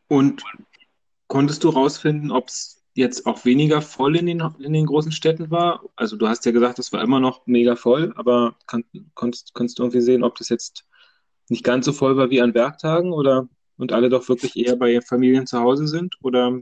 Und 0.08 0.44
konntest 1.28 1.64
du 1.64 1.70
rausfinden, 1.70 2.32
ob 2.32 2.50
es 2.50 2.84
jetzt 2.94 3.26
auch 3.26 3.44
weniger 3.46 3.82
voll 3.82 4.16
in 4.16 4.26
den, 4.26 4.42
in 4.60 4.74
den 4.74 4.86
großen 4.86 5.12
Städten 5.12 5.52
war? 5.52 5.84
Also 5.96 6.16
du 6.16 6.28
hast 6.28 6.46
ja 6.46 6.52
gesagt, 6.52 6.80
es 6.80 6.94
war 6.94 7.02
immer 7.02 7.20
noch 7.20 7.46
mega 7.46 7.76
voll, 7.76 8.14
aber 8.16 8.56
kann, 8.68 8.84
konntest, 9.14 9.54
konntest 9.54 9.80
du 9.80 9.84
irgendwie 9.84 10.02
sehen, 10.02 10.24
ob 10.24 10.36
das 10.38 10.50
jetzt 10.50 10.86
nicht 11.50 11.64
ganz 11.64 11.86
so 11.86 11.94
voll 11.94 12.18
war 12.18 12.30
wie 12.30 12.42
an 12.42 12.54
Werktagen 12.54 13.14
oder 13.14 13.48
und 13.78 13.92
alle 13.92 14.10
doch 14.10 14.30
wirklich 14.30 14.56
eher 14.56 14.78
bei 14.78 15.02
Familien 15.02 15.46
zu 15.48 15.60
Hause 15.60 15.88
sind? 15.88 16.16
Oder 16.22 16.62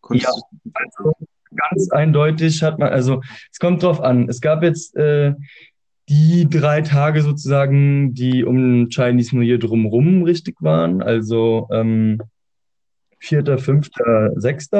konntest 0.00 0.34
ja, 0.36 0.72
also 0.74 1.12
ganz 1.56 1.90
eindeutig 1.90 2.62
hat 2.62 2.78
man, 2.78 2.92
also 2.92 3.22
es 3.50 3.58
kommt 3.58 3.82
drauf 3.82 4.00
an. 4.00 4.28
Es 4.28 4.40
gab 4.40 4.62
jetzt 4.62 4.96
äh, 4.96 5.34
die 6.08 6.48
drei 6.48 6.82
Tage 6.82 7.22
sozusagen, 7.22 8.14
die 8.14 8.44
um 8.44 8.88
Chinese 8.90 9.34
New 9.34 9.42
Year 9.42 9.58
drumherum 9.58 10.22
richtig 10.22 10.56
waren, 10.60 11.02
also 11.02 11.68
ähm, 11.72 12.20
4., 13.20 13.58
5., 13.58 13.88
6. 14.36 14.70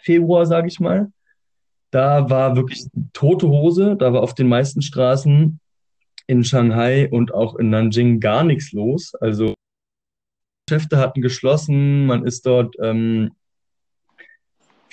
Februar, 0.00 0.46
sage 0.46 0.68
ich 0.68 0.80
mal. 0.80 1.12
Da 1.92 2.28
war 2.28 2.56
wirklich 2.56 2.86
tote 3.12 3.48
Hose, 3.48 3.96
da 3.96 4.12
war 4.12 4.22
auf 4.22 4.34
den 4.34 4.48
meisten 4.48 4.82
Straßen 4.82 5.60
in 6.26 6.44
Shanghai 6.44 7.08
und 7.08 7.32
auch 7.32 7.54
in 7.56 7.70
Nanjing 7.70 8.18
gar 8.18 8.42
nichts 8.42 8.72
los. 8.72 9.14
Also 9.20 9.54
Geschäfte 10.66 10.98
hatten 10.98 11.22
geschlossen, 11.22 12.06
man 12.06 12.26
ist 12.26 12.44
dort 12.44 12.74
ähm, 12.82 13.30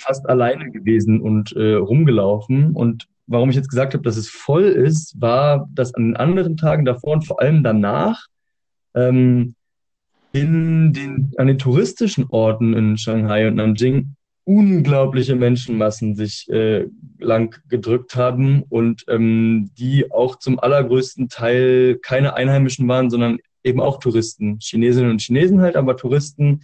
fast 0.04 0.28
alleine 0.28 0.70
gewesen 0.70 1.20
und 1.20 1.52
äh, 1.56 1.74
rumgelaufen. 1.74 2.72
Und 2.72 3.06
warum 3.26 3.50
ich 3.50 3.56
jetzt 3.56 3.70
gesagt 3.70 3.94
habe, 3.94 4.04
dass 4.04 4.16
es 4.16 4.28
voll 4.28 4.64
ist, 4.64 5.20
war, 5.20 5.68
dass 5.72 5.94
an 5.94 6.04
den 6.04 6.16
anderen 6.16 6.56
Tagen 6.56 6.84
davor 6.84 7.14
und 7.14 7.26
vor 7.26 7.40
allem 7.40 7.62
danach 7.62 8.26
ähm, 8.94 9.54
in 10.32 10.92
den, 10.92 11.32
an 11.36 11.46
den 11.46 11.58
touristischen 11.58 12.26
Orten 12.28 12.74
in 12.74 12.98
Shanghai 12.98 13.46
und 13.48 13.56
Nanjing 13.56 14.16
unglaubliche 14.44 15.36
Menschenmassen 15.36 16.16
sich 16.16 16.48
äh, 16.50 16.86
lang 17.18 17.58
gedrückt 17.68 18.14
haben 18.14 18.62
und 18.68 19.04
ähm, 19.08 19.70
die 19.78 20.10
auch 20.12 20.38
zum 20.38 20.60
allergrößten 20.60 21.30
Teil 21.30 21.98
keine 22.02 22.34
Einheimischen 22.34 22.86
waren, 22.86 23.08
sondern 23.08 23.38
eben 23.62 23.80
auch 23.80 23.98
Touristen, 23.98 24.58
Chinesinnen 24.60 25.10
und 25.10 25.22
Chinesen 25.22 25.62
halt, 25.62 25.76
aber 25.76 25.96
Touristen, 25.96 26.60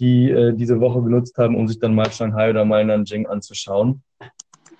die 0.00 0.30
äh, 0.30 0.54
diese 0.54 0.80
Woche 0.80 1.02
genutzt 1.02 1.36
haben, 1.38 1.54
um 1.54 1.68
sich 1.68 1.78
dann 1.78 1.94
mal 1.94 2.10
Shanghai 2.10 2.50
oder 2.50 2.64
mal 2.64 2.84
Nanjing 2.84 3.26
anzuschauen. 3.26 4.02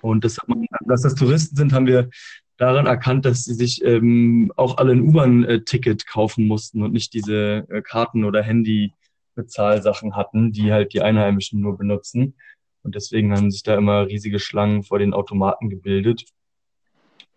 Und 0.01 0.25
das, 0.25 0.37
dass 0.85 1.03
das 1.03 1.15
Touristen 1.15 1.55
sind, 1.55 1.73
haben 1.73 1.85
wir 1.85 2.09
daran 2.57 2.87
erkannt, 2.87 3.25
dass 3.25 3.43
sie 3.43 3.53
sich 3.53 3.83
ähm, 3.83 4.51
auch 4.55 4.77
alle 4.77 4.93
ein 4.93 5.01
U-Bahn-Ticket 5.01 6.07
kaufen 6.07 6.47
mussten 6.47 6.83
und 6.83 6.93
nicht 6.93 7.13
diese 7.13 7.65
äh, 7.69 7.81
Karten- 7.81 8.25
oder 8.25 8.43
Handy-Bezahlsachen 8.43 10.15
hatten, 10.15 10.51
die 10.51 10.71
halt 10.71 10.93
die 10.93 11.01
Einheimischen 11.01 11.61
nur 11.61 11.77
benutzen. 11.77 12.35
Und 12.83 12.95
deswegen 12.95 13.35
haben 13.35 13.51
sich 13.51 13.63
da 13.63 13.75
immer 13.75 14.07
riesige 14.07 14.39
Schlangen 14.39 14.83
vor 14.83 14.99
den 14.99 15.13
Automaten 15.13 15.69
gebildet. 15.69 16.25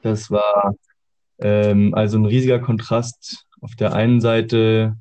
Das 0.02 0.30
war 0.30 0.74
ähm, 1.38 1.94
also 1.94 2.18
ein 2.18 2.26
riesiger 2.26 2.58
Kontrast. 2.58 3.46
Auf 3.60 3.74
der 3.76 3.94
einen 3.94 4.20
Seite 4.20 4.96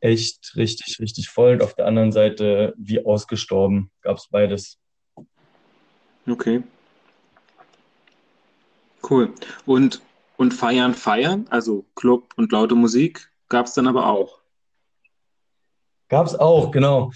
echt 0.00 0.54
richtig, 0.56 0.98
richtig 1.00 1.28
voll 1.28 1.54
und 1.54 1.62
auf 1.62 1.74
der 1.74 1.86
anderen 1.86 2.12
Seite 2.12 2.74
wie 2.76 3.04
ausgestorben. 3.04 3.90
Gab 4.02 4.18
es 4.18 4.28
beides. 4.28 4.78
Okay. 6.28 6.62
Cool. 9.08 9.32
Und, 9.66 10.02
und 10.36 10.52
feiern, 10.52 10.94
feiern, 10.94 11.46
also 11.50 11.86
Club 11.94 12.34
und 12.36 12.52
laute 12.52 12.74
Musik, 12.74 13.30
gab 13.48 13.66
es 13.66 13.74
dann 13.74 13.86
aber 13.86 14.06
auch. 14.06 14.40
Gab 16.08 16.26
es 16.26 16.34
auch, 16.34 16.70
genau. 16.70 17.12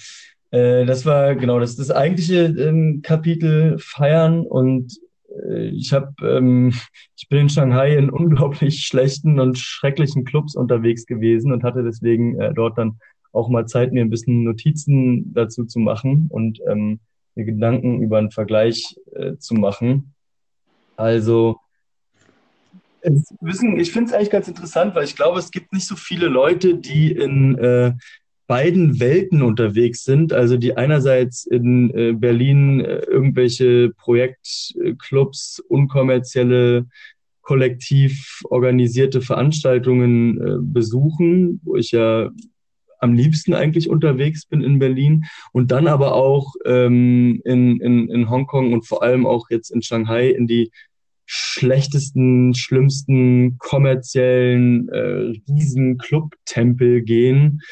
Äh, 0.50 0.84
das 0.84 1.04
war 1.06 1.34
genau 1.34 1.58
das, 1.60 1.76
das 1.76 1.90
eigentliche 1.90 2.44
ähm, 2.44 3.00
Kapitel 3.02 3.78
Feiern 3.78 4.46
und 4.46 4.98
ich 5.70 5.92
habe, 5.92 6.12
ähm, 6.22 6.72
ich 7.16 7.28
bin 7.28 7.40
in 7.40 7.48
Shanghai 7.48 7.96
in 7.96 8.10
unglaublich 8.10 8.80
schlechten 8.86 9.40
und 9.40 9.58
schrecklichen 9.58 10.24
Clubs 10.24 10.54
unterwegs 10.56 11.06
gewesen 11.06 11.52
und 11.52 11.64
hatte 11.64 11.82
deswegen 11.82 12.40
äh, 12.40 12.52
dort 12.54 12.78
dann 12.78 12.98
auch 13.32 13.48
mal 13.48 13.66
Zeit, 13.66 13.92
mir 13.92 14.02
ein 14.02 14.10
bisschen 14.10 14.44
Notizen 14.44 15.32
dazu 15.32 15.64
zu 15.64 15.78
machen 15.78 16.26
und 16.28 16.60
ähm, 16.68 17.00
mir 17.34 17.46
Gedanken 17.46 18.02
über 18.02 18.18
einen 18.18 18.30
Vergleich 18.30 18.96
äh, 19.14 19.36
zu 19.38 19.54
machen. 19.54 20.14
Also 20.96 21.56
wissen, 23.40 23.78
ich 23.78 23.92
finde 23.92 24.10
es 24.10 24.14
eigentlich 24.14 24.30
ganz 24.30 24.48
interessant, 24.48 24.94
weil 24.94 25.04
ich 25.04 25.16
glaube, 25.16 25.38
es 25.38 25.50
gibt 25.50 25.72
nicht 25.72 25.86
so 25.86 25.96
viele 25.96 26.28
Leute, 26.28 26.76
die 26.76 27.10
in 27.10 27.58
äh, 27.58 27.94
beiden 28.52 29.00
Welten 29.00 29.40
unterwegs 29.40 30.04
sind. 30.04 30.34
Also 30.34 30.58
die 30.58 30.76
einerseits 30.76 31.46
in 31.46 31.88
äh, 31.96 32.12
Berlin 32.12 32.80
äh, 32.80 32.98
irgendwelche 32.98 33.94
Projektclubs, 33.96 35.62
unkommerzielle, 35.70 36.84
kollektiv 37.40 38.42
organisierte 38.44 39.22
Veranstaltungen 39.22 40.38
äh, 40.38 40.56
besuchen, 40.60 41.62
wo 41.64 41.76
ich 41.76 41.92
ja 41.92 42.28
am 42.98 43.14
liebsten 43.14 43.54
eigentlich 43.54 43.88
unterwegs 43.88 44.44
bin 44.44 44.60
in 44.60 44.78
Berlin 44.78 45.24
und 45.52 45.70
dann 45.70 45.86
aber 45.86 46.14
auch 46.14 46.52
ähm, 46.66 47.40
in, 47.46 47.80
in, 47.80 48.10
in 48.10 48.28
Hongkong 48.28 48.74
und 48.74 48.86
vor 48.86 49.02
allem 49.02 49.24
auch 49.24 49.48
jetzt 49.48 49.70
in 49.70 49.80
Shanghai 49.80 50.28
in 50.28 50.46
die 50.46 50.70
schlechtesten, 51.24 52.54
schlimmsten 52.54 53.56
kommerziellen 53.56 54.90
äh, 54.90 55.32
riesen 55.48 55.96
Club-Tempel 55.96 57.00
gehen, 57.00 57.62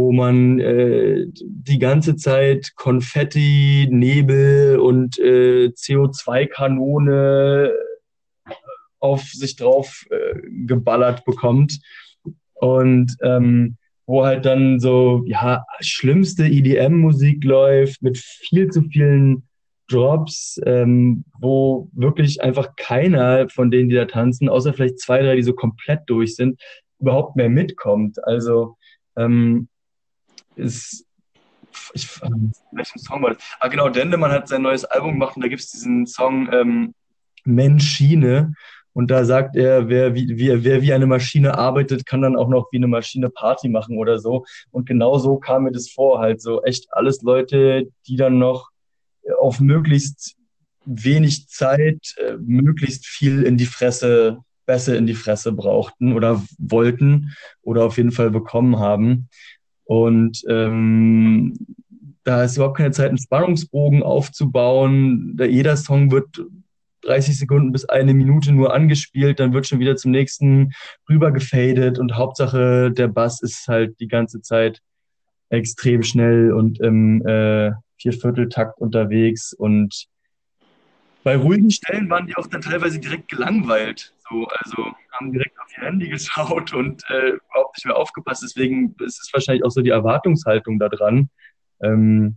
wo 0.00 0.12
man 0.12 0.58
äh, 0.60 1.26
die 1.28 1.78
ganze 1.78 2.16
Zeit 2.16 2.72
Konfetti, 2.74 3.86
Nebel 3.90 4.78
und 4.78 5.18
äh, 5.18 5.66
CO2-Kanone 5.74 7.72
auf 8.98 9.22
sich 9.22 9.56
drauf 9.56 10.06
äh, 10.10 10.40
geballert 10.66 11.24
bekommt. 11.24 11.80
Und 12.54 13.14
ähm, 13.22 13.76
wo 14.06 14.24
halt 14.24 14.46
dann 14.46 14.80
so, 14.80 15.22
ja, 15.26 15.64
schlimmste 15.80 16.46
EDM-Musik 16.46 17.44
läuft 17.44 18.02
mit 18.02 18.18
viel 18.18 18.68
zu 18.68 18.82
vielen 18.82 19.44
Drops, 19.88 20.60
ähm, 20.66 21.24
wo 21.40 21.88
wirklich 21.92 22.42
einfach 22.42 22.74
keiner 22.76 23.48
von 23.48 23.70
denen, 23.70 23.88
die 23.88 23.96
da 23.96 24.06
tanzen, 24.06 24.48
außer 24.48 24.72
vielleicht 24.72 24.98
zwei, 24.98 25.22
drei, 25.22 25.36
die 25.36 25.42
so 25.42 25.52
komplett 25.52 26.00
durch 26.06 26.36
sind, 26.36 26.60
überhaupt 27.00 27.36
mehr 27.36 27.48
mitkommt. 27.48 28.22
Also 28.24 28.76
ähm, 29.16 29.68
ist 30.60 31.06
ich, 31.94 32.08
welchen 32.72 32.98
Song 32.98 33.22
war 33.22 33.34
das? 33.34 33.42
Ah, 33.60 33.68
genau, 33.68 33.88
Dendemann 33.88 34.32
hat 34.32 34.48
sein 34.48 34.62
neues 34.62 34.84
Album 34.84 35.12
gemacht 35.12 35.36
und 35.36 35.42
da 35.42 35.48
gibt 35.48 35.60
es 35.60 35.70
diesen 35.70 36.06
Song 36.06 36.48
ähm, 36.52 36.94
Menschine. 37.44 38.54
Und 38.92 39.10
da 39.10 39.24
sagt 39.24 39.56
er, 39.56 39.88
wer 39.88 40.14
wie, 40.14 40.36
wie, 40.36 40.64
wer 40.64 40.82
wie 40.82 40.92
eine 40.92 41.06
Maschine 41.06 41.56
arbeitet, 41.56 42.06
kann 42.06 42.22
dann 42.22 42.36
auch 42.36 42.48
noch 42.48 42.68
wie 42.72 42.76
eine 42.78 42.88
Maschine 42.88 43.30
Party 43.30 43.68
machen 43.68 43.98
oder 43.98 44.18
so. 44.18 44.44
Und 44.72 44.86
genau 44.86 45.18
so 45.18 45.36
kam 45.36 45.64
mir 45.64 45.72
das 45.72 45.90
vor, 45.90 46.18
halt 46.18 46.42
so 46.42 46.62
echt 46.64 46.88
alles 46.90 47.22
Leute, 47.22 47.88
die 48.08 48.16
dann 48.16 48.38
noch 48.38 48.70
auf 49.38 49.60
möglichst 49.60 50.36
wenig 50.84 51.48
Zeit 51.48 52.14
äh, 52.16 52.36
möglichst 52.38 53.06
viel 53.06 53.44
in 53.44 53.56
die 53.56 53.66
Fresse, 53.66 54.38
besser 54.66 54.96
in 54.96 55.06
die 55.06 55.14
Fresse 55.14 55.52
brauchten 55.52 56.12
oder 56.12 56.42
wollten 56.58 57.34
oder 57.62 57.84
auf 57.84 57.96
jeden 57.96 58.12
Fall 58.12 58.30
bekommen 58.30 58.78
haben. 58.78 59.28
Und 59.90 60.44
ähm, 60.48 61.52
da 62.22 62.44
ist 62.44 62.56
überhaupt 62.56 62.76
keine 62.76 62.92
Zeit, 62.92 63.08
einen 63.08 63.18
Spannungsbogen 63.18 64.04
aufzubauen. 64.04 65.36
Da 65.36 65.46
jeder 65.46 65.76
Song 65.76 66.12
wird 66.12 66.44
30 67.02 67.36
Sekunden 67.36 67.72
bis 67.72 67.86
eine 67.86 68.14
Minute 68.14 68.52
nur 68.52 68.72
angespielt, 68.72 69.40
dann 69.40 69.52
wird 69.52 69.66
schon 69.66 69.80
wieder 69.80 69.96
zum 69.96 70.12
nächsten 70.12 70.70
rüber 71.08 71.32
gefadet 71.32 71.98
und 71.98 72.14
Hauptsache 72.14 72.92
der 72.92 73.08
Bass 73.08 73.42
ist 73.42 73.66
halt 73.66 73.98
die 73.98 74.06
ganze 74.06 74.40
Zeit 74.42 74.80
extrem 75.48 76.04
schnell 76.04 76.52
und 76.52 76.78
im 76.78 77.26
äh, 77.26 77.72
Viervierteltakt 77.96 78.78
unterwegs 78.80 79.52
und 79.52 80.06
bei 81.24 81.36
ruhigen 81.36 81.72
Stellen 81.72 82.08
waren 82.10 82.28
die 82.28 82.36
auch 82.36 82.46
dann 82.46 82.60
teilweise 82.60 83.00
direkt 83.00 83.28
gelangweilt. 83.28 84.14
So, 84.30 84.46
also 84.46 84.92
haben 85.12 85.32
direkt 85.32 85.58
auf 85.60 85.66
ihr 85.76 85.84
Handy 85.84 86.08
geschaut 86.08 86.72
und 86.72 87.02
äh, 87.10 87.30
überhaupt 87.30 87.76
nicht 87.76 87.86
mehr 87.86 87.96
aufgepasst. 87.96 88.42
Deswegen 88.42 88.94
ist 89.00 89.20
es 89.22 89.30
wahrscheinlich 89.32 89.64
auch 89.64 89.70
so 89.70 89.82
die 89.82 89.90
Erwartungshaltung 89.90 90.78
da 90.78 90.88
dran. 90.88 91.30
Ähm, 91.82 92.36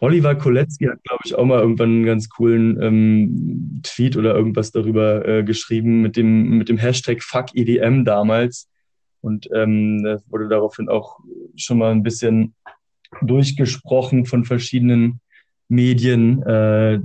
Oliver 0.00 0.34
Kolecki 0.34 0.86
hat, 0.86 1.02
glaube 1.04 1.22
ich, 1.24 1.34
auch 1.34 1.44
mal 1.44 1.60
irgendwann 1.60 1.90
einen 1.90 2.04
ganz 2.04 2.28
coolen 2.28 2.82
ähm, 2.82 3.80
Tweet 3.82 4.16
oder 4.16 4.34
irgendwas 4.34 4.70
darüber 4.70 5.26
äh, 5.26 5.44
geschrieben 5.44 6.02
mit 6.02 6.16
dem, 6.16 6.58
mit 6.58 6.68
dem 6.68 6.78
Hashtag 6.78 7.22
FuckEDM 7.22 8.04
damals. 8.04 8.68
Und 9.20 9.48
ähm, 9.54 10.04
wurde 10.26 10.48
daraufhin 10.48 10.88
auch 10.88 11.20
schon 11.56 11.78
mal 11.78 11.92
ein 11.92 12.02
bisschen 12.02 12.54
durchgesprochen 13.22 14.26
von 14.26 14.44
verschiedenen 14.44 15.20
Medien, 15.74 16.42
äh, 16.42 17.00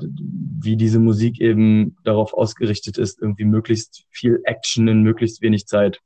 wie 0.61 0.75
diese 0.75 0.99
Musik 0.99 1.39
eben 1.41 1.95
darauf 2.03 2.33
ausgerichtet 2.33 2.97
ist, 2.97 3.21
irgendwie 3.21 3.45
möglichst 3.45 4.05
viel 4.11 4.41
Action 4.43 4.87
in 4.87 5.03
möglichst 5.03 5.41
wenig 5.41 5.67
Zeit. 5.67 5.99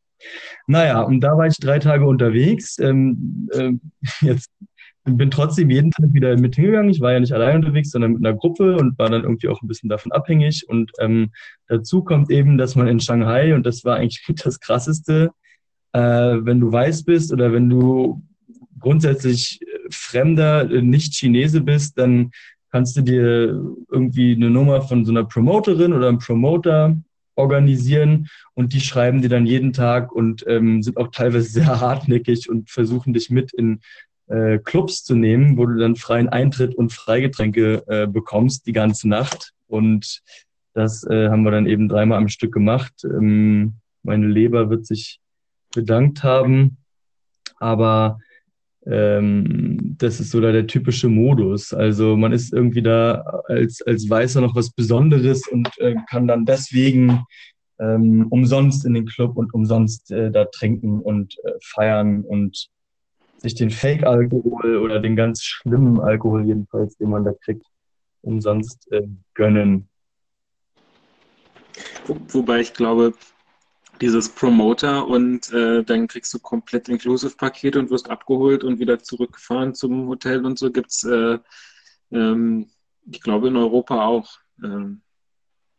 Naja, 0.67 1.01
und 1.01 1.21
da 1.21 1.37
war 1.37 1.47
ich 1.47 1.57
drei 1.57 1.79
Tage 1.79 2.05
unterwegs. 2.05 2.79
Ähm, 2.79 3.49
äh, 3.51 3.71
jetzt 4.25 4.49
bin 5.05 5.31
trotzdem 5.31 5.69
jeden 5.69 5.91
Tag 5.91 6.13
wieder 6.13 6.37
mit 6.37 6.55
hingegangen. 6.55 6.89
Ich 6.89 7.01
war 7.01 7.11
ja 7.11 7.19
nicht 7.19 7.33
allein 7.33 7.57
unterwegs, 7.57 7.91
sondern 7.91 8.13
mit 8.13 8.25
einer 8.25 8.37
Gruppe 8.37 8.77
und 8.77 8.97
war 8.97 9.09
dann 9.09 9.23
irgendwie 9.23 9.49
auch 9.49 9.61
ein 9.61 9.67
bisschen 9.67 9.89
davon 9.89 10.11
abhängig. 10.11 10.67
Und 10.67 10.91
ähm, 10.99 11.31
dazu 11.67 12.03
kommt 12.03 12.31
eben, 12.31 12.57
dass 12.57 12.75
man 12.75 12.87
in 12.87 12.99
Shanghai, 13.01 13.53
und 13.53 13.65
das 13.65 13.83
war 13.83 13.97
eigentlich 13.97 14.23
das 14.43 14.59
Krasseste, 14.59 15.31
äh, 15.91 15.99
wenn 15.99 16.59
du 16.59 16.71
weiß 16.71 17.03
bist 17.03 17.33
oder 17.33 17.51
wenn 17.51 17.69
du 17.69 18.23
grundsätzlich 18.79 19.59
Fremder, 19.89 20.69
äh, 20.69 20.81
nicht 20.81 21.13
Chinese 21.13 21.61
bist, 21.61 21.97
dann 21.97 22.31
kannst 22.73 22.97
du 22.97 23.01
dir 23.01 23.63
irgendwie 23.91 24.33
eine 24.33 24.49
Nummer 24.49 24.81
von 24.81 25.05
so 25.05 25.11
einer 25.11 25.25
Promoterin 25.25 25.93
oder 25.93 26.07
einem 26.07 26.17
Promoter 26.17 26.97
organisieren 27.35 28.29
und 28.55 28.73
die 28.73 28.81
schreiben 28.81 29.21
dir 29.21 29.29
dann 29.29 29.45
jeden 29.45 29.73
Tag 29.73 30.11
und 30.11 30.43
ähm, 30.47 30.81
sind 30.81 30.97
auch 30.97 31.09
teilweise 31.09 31.49
sehr 31.49 31.79
hartnäckig 31.79 32.49
und 32.49 32.71
versuchen 32.71 33.13
dich 33.13 33.29
mit 33.29 33.53
in 33.53 33.79
äh, 34.25 34.57
Clubs 34.57 35.03
zu 35.03 35.13
nehmen, 35.13 35.55
wo 35.55 35.67
du 35.67 35.77
dann 35.77 35.95
freien 35.95 36.29
Eintritt 36.29 36.73
und 36.73 36.91
Freigetränke 36.91 37.83
äh, 37.87 38.07
bekommst 38.07 38.65
die 38.65 38.73
ganze 38.73 39.07
Nacht. 39.07 39.51
Und 39.67 40.23
das 40.73 41.03
äh, 41.03 41.29
haben 41.29 41.43
wir 41.43 41.51
dann 41.51 41.67
eben 41.67 41.87
dreimal 41.87 42.17
am 42.17 42.27
Stück 42.27 42.53
gemacht. 42.53 42.93
Ähm, 43.03 43.75
meine 44.01 44.27
Leber 44.27 44.71
wird 44.71 44.87
sich 44.87 45.19
bedankt 45.75 46.23
haben. 46.23 46.77
Aber 47.59 48.17
ähm, 48.85 49.95
das 49.97 50.19
ist 50.19 50.31
so 50.31 50.41
da 50.41 50.51
der 50.51 50.67
typische 50.67 51.07
Modus. 51.07 51.73
Also 51.73 52.17
man 52.17 52.31
ist 52.31 52.53
irgendwie 52.53 52.81
da 52.81 53.21
als, 53.45 53.81
als 53.81 54.09
Weißer 54.09 54.41
noch 54.41 54.55
was 54.55 54.71
Besonderes 54.71 55.47
und 55.47 55.69
äh, 55.79 55.95
kann 56.09 56.27
dann 56.27 56.45
deswegen 56.45 57.23
ähm, 57.79 58.27
umsonst 58.29 58.85
in 58.85 58.93
den 58.93 59.05
Club 59.05 59.37
und 59.37 59.53
umsonst 59.53 60.11
äh, 60.11 60.31
da 60.31 60.45
trinken 60.45 60.99
und 60.99 61.35
äh, 61.43 61.51
feiern 61.61 62.21
und 62.21 62.69
sich 63.37 63.55
den 63.55 63.69
Fake-Alkohol 63.69 64.77
oder 64.77 64.99
den 64.99 65.15
ganz 65.15 65.43
schlimmen 65.43 65.99
Alkohol 65.99 66.45
jedenfalls, 66.45 66.95
den 66.97 67.09
man 67.09 67.25
da 67.25 67.33
kriegt, 67.33 67.65
umsonst 68.21 68.89
äh, 68.91 69.07
gönnen. 69.33 69.89
Wo, 72.05 72.17
wobei 72.29 72.61
ich 72.61 72.73
glaube, 72.73 73.13
dieses 74.03 74.27
Promoter 74.27 75.07
und 75.07 75.49
äh, 75.53 75.81
dann 75.81 76.09
kriegst 76.09 76.33
du 76.33 76.39
komplett 76.39 76.89
Inclusive-Paket 76.89 77.77
und 77.77 77.89
wirst 77.89 78.09
abgeholt 78.09 78.65
und 78.65 78.77
wieder 78.77 78.99
zurückgefahren 78.99 79.73
zum 79.75 80.09
Hotel 80.09 80.45
und 80.45 80.59
so 80.59 80.73
gibt 80.73 80.91
es, 80.91 81.05
äh, 81.05 81.39
ähm, 82.11 82.67
ich 83.09 83.21
glaube, 83.21 83.47
in 83.47 83.55
Europa 83.55 84.05
auch. 84.05 84.29
Ähm. 84.61 85.01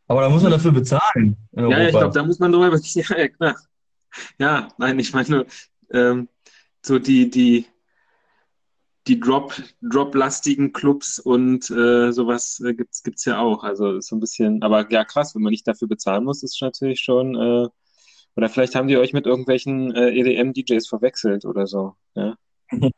Aber 0.06 0.22
da 0.22 0.30
muss 0.30 0.42
man 0.42 0.52
dafür 0.52 0.72
bezahlen. 0.72 1.36
Ja, 1.52 1.68
ja, 1.68 1.84
ich 1.84 1.90
glaube, 1.90 2.14
da 2.14 2.24
muss 2.24 2.38
man 2.38 2.50
drüber. 2.50 2.80
Ja, 2.94 3.18
ja, 3.18 3.28
klar. 3.28 3.56
Ja, 4.38 4.68
nein, 4.78 4.98
ich 4.98 5.12
meine 5.12 5.28
nur, 5.28 5.46
ähm, 5.90 6.28
so 6.80 6.98
die, 6.98 7.28
die, 7.28 7.66
die 9.06 9.20
Drop, 9.20 9.52
Drop-lastigen 9.82 10.72
Clubs 10.72 11.18
und 11.18 11.70
äh, 11.70 12.10
sowas 12.10 12.58
äh, 12.64 12.72
gibt 12.72 12.94
es 12.94 13.24
ja 13.26 13.38
auch. 13.38 13.64
Also 13.64 14.00
so 14.00 14.16
ein 14.16 14.20
bisschen, 14.20 14.62
aber 14.62 14.90
ja, 14.90 15.04
krass, 15.04 15.34
wenn 15.34 15.42
man 15.42 15.50
nicht 15.50 15.68
dafür 15.68 15.88
bezahlen 15.88 16.24
muss, 16.24 16.42
ist 16.42 16.62
natürlich 16.62 17.00
schon. 17.00 17.34
Äh, 17.34 17.68
oder 18.36 18.48
vielleicht 18.48 18.74
haben 18.74 18.88
die 18.88 18.96
euch 18.96 19.12
mit 19.12 19.26
irgendwelchen 19.26 19.94
äh, 19.94 20.10
EDM-DJs 20.10 20.86
verwechselt 20.88 21.44
oder 21.44 21.66
so. 21.66 21.94
Ja? 22.14 22.36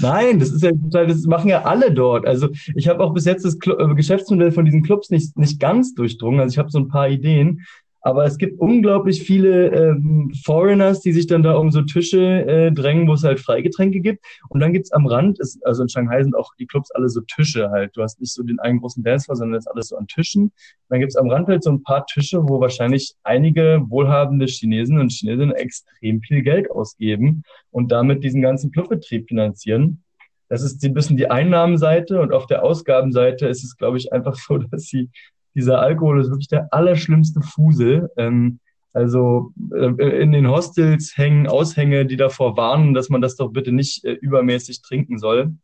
Nein, 0.00 0.40
das 0.40 0.50
ist 0.50 0.62
ja 0.62 0.72
das 0.72 1.24
machen 1.26 1.48
ja 1.48 1.62
alle 1.62 1.92
dort. 1.92 2.26
Also 2.26 2.48
ich 2.74 2.88
habe 2.88 3.02
auch 3.02 3.14
bis 3.14 3.26
jetzt 3.26 3.44
das 3.44 3.58
Cl 3.58 3.76
äh, 3.78 3.94
Geschäftsmodell 3.94 4.50
von 4.50 4.64
diesen 4.64 4.82
Clubs 4.82 5.10
nicht, 5.10 5.36
nicht 5.38 5.60
ganz 5.60 5.94
durchdrungen. 5.94 6.40
Also 6.40 6.54
ich 6.54 6.58
habe 6.58 6.70
so 6.70 6.78
ein 6.78 6.88
paar 6.88 7.08
Ideen, 7.08 7.64
aber 8.08 8.24
es 8.24 8.38
gibt 8.38 8.58
unglaublich 8.58 9.22
viele 9.22 9.66
ähm, 9.66 10.32
Foreigners, 10.42 11.02
die 11.02 11.12
sich 11.12 11.26
dann 11.26 11.42
da 11.42 11.56
um 11.56 11.70
so 11.70 11.82
Tische 11.82 12.22
äh, 12.46 12.72
drängen, 12.72 13.06
wo 13.06 13.12
es 13.12 13.22
halt 13.22 13.38
Freigetränke 13.38 14.00
gibt. 14.00 14.24
Und 14.48 14.60
dann 14.60 14.72
gibt's 14.72 14.92
am 14.92 15.04
Rand, 15.04 15.38
ist, 15.40 15.62
also 15.66 15.82
in 15.82 15.90
Shanghai 15.90 16.22
sind 16.22 16.34
auch 16.34 16.54
die 16.58 16.66
Clubs 16.66 16.90
alle 16.92 17.10
so 17.10 17.20
Tische 17.20 17.68
halt. 17.68 17.94
Du 17.94 18.02
hast 18.02 18.18
nicht 18.18 18.32
so 18.32 18.42
den 18.42 18.60
einen 18.60 18.80
großen 18.80 19.04
Dancefloor, 19.04 19.36
sondern 19.36 19.56
das 19.56 19.66
ist 19.66 19.72
alles 19.72 19.88
so 19.88 19.98
an 19.98 20.06
Tischen. 20.06 20.44
Und 20.44 20.52
dann 20.88 21.00
gibt's 21.00 21.16
am 21.16 21.28
Rand 21.28 21.48
halt 21.48 21.62
so 21.62 21.70
ein 21.70 21.82
paar 21.82 22.06
Tische, 22.06 22.48
wo 22.48 22.62
wahrscheinlich 22.62 23.14
einige 23.24 23.84
wohlhabende 23.88 24.46
Chinesen 24.46 24.98
und 24.98 25.12
Chinesinnen 25.12 25.54
extrem 25.54 26.22
viel 26.22 26.40
Geld 26.40 26.70
ausgeben 26.70 27.42
und 27.70 27.92
damit 27.92 28.24
diesen 28.24 28.40
ganzen 28.40 28.70
Clubbetrieb 28.70 29.28
finanzieren. 29.28 30.02
Das 30.48 30.62
ist 30.62 30.82
ein 30.82 30.94
bisschen 30.94 31.18
die 31.18 31.30
Einnahmenseite 31.30 32.22
und 32.22 32.32
auf 32.32 32.46
der 32.46 32.62
Ausgabenseite 32.62 33.48
ist 33.48 33.64
es, 33.64 33.76
glaube 33.76 33.98
ich, 33.98 34.14
einfach 34.14 34.34
so, 34.34 34.56
dass 34.70 34.84
sie 34.84 35.10
dieser 35.54 35.80
Alkohol 35.80 36.20
ist 36.20 36.30
wirklich 36.30 36.48
der 36.48 36.72
allerschlimmste 36.72 37.40
Fusel. 37.40 38.10
Ähm, 38.16 38.60
also 38.92 39.52
äh, 39.72 40.22
in 40.22 40.32
den 40.32 40.48
Hostels 40.48 41.16
hängen 41.16 41.46
Aushänge, 41.46 42.06
die 42.06 42.16
davor 42.16 42.56
warnen, 42.56 42.94
dass 42.94 43.08
man 43.08 43.20
das 43.20 43.36
doch 43.36 43.50
bitte 43.52 43.72
nicht 43.72 44.04
äh, 44.04 44.12
übermäßig 44.12 44.82
trinken 44.82 45.18
soll, 45.18 45.54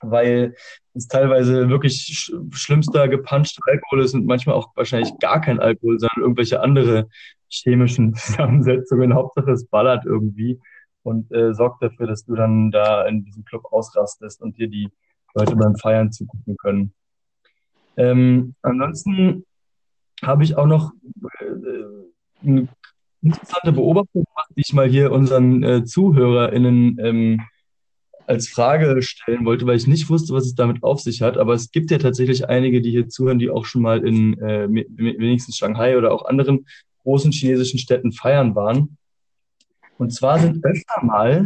weil 0.00 0.54
es 0.94 1.08
teilweise 1.08 1.68
wirklich 1.68 1.94
sch 1.94 2.32
schlimmster 2.50 3.08
gepanschter 3.08 3.62
Alkohol 3.66 4.04
ist 4.04 4.14
und 4.14 4.26
manchmal 4.26 4.56
auch 4.56 4.70
wahrscheinlich 4.76 5.16
gar 5.20 5.40
kein 5.40 5.60
Alkohol, 5.60 5.98
sondern 5.98 6.22
irgendwelche 6.22 6.60
andere 6.60 7.08
chemischen 7.48 8.14
Zusammensetzungen. 8.16 9.14
Hauptsache 9.14 9.52
es 9.52 9.66
ballert 9.66 10.04
irgendwie 10.04 10.60
und 11.02 11.32
äh, 11.32 11.54
sorgt 11.54 11.82
dafür, 11.82 12.06
dass 12.06 12.24
du 12.24 12.34
dann 12.34 12.70
da 12.70 13.06
in 13.06 13.24
diesem 13.24 13.44
Club 13.44 13.64
ausrastest 13.70 14.42
und 14.42 14.58
dir 14.58 14.68
die 14.68 14.88
Leute 15.34 15.54
beim 15.56 15.76
Feiern 15.76 16.10
zugucken 16.12 16.56
können. 16.56 16.92
Ähm, 17.96 18.54
ansonsten 18.62 19.44
habe 20.22 20.44
ich 20.44 20.56
auch 20.56 20.66
noch 20.66 20.92
äh, 21.40 22.46
eine 22.46 22.68
interessante 23.22 23.72
Beobachtung 23.72 24.24
gemacht, 24.24 24.50
die 24.56 24.60
ich 24.60 24.72
mal 24.72 24.88
hier 24.88 25.12
unseren 25.12 25.62
äh, 25.62 25.84
ZuhörerInnen 25.84 26.98
ähm, 27.00 27.40
als 28.26 28.48
Frage 28.48 29.00
stellen 29.02 29.44
wollte, 29.44 29.66
weil 29.66 29.76
ich 29.76 29.86
nicht 29.86 30.10
wusste, 30.10 30.34
was 30.34 30.46
es 30.46 30.54
damit 30.54 30.82
auf 30.82 31.00
sich 31.00 31.22
hat. 31.22 31.38
Aber 31.38 31.54
es 31.54 31.70
gibt 31.70 31.90
ja 31.90 31.98
tatsächlich 31.98 32.48
einige, 32.48 32.80
die 32.80 32.90
hier 32.90 33.08
zuhören, 33.08 33.38
die 33.38 33.50
auch 33.50 33.64
schon 33.64 33.82
mal 33.82 34.06
in 34.06 34.38
äh, 34.40 34.68
wenigstens 34.68 35.56
Shanghai 35.56 35.96
oder 35.96 36.12
auch 36.12 36.24
anderen 36.24 36.66
großen 37.02 37.30
chinesischen 37.30 37.78
Städten 37.78 38.12
feiern 38.12 38.54
waren. 38.54 38.96
Und 39.98 40.12
zwar 40.12 40.38
sind 40.38 40.64
öfter 40.64 41.04
mal 41.04 41.44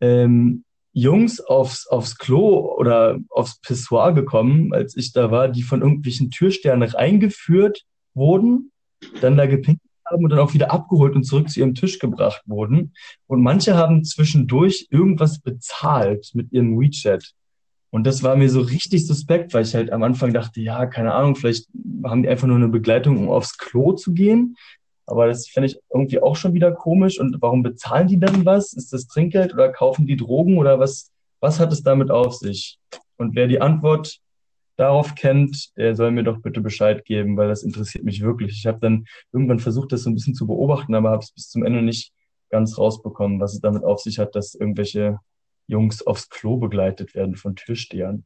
ähm, 0.00 0.64
Jungs 0.92 1.40
aufs, 1.40 1.86
aufs 1.86 2.18
Klo 2.18 2.74
oder 2.76 3.18
aufs 3.28 3.60
Pissoir 3.60 4.12
gekommen, 4.12 4.72
als 4.72 4.96
ich 4.96 5.12
da 5.12 5.30
war, 5.30 5.48
die 5.48 5.62
von 5.62 5.82
irgendwelchen 5.82 6.30
Türsternen 6.30 6.88
reingeführt 6.88 7.84
wurden, 8.14 8.72
dann 9.20 9.36
da 9.36 9.46
gepinkelt 9.46 9.90
haben 10.04 10.24
und 10.24 10.30
dann 10.30 10.40
auch 10.40 10.54
wieder 10.54 10.72
abgeholt 10.72 11.14
und 11.14 11.24
zurück 11.24 11.48
zu 11.48 11.60
ihrem 11.60 11.74
Tisch 11.74 11.98
gebracht 11.98 12.42
wurden. 12.46 12.94
Und 13.26 13.42
manche 13.42 13.76
haben 13.76 14.04
zwischendurch 14.04 14.88
irgendwas 14.90 15.40
bezahlt 15.40 16.30
mit 16.34 16.52
ihrem 16.52 16.78
WeChat. 16.78 17.34
Und 17.90 18.06
das 18.06 18.22
war 18.22 18.36
mir 18.36 18.48
so 18.48 18.60
richtig 18.60 19.06
suspekt, 19.06 19.52
weil 19.52 19.64
ich 19.64 19.74
halt 19.74 19.90
am 19.90 20.02
Anfang 20.04 20.32
dachte, 20.32 20.60
ja, 20.60 20.86
keine 20.86 21.12
Ahnung, 21.12 21.34
vielleicht 21.34 21.68
haben 22.04 22.22
die 22.22 22.28
einfach 22.28 22.46
nur 22.46 22.56
eine 22.56 22.68
Begleitung, 22.68 23.18
um 23.18 23.28
aufs 23.28 23.58
Klo 23.58 23.92
zu 23.92 24.12
gehen. 24.12 24.56
Aber 25.10 25.26
das 25.26 25.48
fände 25.48 25.68
ich 25.68 25.78
irgendwie 25.92 26.20
auch 26.20 26.36
schon 26.36 26.54
wieder 26.54 26.72
komisch. 26.72 27.20
Und 27.20 27.40
warum 27.40 27.62
bezahlen 27.62 28.08
die 28.08 28.18
dann 28.18 28.44
was? 28.44 28.72
Ist 28.72 28.92
das 28.92 29.06
Trinkgeld 29.06 29.52
oder 29.52 29.70
kaufen 29.70 30.06
die 30.06 30.16
Drogen 30.16 30.58
oder 30.58 30.78
was, 30.78 31.10
was 31.40 31.60
hat 31.60 31.72
es 31.72 31.82
damit 31.82 32.10
auf 32.10 32.34
sich? 32.34 32.78
Und 33.16 33.34
wer 33.34 33.46
die 33.46 33.60
Antwort 33.60 34.20
darauf 34.76 35.14
kennt, 35.14 35.76
der 35.76 35.94
soll 35.94 36.10
mir 36.10 36.24
doch 36.24 36.38
bitte 36.38 36.62
Bescheid 36.62 37.04
geben, 37.04 37.36
weil 37.36 37.48
das 37.48 37.62
interessiert 37.62 38.02
mich 38.02 38.22
wirklich. 38.22 38.52
Ich 38.52 38.66
habe 38.66 38.78
dann 38.80 39.04
irgendwann 39.32 39.58
versucht, 39.58 39.92
das 39.92 40.04
so 40.04 40.10
ein 40.10 40.14
bisschen 40.14 40.34
zu 40.34 40.46
beobachten, 40.46 40.94
aber 40.94 41.10
habe 41.10 41.22
es 41.22 41.32
bis 41.32 41.50
zum 41.50 41.64
Ende 41.64 41.82
nicht 41.82 42.12
ganz 42.48 42.78
rausbekommen, 42.78 43.40
was 43.40 43.52
es 43.52 43.60
damit 43.60 43.84
auf 43.84 44.00
sich 44.00 44.18
hat, 44.18 44.34
dass 44.34 44.54
irgendwelche 44.54 45.18
Jungs 45.66 46.06
aufs 46.06 46.30
Klo 46.30 46.56
begleitet 46.56 47.14
werden 47.14 47.36
von 47.36 47.56
Türstehern. 47.56 48.24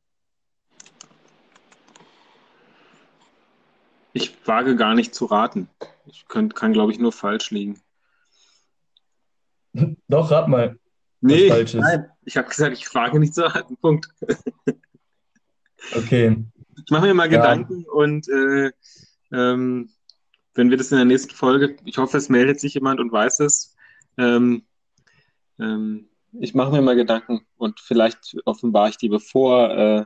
Ich 4.13 4.34
wage 4.47 4.77
gar 4.77 4.95
nicht 4.95 5.15
zu 5.15 5.27
raten. 5.27 5.69
Ich 6.07 6.27
könnt, 6.29 6.55
kann, 6.55 6.73
glaube 6.73 6.93
ich, 6.93 6.99
nur 6.99 7.13
falsch 7.13 7.51
liegen. 7.51 7.81
Doch, 10.09 10.31
rat 10.31 10.49
mal. 10.49 10.79
Nee, 11.21 11.49
nein, 11.49 12.07
ich 12.25 12.37
habe 12.37 12.49
gesagt, 12.49 12.77
ich 12.77 12.87
frage 12.87 13.19
nicht 13.19 13.35
zu 13.35 13.43
raten. 13.43 13.77
Punkt. 13.77 14.09
Okay. 15.95 16.43
Ich 16.83 16.91
mache 16.91 17.07
mir 17.07 17.13
mal 17.13 17.31
ja. 17.31 17.37
Gedanken 17.37 17.85
und 17.85 18.27
äh, 18.29 18.73
ähm, 19.33 19.91
wenn 20.55 20.71
wir 20.71 20.77
das 20.77 20.93
in 20.93 20.97
der 20.97 21.05
nächsten 21.05 21.35
Folge, 21.35 21.77
ich 21.85 21.99
hoffe, 21.99 22.17
es 22.17 22.29
meldet 22.29 22.61
sich 22.61 22.75
jemand 22.75 23.01
und 23.01 23.13
weiß 23.13 23.41
es. 23.41 23.77
Ähm, 24.17 24.63
ähm, 25.59 26.09
ich 26.33 26.55
mache 26.55 26.73
mir 26.73 26.83
mal 26.83 26.97
Gedanken 26.97 27.47
und 27.57 27.81
vielleicht 27.81 28.37
offenbare 28.45 28.89
ich 28.89 28.97
die, 28.97 29.09
bevor 29.09 29.71
äh, 29.71 30.05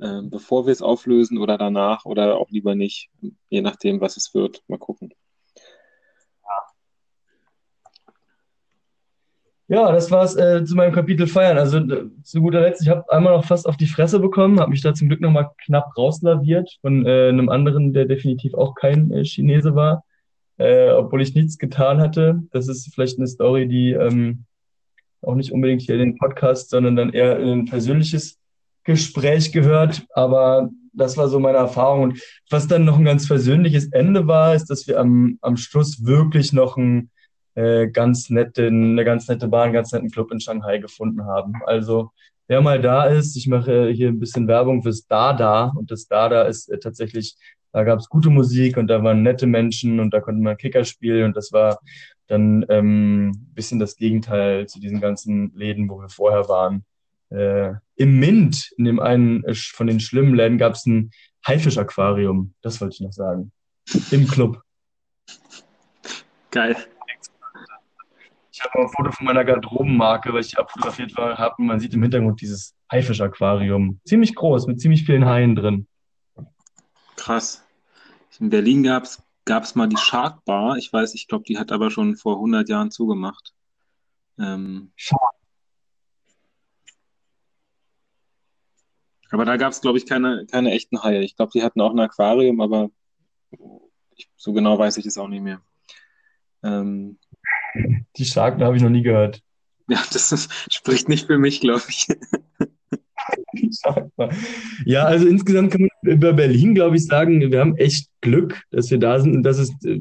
äh, 0.00 0.22
bevor 0.22 0.66
wir 0.66 0.72
es 0.72 0.82
auflösen 0.82 1.38
oder 1.38 1.58
danach 1.58 2.04
oder 2.04 2.36
auch 2.36 2.50
lieber 2.50 2.74
nicht, 2.74 3.10
je 3.48 3.60
nachdem, 3.62 4.00
was 4.00 4.16
es 4.16 4.34
wird. 4.34 4.62
Mal 4.68 4.78
gucken. 4.78 5.12
Ja, 9.70 9.92
das 9.92 10.10
war's 10.10 10.34
äh, 10.34 10.64
zu 10.64 10.74
meinem 10.76 10.92
Kapitel 10.94 11.26
Feiern. 11.26 11.58
Also 11.58 11.78
zu 12.22 12.40
guter 12.40 12.62
Letzt, 12.62 12.80
ich 12.80 12.88
habe 12.88 13.04
einmal 13.12 13.36
noch 13.36 13.44
fast 13.44 13.68
auf 13.68 13.76
die 13.76 13.86
Fresse 13.86 14.18
bekommen, 14.18 14.60
habe 14.60 14.70
mich 14.70 14.80
da 14.80 14.94
zum 14.94 15.08
Glück 15.08 15.20
nochmal 15.20 15.50
knapp 15.62 15.94
rauslaviert 15.98 16.78
von 16.80 17.04
äh, 17.04 17.28
einem 17.28 17.50
anderen, 17.50 17.92
der 17.92 18.06
definitiv 18.06 18.54
auch 18.54 18.74
kein 18.74 19.12
äh, 19.12 19.24
Chinese 19.24 19.74
war, 19.74 20.04
äh, 20.56 20.90
obwohl 20.92 21.20
ich 21.20 21.34
nichts 21.34 21.58
getan 21.58 22.00
hatte. 22.00 22.42
Das 22.50 22.66
ist 22.66 22.90
vielleicht 22.94 23.18
eine 23.18 23.26
Story, 23.26 23.68
die 23.68 23.92
ähm, 23.92 24.46
auch 25.20 25.34
nicht 25.34 25.52
unbedingt 25.52 25.82
hier 25.82 25.96
in 25.96 26.00
den 26.00 26.16
Podcast, 26.16 26.70
sondern 26.70 26.96
dann 26.96 27.12
eher 27.12 27.38
in 27.38 27.48
ein 27.50 27.64
persönliches 27.66 28.38
Gespräch 28.88 29.52
gehört, 29.52 30.06
aber 30.14 30.70
das 30.94 31.18
war 31.18 31.28
so 31.28 31.38
meine 31.38 31.58
Erfahrung. 31.58 32.02
Und 32.04 32.22
was 32.48 32.66
dann 32.66 32.86
noch 32.86 32.98
ein 32.98 33.04
ganz 33.04 33.28
persönliches 33.28 33.92
Ende 33.92 34.26
war, 34.26 34.54
ist, 34.54 34.70
dass 34.70 34.88
wir 34.88 34.98
am, 34.98 35.38
am 35.42 35.58
Schluss 35.58 36.06
wirklich 36.06 36.54
noch 36.54 36.78
ein, 36.78 37.10
äh, 37.54 37.88
ganz 37.88 38.30
nette, 38.30 38.68
eine 38.68 39.04
ganz 39.04 39.28
nette 39.28 39.46
Bar, 39.46 39.64
einen 39.64 39.74
ganz 39.74 39.92
netten 39.92 40.10
Club 40.10 40.32
in 40.32 40.40
Shanghai 40.40 40.78
gefunden 40.78 41.26
haben. 41.26 41.52
Also 41.66 42.12
wer 42.46 42.62
mal 42.62 42.80
da 42.80 43.04
ist, 43.04 43.36
ich 43.36 43.46
mache 43.46 43.90
hier 43.90 44.08
ein 44.08 44.20
bisschen 44.20 44.48
Werbung 44.48 44.82
fürs 44.82 45.06
Dada 45.06 45.72
und 45.76 45.90
das 45.90 46.08
Dada 46.08 46.44
ist 46.44 46.70
äh, 46.70 46.78
tatsächlich, 46.78 47.36
da 47.72 47.84
gab 47.84 47.98
es 47.98 48.08
gute 48.08 48.30
Musik 48.30 48.78
und 48.78 48.86
da 48.86 49.04
waren 49.04 49.22
nette 49.22 49.46
Menschen 49.46 50.00
und 50.00 50.14
da 50.14 50.20
konnte 50.20 50.40
man 50.40 50.56
Kicker 50.56 50.84
spielen 50.84 51.26
und 51.26 51.36
das 51.36 51.52
war 51.52 51.78
dann 52.26 52.64
ähm, 52.70 53.32
bisschen 53.54 53.78
das 53.78 53.96
Gegenteil 53.96 54.66
zu 54.66 54.80
diesen 54.80 55.00
ganzen 55.00 55.52
Läden, 55.54 55.90
wo 55.90 56.00
wir 56.00 56.08
vorher 56.08 56.48
waren. 56.48 56.84
Äh, 57.28 57.74
Im 57.98 58.20
Mint, 58.20 58.72
in 58.76 58.84
dem 58.84 59.00
einen 59.00 59.44
äh, 59.44 59.54
von 59.54 59.88
den 59.88 59.98
schlimmen 59.98 60.34
Läden, 60.34 60.56
gab 60.56 60.74
es 60.74 60.86
ein 60.86 61.10
Haifisch-Aquarium. 61.46 62.54
Das 62.62 62.80
wollte 62.80 62.94
ich 62.94 63.00
noch 63.00 63.12
sagen. 63.12 63.50
Im 64.12 64.28
Club. 64.28 64.62
Geil. 66.52 66.76
Ich 68.52 68.62
habe 68.62 68.80
ein 68.80 68.88
Foto 68.88 69.10
von 69.10 69.26
meiner 69.26 69.44
Garderobenmarke, 69.44 70.32
weil 70.32 70.40
ich 70.40 70.56
abfotografiert 70.56 71.16
habe. 71.16 71.54
Und 71.58 71.66
man 71.66 71.80
sieht 71.80 71.92
im 71.92 72.02
Hintergrund 72.02 72.40
dieses 72.40 72.74
Haifisch-Aquarium. 72.90 74.00
Ziemlich 74.04 74.34
groß, 74.34 74.68
mit 74.68 74.80
ziemlich 74.80 75.04
vielen 75.04 75.24
Haien 75.24 75.56
drin. 75.56 75.88
Krass. 77.16 77.64
In 78.38 78.50
Berlin 78.50 78.84
gab 78.84 79.62
es 79.64 79.74
mal 79.74 79.88
die 79.88 79.96
Shark 79.96 80.44
Bar. 80.44 80.76
Ich 80.76 80.92
weiß, 80.92 81.14
ich 81.14 81.26
glaube, 81.26 81.44
die 81.48 81.58
hat 81.58 81.72
aber 81.72 81.90
schon 81.90 82.16
vor 82.16 82.36
100 82.36 82.68
Jahren 82.68 82.92
zugemacht. 82.92 83.54
Ähm, 84.38 84.92
Shark 84.94 85.37
Aber 89.30 89.44
da 89.44 89.56
gab 89.56 89.72
es, 89.72 89.80
glaube 89.80 89.98
ich, 89.98 90.06
keine, 90.06 90.46
keine 90.50 90.70
echten 90.72 91.02
Haie. 91.02 91.22
Ich 91.22 91.36
glaube, 91.36 91.52
die 91.54 91.62
hatten 91.62 91.80
auch 91.80 91.92
ein 91.92 92.00
Aquarium, 92.00 92.60
aber 92.60 92.90
ich, 94.16 94.28
so 94.36 94.52
genau 94.52 94.78
weiß 94.78 94.96
ich 94.96 95.06
es 95.06 95.18
auch 95.18 95.28
nicht 95.28 95.42
mehr. 95.42 95.60
Ähm, 96.62 97.18
die 98.16 98.24
Sharken 98.24 98.62
habe 98.62 98.76
ich 98.76 98.82
noch 98.82 98.90
nie 98.90 99.02
gehört. 99.02 99.42
Ja, 99.90 100.02
das 100.12 100.32
ist, 100.32 100.50
spricht 100.70 101.08
nicht 101.08 101.26
für 101.26 101.38
mich, 101.38 101.62
glaube 101.62 101.82
ich. 101.88 102.08
ja, 104.84 105.04
also 105.04 105.26
insgesamt 105.26 105.72
kann 105.72 105.80
man 105.80 106.12
über 106.12 106.34
Berlin, 106.34 106.74
glaube 106.74 106.96
ich, 106.96 107.06
sagen, 107.06 107.40
wir 107.40 107.58
haben 107.58 107.74
echt 107.78 108.10
Glück, 108.20 108.60
dass 108.70 108.90
wir 108.90 108.98
da 108.98 109.18
sind 109.18 109.34
und 109.34 109.44
dass 109.44 109.56
es, 109.56 109.70
äh, 109.86 109.98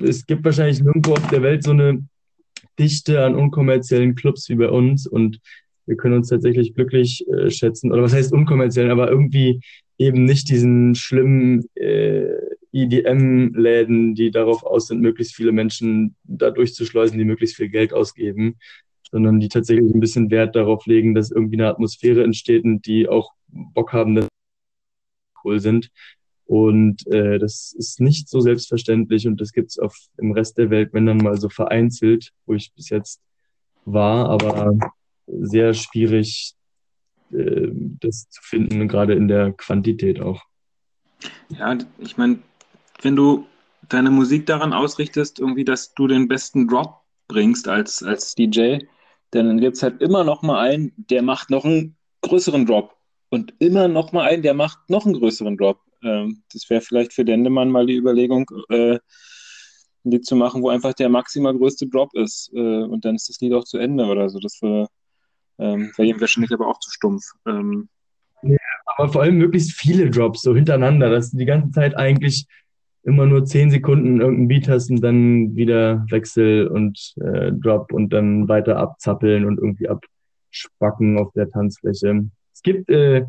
es 0.00 0.26
gibt 0.26 0.44
wahrscheinlich 0.44 0.82
nirgendwo 0.82 1.12
auf 1.12 1.26
der 1.28 1.40
Welt 1.40 1.62
so 1.62 1.70
eine 1.70 2.06
Dichte 2.78 3.24
an 3.24 3.34
unkommerziellen 3.34 4.14
Clubs 4.14 4.48
wie 4.50 4.56
bei 4.56 4.68
uns 4.68 5.06
und 5.06 5.40
wir 5.90 5.96
können 5.96 6.14
uns 6.14 6.28
tatsächlich 6.28 6.74
glücklich 6.74 7.28
äh, 7.28 7.50
schätzen. 7.50 7.92
Oder 7.92 8.02
was 8.02 8.14
heißt 8.14 8.32
unkommerziell, 8.32 8.90
aber 8.90 9.10
irgendwie 9.10 9.60
eben 9.98 10.24
nicht 10.24 10.48
diesen 10.48 10.94
schlimmen 10.94 11.66
äh, 11.74 12.30
EDM-Läden, 12.72 14.14
die 14.14 14.30
darauf 14.30 14.62
aus 14.62 14.86
sind, 14.86 15.00
möglichst 15.00 15.34
viele 15.34 15.50
Menschen 15.50 16.14
da 16.22 16.50
durchzuschleusen, 16.50 17.18
die 17.18 17.24
möglichst 17.24 17.56
viel 17.56 17.68
Geld 17.68 17.92
ausgeben, 17.92 18.56
sondern 19.10 19.40
die 19.40 19.48
tatsächlich 19.48 19.92
ein 19.92 20.00
bisschen 20.00 20.30
Wert 20.30 20.54
darauf 20.54 20.86
legen, 20.86 21.14
dass 21.14 21.32
irgendwie 21.32 21.56
eine 21.56 21.68
Atmosphäre 21.68 22.22
entsteht 22.22 22.64
und 22.64 22.86
die 22.86 23.08
auch 23.08 23.32
Bock 23.48 23.92
haben, 23.92 24.14
dass 24.14 24.28
cool 25.44 25.58
sind. 25.58 25.90
Und 26.46 27.04
äh, 27.08 27.40
das 27.40 27.74
ist 27.76 28.00
nicht 28.00 28.28
so 28.28 28.40
selbstverständlich 28.40 29.26
und 29.26 29.40
das 29.40 29.52
gibt 29.52 29.70
es 29.70 29.80
im 30.18 30.30
Rest 30.32 30.56
der 30.56 30.70
Welt, 30.70 30.90
wenn 30.92 31.06
dann 31.06 31.18
mal 31.18 31.36
so 31.36 31.48
vereinzelt, 31.48 32.30
wo 32.46 32.54
ich 32.54 32.72
bis 32.74 32.90
jetzt 32.90 33.20
war, 33.84 34.28
aber 34.28 34.92
sehr 35.40 35.74
schwierig, 35.74 36.54
äh, 37.32 37.68
das 37.72 38.28
zu 38.28 38.42
finden, 38.42 38.88
gerade 38.88 39.14
in 39.14 39.28
der 39.28 39.52
Quantität 39.52 40.20
auch. 40.20 40.42
Ja, 41.48 41.76
ich 41.98 42.16
meine, 42.16 42.38
wenn 43.02 43.16
du 43.16 43.46
deine 43.88 44.10
Musik 44.10 44.46
daran 44.46 44.72
ausrichtest, 44.72 45.38
irgendwie, 45.38 45.64
dass 45.64 45.94
du 45.94 46.06
den 46.06 46.28
besten 46.28 46.68
Drop 46.68 47.00
bringst 47.28 47.68
als, 47.68 48.02
als 48.02 48.34
DJ, 48.34 48.78
dann 49.30 49.60
gibt 49.60 49.76
es 49.76 49.82
halt 49.82 50.00
immer 50.00 50.24
noch 50.24 50.42
mal 50.42 50.60
einen, 50.60 50.92
der 50.96 51.22
macht 51.22 51.50
noch 51.50 51.64
einen 51.64 51.96
größeren 52.22 52.66
Drop 52.66 52.96
und 53.28 53.54
immer 53.58 53.88
noch 53.88 54.12
mal 54.12 54.28
einen, 54.28 54.42
der 54.42 54.54
macht 54.54 54.78
noch 54.88 55.06
einen 55.06 55.14
größeren 55.14 55.56
Drop. 55.56 55.80
Ähm, 56.02 56.42
das 56.52 56.68
wäre 56.68 56.80
vielleicht 56.80 57.12
für 57.12 57.24
Dendemann 57.24 57.70
mal 57.70 57.86
die 57.86 57.96
Überlegung, 57.96 58.50
äh, 58.68 58.98
ein 60.04 60.10
Lied 60.10 60.26
zu 60.26 60.34
machen, 60.34 60.62
wo 60.62 60.70
einfach 60.70 60.94
der 60.94 61.08
maximal 61.08 61.56
größte 61.56 61.86
Drop 61.86 62.14
ist 62.14 62.50
äh, 62.54 62.82
und 62.82 63.04
dann 63.04 63.16
ist 63.16 63.28
das 63.28 63.40
Lied 63.40 63.52
auch 63.52 63.64
zu 63.64 63.78
Ende 63.78 64.06
oder 64.06 64.28
so. 64.30 64.38
Das 64.38 64.60
wäre 64.62 64.88
ähm, 65.60 65.92
wär 65.96 66.06
ihm 66.06 66.20
wahrscheinlich 66.20 66.52
aber 66.52 66.66
auch 66.66 66.78
zu 66.80 66.90
stumpf. 66.90 67.24
Ähm, 67.46 67.88
ja, 68.42 68.56
aber 68.86 69.12
vor 69.12 69.22
allem 69.22 69.36
möglichst 69.36 69.72
viele 69.72 70.10
Drops 70.10 70.42
so 70.42 70.54
hintereinander, 70.54 71.10
dass 71.10 71.30
du 71.30 71.36
die 71.36 71.44
ganze 71.44 71.70
Zeit 71.72 71.96
eigentlich 71.96 72.46
immer 73.02 73.26
nur 73.26 73.44
zehn 73.44 73.70
Sekunden 73.70 74.20
irgendeinen 74.20 74.48
Beat 74.48 74.68
hast 74.68 74.90
und 74.90 75.00
dann 75.00 75.54
wieder 75.54 76.04
Wechsel 76.10 76.68
und 76.68 77.14
äh, 77.20 77.52
Drop 77.52 77.92
und 77.92 78.12
dann 78.12 78.48
weiter 78.48 78.76
abzappeln 78.76 79.44
und 79.44 79.58
irgendwie 79.58 79.88
abspacken 79.88 81.18
auf 81.18 81.32
der 81.32 81.48
Tanzfläche. 81.48 82.26
Es 82.52 82.62
gibt, 82.62 82.90
äh, 82.90 83.24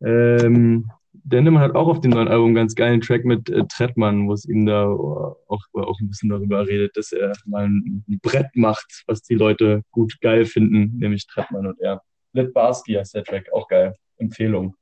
ähm, 0.00 0.90
Denim 1.12 1.58
hat 1.58 1.74
auch 1.74 1.88
auf 1.88 2.00
dem 2.00 2.12
neuen 2.12 2.28
Album 2.28 2.46
einen 2.46 2.54
ganz 2.54 2.74
geilen 2.74 3.00
Track 3.00 3.24
mit 3.24 3.48
äh, 3.50 3.64
Trettmann, 3.66 4.28
wo 4.28 4.32
es 4.32 4.44
ihm 4.44 4.66
da 4.66 4.86
auch, 4.86 5.36
auch 5.72 6.00
ein 6.00 6.08
bisschen 6.08 6.28
darüber 6.28 6.66
redet, 6.66 6.96
dass 6.96 7.12
er 7.12 7.32
mal 7.44 7.64
ein, 7.64 8.04
ein 8.08 8.20
Brett 8.20 8.54
macht, 8.54 9.04
was 9.06 9.22
die 9.22 9.34
Leute 9.34 9.82
gut 9.90 10.20
geil 10.20 10.44
finden, 10.44 10.98
nämlich 10.98 11.26
Trettmann 11.26 11.66
und 11.66 11.80
er. 11.80 12.02
Lit 12.32 12.52
Barsky 12.52 12.94
heißt 12.94 13.14
der 13.14 13.24
Track, 13.24 13.52
auch 13.52 13.68
geil. 13.68 13.94
Empfehlung. 14.18 14.74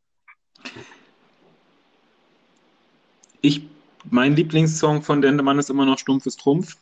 Ich 3.41 3.69
mein 4.11 4.37
Lieblingssong 4.37 5.03
von 5.03 5.21
Dendemann 5.21 5.59
ist 5.59 5.71
immer 5.71 5.85
noch 5.85 5.99
Stumpfes 5.99 6.37
Trumpf. 6.37 6.77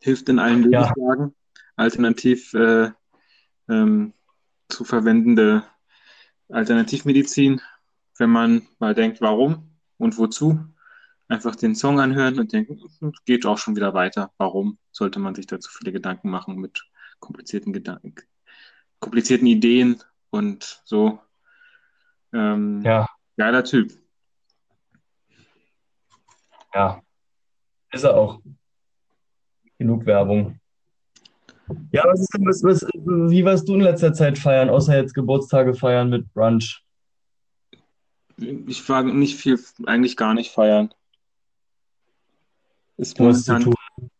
Hilft 0.00 0.28
in 0.28 0.38
allen 0.38 0.62
Lebenslagen. 0.62 1.26
Ja. 1.26 1.60
Alternativ 1.76 2.52
äh, 2.54 2.90
ähm, 3.68 4.12
zu 4.68 4.84
verwendende 4.84 5.64
Alternativmedizin, 6.48 7.60
wenn 8.18 8.30
man 8.30 8.66
mal 8.78 8.94
denkt, 8.94 9.20
warum 9.20 9.76
und 9.98 10.18
wozu. 10.18 10.60
Einfach 11.28 11.56
den 11.56 11.74
Song 11.74 11.98
anhören 12.00 12.38
und 12.38 12.52
denken, 12.52 12.80
hm, 12.98 13.12
geht 13.24 13.46
auch 13.46 13.58
schon 13.58 13.76
wieder 13.76 13.94
weiter. 13.94 14.32
Warum 14.36 14.78
sollte 14.90 15.18
man 15.18 15.34
sich 15.34 15.46
dazu 15.46 15.70
viele 15.70 15.92
Gedanken 15.92 16.28
machen 16.28 16.56
mit 16.56 16.82
komplizierten 17.20 17.72
Gedanken, 17.72 18.14
komplizierten 19.00 19.46
Ideen 19.46 20.02
und 20.30 20.82
so. 20.84 21.20
Ähm, 22.32 22.82
ja. 22.84 23.08
Geiler 23.36 23.64
Typ. 23.64 23.92
Ja, 26.74 27.02
ist 27.92 28.04
er 28.04 28.14
auch. 28.14 28.40
Genug 29.78 30.04
Werbung. 30.06 30.58
Ja, 31.92 32.04
was 32.06 32.20
ist 32.20 32.34
denn, 32.34 32.46
was, 32.46 32.62
was, 32.62 32.82
wie 32.94 33.44
warst 33.44 33.68
du 33.68 33.74
in 33.74 33.80
letzter 33.80 34.12
Zeit 34.12 34.38
feiern, 34.38 34.68
außer 34.68 34.96
jetzt 34.96 35.14
Geburtstage 35.14 35.74
feiern 35.74 36.10
mit 36.10 36.32
Brunch? 36.32 36.81
Ich 38.38 38.88
war 38.88 39.02
nicht 39.02 39.36
viel, 39.36 39.58
eigentlich 39.86 40.16
gar 40.16 40.34
nicht 40.34 40.50
feiern. 40.50 40.92
Ist 42.96 43.18
momentan, 43.18 43.74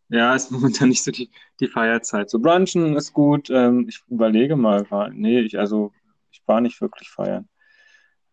ja, 0.09 0.35
ist 0.35 0.51
momentan 0.51 0.89
nicht 0.89 1.03
so 1.03 1.11
die, 1.11 1.29
die 1.59 1.67
Feierzeit. 1.67 2.29
So 2.29 2.39
Brunchen 2.39 2.95
ist 2.95 3.13
gut. 3.13 3.49
Ähm, 3.49 3.87
ich 3.87 4.03
überlege 4.07 4.55
mal, 4.55 4.85
nee, 5.13 5.39
ich, 5.41 5.57
also 5.57 5.91
ich 6.31 6.41
war 6.45 6.61
nicht 6.61 6.81
wirklich 6.81 7.09
feiern. 7.09 7.47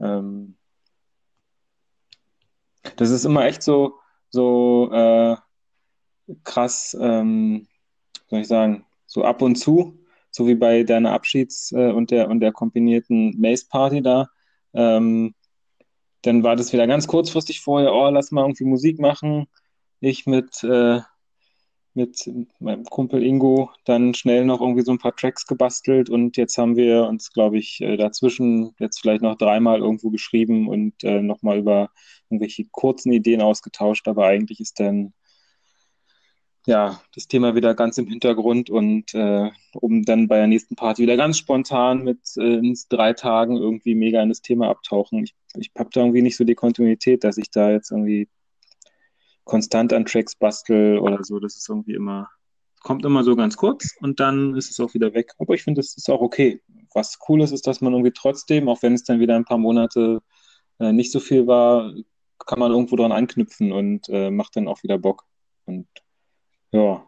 Ähm, 0.01 0.57
das 2.97 3.11
ist 3.11 3.25
immer 3.25 3.45
echt 3.45 3.63
so, 3.63 3.99
so 4.31 4.91
äh, 4.93 5.37
krass, 6.45 6.97
ähm, 7.01 7.67
soll 8.29 8.41
ich 8.41 8.49
sagen, 8.49 8.85
so 9.07 9.25
ab 9.25 9.43
und 9.43 9.57
zu, 9.57 9.99
so 10.31 10.47
wie 10.47 10.55
bei 10.55 10.83
deiner 10.83 11.13
Abschieds- 11.13 11.73
äh, 11.73 11.93
und, 11.93 12.11
der, 12.11 12.29
und 12.29 12.41
der 12.41 12.53
kombinierten 12.53 13.39
Mace-Party 13.41 14.03
da. 14.03 14.29
Ähm, 14.73 15.35
dann 16.23 16.43
war 16.43 16.57
das 16.57 16.73
wieder 16.73 16.87
ganz 16.87 17.07
kurzfristig 17.07 17.61
vorher, 17.61 17.93
oh, 17.93 18.09
lass 18.11 18.31
mal 18.31 18.43
irgendwie 18.43 18.65
Musik 18.65 18.99
machen. 18.99 19.47
Ich 20.01 20.27
mit, 20.27 20.63
äh, 20.65 21.01
mit 21.95 22.31
meinem 22.61 22.85
Kumpel 22.85 23.23
Ingo 23.23 23.71
dann 23.85 24.15
schnell 24.15 24.45
noch 24.45 24.61
irgendwie 24.61 24.83
so 24.83 24.93
ein 24.93 24.99
paar 24.99 25.17
Tracks 25.17 25.47
gebastelt 25.47 26.09
und 26.09 26.37
jetzt 26.37 26.57
haben 26.57 26.77
wir 26.77 27.07
uns, 27.07 27.33
glaube 27.33 27.59
ich, 27.59 27.81
äh, 27.81 27.97
dazwischen 27.97 28.75
jetzt 28.79 29.01
vielleicht 29.01 29.23
noch 29.23 29.37
dreimal 29.37 29.81
irgendwo 29.81 30.11
geschrieben 30.11 30.69
und 30.69 31.03
äh, 31.05 31.21
nochmal 31.21 31.59
über 31.59 31.91
irgendwelche 32.31 32.67
kurzen 32.71 33.13
Ideen 33.13 33.43
ausgetauscht, 33.43 34.07
aber 34.09 34.27
eigentlich 34.27 34.61
ist 34.61 34.79
dann 34.81 35.13
ja 36.67 37.01
das 37.15 37.27
Thema 37.27 37.55
wieder 37.55 37.75
ganz 37.75 37.99
im 37.99 38.07
Hintergrund 38.07 38.71
und 38.71 39.15
äh, 39.15 39.51
um 39.75 40.05
dann 40.05 40.29
bei 40.29 40.37
der 40.37 40.47
nächsten 40.47 40.77
Party 40.77 41.03
wieder 41.03 41.17
ganz 41.17 41.39
spontan 41.39 42.03
mit 42.05 42.19
äh, 42.37 42.61
drei 42.89 43.13
Tagen 43.13 43.57
irgendwie 43.57 43.95
mega 43.95 44.23
in 44.23 44.29
das 44.29 44.43
Thema 44.43 44.69
abtauchen. 44.69 45.25
Ich, 45.25 45.35
ich 45.57 45.71
habe 45.79 45.91
da 45.93 46.01
irgendwie 46.01 46.23
nicht 46.23 46.37
so 46.37 46.45
die 46.45 46.55
Kontinuität, 46.55 47.25
dass 47.25 47.39
ich 47.39 47.51
da 47.51 47.71
jetzt 47.71 47.91
irgendwie 47.91 48.29
konstant 49.45 49.93
an 49.93 50.05
Tracks 50.05 50.37
bastel 50.37 50.99
oder 50.99 51.25
so. 51.25 51.41
Das 51.41 51.57
ist 51.57 51.69
irgendwie 51.69 51.95
immer, 51.95 52.29
kommt 52.83 53.05
immer 53.05 53.25
so 53.25 53.37
ganz 53.37 53.57
kurz 53.57 53.97
und 54.01 54.21
dann 54.21 54.55
ist 54.55 54.71
es 54.71 54.81
auch 54.81 54.95
wieder 54.95 55.15
weg. 55.15 55.33
Aber 55.39 55.55
ich 55.55 55.63
finde, 55.63 55.81
das 55.81 55.97
ist 55.97 56.11
auch 56.11 56.21
okay. 56.21 56.63
Was 56.93 57.19
cool 57.29 57.41
ist, 57.43 57.53
ist, 57.53 57.67
dass 57.67 57.81
man 57.81 57.93
irgendwie 57.93 58.13
trotzdem, 58.13 58.69
auch 58.69 58.83
wenn 58.83 58.95
es 58.95 59.05
dann 59.05 59.21
wieder 59.21 59.37
ein 59.37 59.45
paar 59.45 59.59
Monate 59.59 60.21
äh, 60.79 60.93
nicht 60.93 61.13
so 61.13 61.21
viel 61.21 61.47
war, 61.47 61.93
kann 62.39 62.59
man 62.59 62.73
irgendwo 62.73 62.97
dran 62.97 63.13
anknüpfen 63.13 63.73
und 63.73 64.09
äh, 64.09 64.31
macht 64.31 64.57
dann 64.57 64.69
auch 64.69 64.83
wieder 64.83 64.99
Bock. 64.99 65.25
Und 65.67 65.87
ja. 66.73 67.05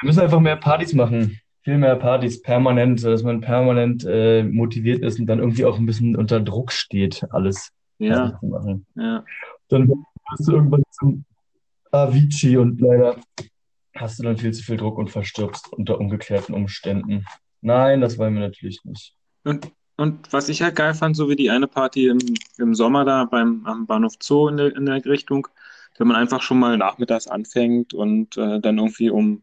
Wir 0.00 0.06
müssen 0.06 0.20
einfach 0.20 0.40
mehr 0.40 0.56
Partys 0.56 0.92
machen. 0.92 1.40
Viel 1.62 1.78
mehr 1.78 1.96
Partys, 1.96 2.42
permanent, 2.42 3.02
dass 3.04 3.22
man 3.22 3.40
permanent 3.40 4.04
äh, 4.06 4.42
motiviert 4.42 5.02
ist 5.02 5.18
und 5.18 5.26
dann 5.26 5.38
irgendwie 5.38 5.64
auch 5.64 5.78
ein 5.78 5.86
bisschen 5.86 6.14
unter 6.14 6.40
Druck 6.40 6.72
steht, 6.72 7.24
alles 7.30 7.70
ja. 7.98 8.38
zu 8.38 8.46
machen. 8.46 8.86
Ja. 8.96 9.24
Dann 9.68 9.90
hast 10.26 10.46
du 10.46 10.52
irgendwann 10.52 10.82
zum 10.90 11.24
Avicii 11.90 12.58
und 12.58 12.80
leider 12.80 13.16
hast 13.94 14.18
du 14.18 14.24
dann 14.24 14.36
viel 14.36 14.52
zu 14.52 14.62
viel 14.62 14.76
Druck 14.76 14.98
und 14.98 15.10
verstirbst 15.10 15.72
unter 15.72 15.98
ungeklärten 15.98 16.54
Umständen. 16.54 17.24
Nein, 17.62 18.02
das 18.02 18.18
wollen 18.18 18.34
wir 18.34 18.40
natürlich 18.40 18.84
nicht. 18.84 19.14
Und 19.44 19.70
und 19.96 20.32
was 20.32 20.48
ich 20.48 20.62
halt 20.62 20.74
geil 20.74 20.94
fand, 20.94 21.16
so 21.16 21.28
wie 21.28 21.36
die 21.36 21.50
eine 21.50 21.68
Party 21.68 22.08
im, 22.08 22.18
im 22.58 22.74
Sommer 22.74 23.04
da 23.04 23.24
beim 23.24 23.64
am 23.64 23.86
Bahnhof 23.86 24.14
Zoo 24.20 24.48
in 24.48 24.56
der, 24.56 24.74
in 24.74 24.86
der 24.86 25.04
Richtung, 25.04 25.46
wenn 25.98 26.08
man 26.08 26.16
einfach 26.16 26.42
schon 26.42 26.58
mal 26.58 26.76
nachmittags 26.76 27.26
anfängt 27.26 27.94
und 27.94 28.36
äh, 28.36 28.60
dann 28.60 28.78
irgendwie 28.78 29.10
um, 29.10 29.42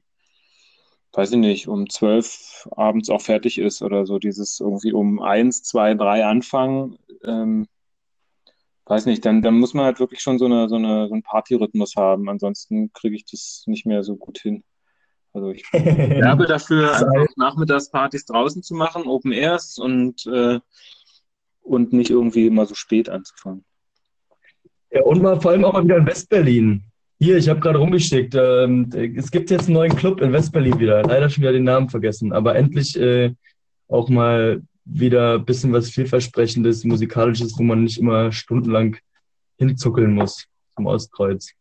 weiß 1.13 1.31
ich 1.31 1.37
nicht, 1.37 1.67
um 1.67 1.89
zwölf 1.89 2.67
abends 2.75 3.09
auch 3.09 3.21
fertig 3.21 3.57
ist 3.57 3.81
oder 3.81 4.05
so, 4.05 4.19
dieses 4.19 4.59
irgendwie 4.59 4.93
um 4.93 5.21
eins, 5.21 5.63
zwei, 5.63 5.93
drei 5.93 6.25
anfangen, 6.25 6.97
ähm, 7.23 7.67
weiß 8.85 9.05
nicht, 9.05 9.25
dann, 9.25 9.41
dann 9.41 9.59
muss 9.59 9.73
man 9.73 9.85
halt 9.85 9.99
wirklich 9.99 10.21
schon 10.21 10.37
so, 10.37 10.45
eine, 10.45 10.67
so, 10.67 10.75
eine, 10.75 11.07
so 11.07 11.13
einen 11.13 11.23
Partyrhythmus 11.23 11.95
haben, 11.95 12.29
ansonsten 12.29 12.91
kriege 12.93 13.15
ich 13.15 13.25
das 13.25 13.63
nicht 13.67 13.85
mehr 13.85 14.03
so 14.03 14.17
gut 14.17 14.39
hin. 14.39 14.63
Also 15.33 15.51
ich 15.51 15.63
werbe 15.71 16.45
dafür, 16.45 16.93
einfach 16.93 17.35
Nachmittagspartys 17.37 18.25
draußen 18.25 18.63
zu 18.63 18.75
machen, 18.75 19.07
Open 19.07 19.31
Airs 19.31 19.77
und 19.77 20.25
äh, 20.25 20.59
und 21.63 21.93
nicht 21.93 22.09
irgendwie 22.09 22.47
immer 22.47 22.65
so 22.65 22.75
spät 22.75 23.09
anzufangen. 23.09 23.63
Ja, 24.91 25.03
und 25.03 25.21
mal 25.21 25.39
vor 25.39 25.51
allem 25.51 25.65
auch 25.65 25.73
mal 25.73 25.83
wieder 25.83 25.97
in 25.97 26.05
Westberlin. 26.05 26.83
Hier, 27.19 27.37
ich 27.37 27.47
habe 27.47 27.59
gerade 27.59 27.79
rumgeschickt. 27.79 28.35
Ähm, 28.35 28.89
es 29.15 29.31
gibt 29.31 29.51
jetzt 29.51 29.65
einen 29.65 29.75
neuen 29.75 29.95
Club 29.95 30.21
in 30.21 30.33
Westberlin 30.33 30.79
wieder. 30.79 31.03
Leider 31.03 31.29
schon 31.29 31.43
wieder 31.43 31.53
den 31.53 31.63
Namen 31.63 31.89
vergessen. 31.89 32.33
Aber 32.33 32.55
endlich 32.55 32.99
äh, 32.99 33.33
auch 33.87 34.09
mal 34.09 34.61
wieder 34.85 35.35
ein 35.35 35.45
bisschen 35.45 35.71
was 35.71 35.89
vielversprechendes, 35.89 36.83
musikalisches, 36.83 37.57
wo 37.57 37.63
man 37.63 37.83
nicht 37.83 37.99
immer 37.99 38.31
stundenlang 38.31 38.97
hinzuckeln 39.57 40.13
muss 40.13 40.45
zum 40.75 40.87
Ostkreuz. 40.87 41.51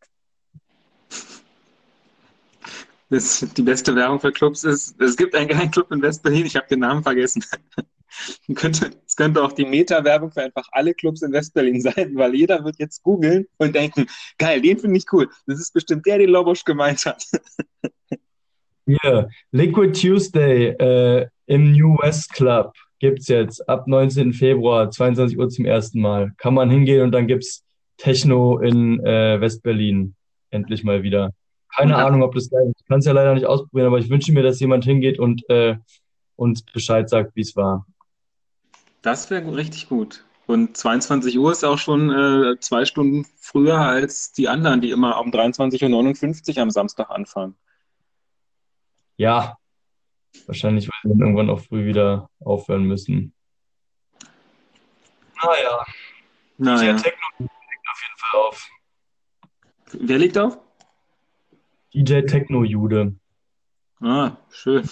Das, 3.10 3.46
die 3.56 3.62
beste 3.62 3.94
Werbung 3.94 4.20
für 4.20 4.32
Clubs 4.32 4.64
ist, 4.64 5.00
es 5.00 5.16
gibt 5.16 5.34
einen 5.34 5.48
geilen 5.48 5.70
Club 5.70 5.90
in 5.90 6.00
Westberlin, 6.00 6.46
ich 6.46 6.56
habe 6.56 6.68
den 6.68 6.80
Namen 6.80 7.02
vergessen. 7.02 7.44
es 8.48 9.16
könnte 9.16 9.42
auch 9.42 9.52
die 9.52 9.64
Meta-Werbung 9.64 10.32
für 10.32 10.42
einfach 10.42 10.68
alle 10.72 10.94
Clubs 10.94 11.22
in 11.22 11.32
Westberlin 11.32 11.80
sein, 11.80 12.12
weil 12.14 12.34
jeder 12.34 12.64
wird 12.64 12.78
jetzt 12.78 13.02
googeln 13.02 13.46
und 13.58 13.74
denken, 13.74 14.06
geil, 14.38 14.60
den 14.60 14.78
finde 14.78 14.98
ich 14.98 15.06
cool. 15.12 15.28
Das 15.46 15.60
ist 15.60 15.72
bestimmt 15.72 16.06
der, 16.06 16.18
den 16.18 16.30
Lobosch 16.30 16.64
gemeint 16.64 17.04
hat. 17.06 17.24
Hier, 18.86 19.28
Liquid 19.52 19.92
Tuesday 19.92 20.68
äh, 20.70 21.28
im 21.46 21.72
New 21.72 21.96
West 21.98 22.32
Club 22.32 22.72
gibt 22.98 23.20
es 23.20 23.28
jetzt 23.28 23.68
ab 23.68 23.86
19. 23.86 24.32
Februar, 24.32 24.90
22 24.90 25.38
Uhr 25.38 25.48
zum 25.48 25.64
ersten 25.64 26.00
Mal. 26.00 26.32
Kann 26.38 26.54
man 26.54 26.70
hingehen 26.70 27.02
und 27.02 27.12
dann 27.12 27.26
gibt 27.26 27.44
es 27.44 27.64
Techno 27.96 28.58
in 28.58 29.04
äh, 29.04 29.40
Westberlin. 29.40 30.14
Endlich 30.50 30.82
mal 30.82 31.02
wieder. 31.02 31.32
Keine 31.74 31.92
ja. 31.92 32.06
Ahnung, 32.06 32.22
ob 32.22 32.34
das 32.34 32.50
geil 32.50 32.66
ist. 32.68 32.80
Ich 32.80 32.86
kann 32.86 32.98
es 32.98 33.04
ja 33.06 33.12
leider 33.12 33.34
nicht 33.34 33.46
ausprobieren, 33.46 33.86
aber 33.86 33.98
ich 33.98 34.10
wünsche 34.10 34.32
mir, 34.32 34.42
dass 34.42 34.60
jemand 34.60 34.84
hingeht 34.84 35.18
und 35.18 35.48
äh, 35.48 35.76
uns 36.36 36.62
Bescheid 36.62 37.08
sagt, 37.08 37.36
wie 37.36 37.42
es 37.42 37.54
war. 37.54 37.86
Das 39.02 39.30
wäre 39.30 39.56
richtig 39.56 39.88
gut. 39.88 40.24
Und 40.46 40.76
22 40.76 41.38
Uhr 41.38 41.52
ist 41.52 41.64
auch 41.64 41.78
schon 41.78 42.10
äh, 42.10 42.58
zwei 42.58 42.84
Stunden 42.84 43.24
früher 43.38 43.78
als 43.78 44.32
die 44.32 44.48
anderen, 44.48 44.80
die 44.80 44.90
immer 44.90 45.20
um 45.20 45.30
23.59 45.30 46.56
Uhr 46.56 46.62
am 46.62 46.70
Samstag 46.70 47.08
anfangen. 47.08 47.54
Ja, 49.16 49.58
wahrscheinlich, 50.46 50.88
weil 50.88 51.10
wir 51.10 51.10
dann 51.10 51.20
irgendwann 51.20 51.50
auch 51.50 51.60
früh 51.60 51.86
wieder 51.86 52.28
aufhören 52.40 52.84
müssen. 52.84 53.32
Naja. 55.42 55.84
Naja. 56.58 56.92
DJ 56.94 57.02
Techno 57.02 57.26
legt 57.38 57.88
auf 57.92 58.02
jeden 58.02 58.18
Fall 58.18 58.40
auf. 58.40 58.68
Wer 59.92 60.18
liegt 60.18 60.38
auf? 60.38 60.58
DJ 61.94 62.22
Techno 62.22 62.64
Jude. 62.64 63.14
Ah, 64.00 64.36
schön. 64.50 64.88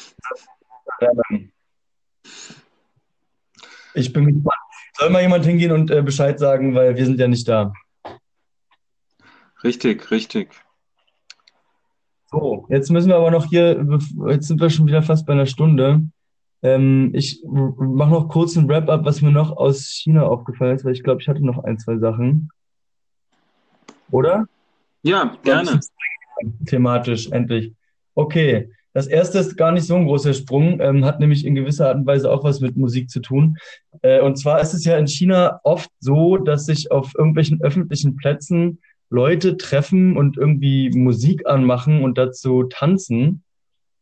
Ich 3.99 4.13
bin 4.13 4.27
gespannt. 4.27 4.59
Soll 4.97 5.11
mal 5.11 5.23
jemand 5.23 5.45
hingehen 5.45 5.73
und 5.73 5.91
äh, 5.91 6.03
Bescheid 6.03 6.39
sagen, 6.39 6.75
weil 6.75 6.97
wir 6.97 7.05
sind 7.05 7.19
ja 7.19 7.29
nicht 7.29 7.47
da. 7.49 7.73
Richtig, 9.63 10.11
richtig. 10.11 10.51
So, 12.31 12.67
jetzt 12.69 12.91
müssen 12.91 13.09
wir 13.09 13.17
aber 13.17 13.31
noch 13.31 13.47
hier, 13.47 13.85
jetzt 14.29 14.49
sind 14.49 14.61
wir 14.61 14.71
schon 14.71 14.87
wieder 14.87 15.03
fast 15.03 15.27
bei 15.27 15.33
einer 15.33 15.47
Stunde. 15.47 16.03
Ähm, 16.63 17.11
ich 17.15 17.43
mache 17.45 18.11
noch 18.11 18.29
kurz 18.29 18.57
ein 18.57 18.69
Wrap-up, 18.69 19.05
was 19.05 19.23
mir 19.23 19.31
noch 19.31 19.57
aus 19.57 19.87
China 19.87 20.25
aufgefallen 20.25 20.77
ist, 20.77 20.85
weil 20.85 20.93
ich 20.93 21.03
glaube, 21.03 21.23
ich 21.23 21.29
hatte 21.29 21.45
noch 21.45 21.65
ein, 21.65 21.79
zwei 21.79 21.97
Sachen. 21.99 22.51
Oder? 24.11 24.47
Ja, 25.03 25.37
gerne. 25.43 25.81
Thematisch, 26.67 27.31
endlich. 27.31 27.73
Okay, 28.15 28.71
das 28.93 29.07
erste 29.07 29.39
ist 29.39 29.57
gar 29.57 29.73
nicht 29.73 29.85
so 29.85 29.95
ein 29.97 30.07
großer 30.07 30.35
Sprung, 30.35 30.81
ähm, 30.81 31.05
hat 31.05 31.21
nämlich 31.21 31.45
in 31.45 31.55
gewisser 31.55 31.89
Art 31.89 31.97
und 31.97 32.07
Weise 32.07 32.31
auch 32.31 32.45
was 32.45 32.61
mit 32.61 32.77
Musik 32.77 33.11
zu 33.11 33.21
tun. 33.21 33.59
Äh, 34.03 34.21
und 34.21 34.37
zwar 34.37 34.61
ist 34.61 34.75
es 34.75 34.85
ja 34.85 34.97
in 34.97 35.07
China 35.07 35.61
oft 35.63 35.91
so, 36.01 36.37
dass 36.39 36.67
sich 36.67 36.91
auf 36.91 37.15
irgendwelchen 37.15 37.61
öffentlichen 37.63 38.17
Plätzen 38.17 38.81
Leute 39.11 39.57
treffen 39.57 40.17
und 40.17 40.37
irgendwie 40.37 40.91
Musik 40.91 41.47
anmachen 41.47 42.03
und 42.03 42.19
dazu 42.19 42.65
tanzen. 42.65 43.43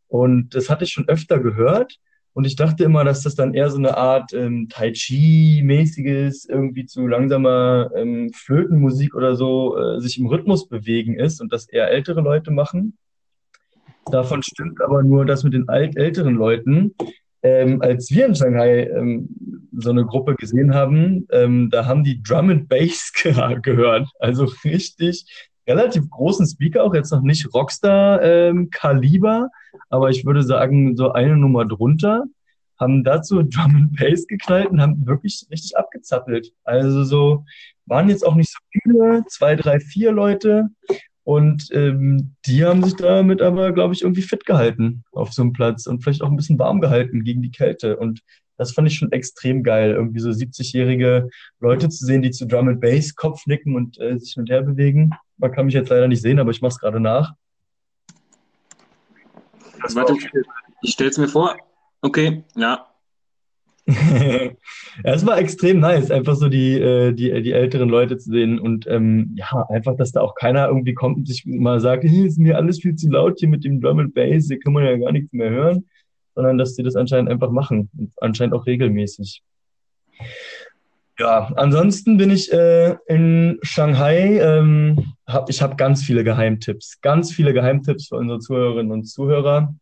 Und 0.09 0.55
das 0.55 0.71
hatte 0.71 0.85
ich 0.85 0.93
schon 0.93 1.09
öfter 1.09 1.39
gehört. 1.41 1.99
Und 2.33 2.45
ich 2.45 2.55
dachte 2.55 2.85
immer, 2.85 3.03
dass 3.03 3.23
das 3.23 3.35
dann 3.35 3.55
eher 3.55 3.71
so 3.71 3.79
eine 3.79 3.97
Art 3.97 4.35
ähm, 4.35 4.69
Tai 4.69 4.93
Chi-mäßiges, 4.93 6.45
irgendwie 6.45 6.85
zu 6.85 7.07
langsamer 7.07 7.91
ähm, 7.97 8.31
Flötenmusik 8.35 9.15
oder 9.15 9.37
so, 9.37 9.79
äh, 9.79 10.01
sich 10.01 10.19
im 10.19 10.27
Rhythmus 10.27 10.69
bewegen 10.69 11.19
ist 11.19 11.41
und 11.41 11.51
das 11.51 11.67
eher 11.67 11.91
ältere 11.91 12.21
Leute 12.21 12.51
machen. 12.51 12.99
Davon 14.11 14.43
stimmt 14.43 14.81
aber 14.81 15.03
nur 15.03 15.25
das 15.27 15.45
mit 15.45 15.53
den 15.53 15.69
alt 15.69 15.97
älteren 15.97 16.35
Leuten. 16.35 16.95
Ähm, 17.43 17.83
als 17.83 18.11
wir 18.11 18.27
in 18.27 18.35
Shanghai 18.35 18.85
ähm, 18.85 19.29
so 19.77 19.91
eine 19.91 20.05
Gruppe 20.05 20.35
gesehen 20.35 20.75
haben, 20.75 21.27
ähm, 21.31 21.71
da 21.71 21.87
haben 21.87 22.03
die 22.03 22.23
Drum 22.23 22.51
and 22.51 22.69
Bass 22.69 23.13
ge 23.23 23.35
gehört. 23.63 24.09
Also 24.19 24.47
richtig 24.65 25.27
relativ 25.69 26.09
großen 26.11 26.47
Speaker, 26.47 26.85
auch 26.85 26.95
jetzt 26.95 27.11
noch 27.11 27.23
nicht 27.23 27.53
Rockstar-Kaliber, 27.53 29.37
ähm, 29.37 29.81
aber 29.91 30.11
ich 30.11 30.25
würde 30.25 30.43
sagen, 30.43 30.97
so 30.97 31.13
eine 31.13 31.37
Nummer 31.37 31.65
drunter, 31.65 32.25
haben 32.79 33.05
dazu 33.05 33.43
Drum 33.43 33.77
and 33.77 33.97
Bass 33.97 34.27
geknallt 34.27 34.69
und 34.69 34.81
haben 34.81 35.07
wirklich 35.07 35.47
richtig 35.51 35.77
abgezappelt. 35.77 36.53
Also 36.65 37.05
so 37.05 37.45
waren 37.87 38.09
jetzt 38.09 38.27
auch 38.27 38.35
nicht 38.35 38.51
so 38.51 38.59
viele, 38.71 39.25
zwei, 39.29 39.57
drei, 39.57 39.81
vier 39.81 40.13
Leute, 40.13 40.69
und 41.27 41.71
ähm, 41.73 42.37
die 42.47 42.65
haben 42.65 42.85
sich 42.85 42.95
damit 42.95 43.43
aber, 43.43 43.73
glaube 43.73 43.93
ich, 43.93 44.03
irgendwie 44.03 44.23
fit 44.23 44.47
gehalten 44.47 45.03
auf 45.11 45.33
so 45.33 45.43
einem 45.43 45.53
Platz 45.53 45.89
und 45.89 46.01
vielleicht 46.01 46.23
auch 46.23 46.31
ein 46.31 46.37
bisschen 46.37 46.57
warm 46.57 46.81
gehalten 46.81 47.25
gegen 47.25 47.43
die 47.43 47.51
Kälte. 47.51 47.97
Und 47.97 48.21
das 48.57 48.71
fand 48.71 48.87
ich 48.87 48.97
schon 48.97 49.11
extrem 49.11 49.65
geil, 49.65 49.91
irgendwie 49.91 50.21
so 50.21 50.31
70-jährige 50.31 51.29
Leute 51.59 51.89
zu 51.89 52.07
sehen, 52.07 52.23
die 52.23 52.31
zu 52.31 52.47
Drum 52.47 52.69
and 52.69 52.81
Bass 52.81 53.17
Kopf 53.17 53.45
nicken 53.47 53.75
und 53.75 53.99
äh, 53.99 54.17
sich 54.21 54.35
hin 54.35 54.43
und 54.43 54.51
her 54.51 54.63
bewegen. 54.63 55.11
Man 55.37 55.51
kann 55.51 55.67
mich 55.67 55.75
jetzt 55.75 55.89
leider 55.89 56.07
nicht 56.07 56.23
sehen, 56.23 56.39
aber 56.39 56.53
ich 56.53 56.63
mache 56.63 56.75
es 56.75 56.79
gerade 56.79 57.01
nach. 57.01 57.35
Warte, 59.95 60.15
ich 60.83 60.93
stelle 60.93 61.11
es 61.11 61.19
mir 61.19 61.27
vor. 61.27 61.57
Okay, 62.03 62.45
ja, 62.55 62.87
es 65.05 65.27
war 65.27 65.39
extrem 65.39 65.79
nice, 65.79 66.11
einfach 66.11 66.35
so 66.35 66.49
die, 66.49 66.75
äh, 66.75 67.13
die, 67.13 67.43
die 67.43 67.53
älteren 67.53 67.89
Leute 67.89 68.19
zu 68.19 68.31
sehen 68.31 68.59
und 68.59 68.87
ähm, 68.89 69.37
ja, 69.37 69.65
einfach, 69.69 69.97
dass 69.97 70.11
da 70.11 70.23
auch 70.23 70.35
keiner 70.35 70.67
irgendwie 70.67 70.95
kommt 70.95 71.19
und 71.19 71.29
sich 71.29 71.47
mal 71.47 71.79
sagt, 71.79 72.03
hey, 72.03 72.27
ist 72.27 72.39
mir 72.39 72.57
alles 72.57 72.81
viel 72.81 72.97
zu 72.97 73.09
laut 73.09 73.39
hier 73.39 73.49
mit 73.49 73.65
dem 73.65 73.81
Drum 73.81 74.01
and 74.01 74.15
Bass, 74.15 74.49
hier 74.49 74.59
kann 74.59 74.73
man 74.73 74.85
ja 74.85 74.97
gar 74.97 75.13
nichts 75.13 75.33
mehr 75.33 75.51
hören, 75.51 75.87
sondern 76.35 76.59
dass 76.59 76.75
die 76.75 76.83
das 76.83 76.97
anscheinend 76.97 77.31
einfach 77.31 77.51
machen 77.51 77.89
und 77.97 78.13
anscheinend 78.21 78.55
auch 78.55 78.67
regelmäßig. 78.67 79.43
Ja, 81.19 81.53
ansonsten 81.57 82.19
bin 82.19 82.31
ich 82.31 82.53
äh, 82.53 82.97
in 83.07 83.59
Shanghai. 83.63 84.39
Ähm, 84.39 85.15
hab, 85.27 85.49
ich 85.49 85.63
habe 85.63 85.77
ganz 85.77 86.03
viele 86.03 86.25
Geheimtipps, 86.25 87.01
ganz 87.01 87.33
viele 87.33 87.55
Geheimtipps 87.55 88.09
für 88.09 88.17
unsere 88.17 88.39
Zuhörerinnen 88.41 88.93
und 88.93 89.05
Zuhörer. 89.05 89.75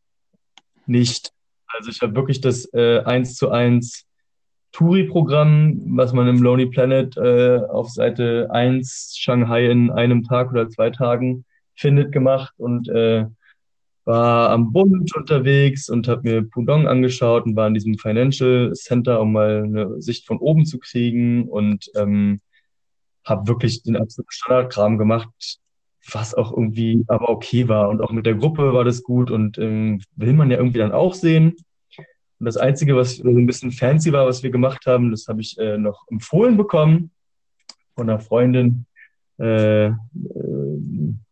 Nicht 0.86 1.32
also 1.76 1.90
ich 1.90 2.00
habe 2.00 2.14
wirklich 2.14 2.40
das 2.40 2.72
äh, 2.72 3.00
1 3.00 3.36
zu 3.36 3.50
1 3.50 4.06
Touri-Programm, 4.72 5.96
was 5.96 6.12
man 6.12 6.26
im 6.26 6.42
Lonely 6.42 6.66
Planet 6.66 7.16
äh, 7.16 7.58
auf 7.68 7.90
Seite 7.90 8.48
1 8.50 9.14
Shanghai 9.16 9.70
in 9.70 9.90
einem 9.90 10.24
Tag 10.24 10.50
oder 10.50 10.68
zwei 10.68 10.90
Tagen 10.90 11.44
findet, 11.76 12.12
gemacht 12.12 12.54
und 12.56 12.88
äh, 12.88 13.26
war 14.04 14.50
am 14.50 14.72
Bund 14.72 15.14
unterwegs 15.16 15.88
und 15.88 16.08
habe 16.08 16.22
mir 16.28 16.42
Pudong 16.42 16.86
angeschaut 16.86 17.46
und 17.46 17.56
war 17.56 17.68
in 17.68 17.74
diesem 17.74 17.98
Financial 17.98 18.72
Center, 18.74 19.20
um 19.20 19.32
mal 19.32 19.62
eine 19.64 20.00
Sicht 20.02 20.26
von 20.26 20.38
oben 20.38 20.66
zu 20.66 20.78
kriegen 20.78 21.48
und 21.48 21.90
ähm, 21.96 22.40
habe 23.24 23.48
wirklich 23.48 23.82
den 23.82 23.96
absoluten 23.96 24.30
Standardkram 24.30 24.98
gemacht, 24.98 25.58
was 26.10 26.34
auch 26.34 26.52
irgendwie 26.52 27.04
aber 27.08 27.28
okay 27.28 27.68
war. 27.68 27.88
Und 27.88 28.00
auch 28.00 28.12
mit 28.12 28.26
der 28.26 28.34
Gruppe 28.34 28.72
war 28.72 28.84
das 28.84 29.02
gut 29.02 29.30
und 29.30 29.58
ähm, 29.58 30.00
will 30.16 30.32
man 30.32 30.50
ja 30.50 30.58
irgendwie 30.58 30.78
dann 30.78 30.92
auch 30.92 31.14
sehen. 31.14 31.56
Und 32.38 32.46
das 32.46 32.56
Einzige, 32.56 32.96
was 32.96 33.16
so 33.16 33.28
ein 33.28 33.46
bisschen 33.46 33.72
fancy 33.72 34.12
war, 34.12 34.26
was 34.26 34.42
wir 34.42 34.50
gemacht 34.50 34.86
haben, 34.86 35.10
das 35.10 35.28
habe 35.28 35.40
ich 35.40 35.56
äh, 35.58 35.78
noch 35.78 36.04
empfohlen 36.10 36.56
bekommen 36.56 37.10
von 37.94 38.10
einer 38.10 38.20
Freundin 38.20 38.86
äh, 39.38 39.86
äh, 39.86 39.94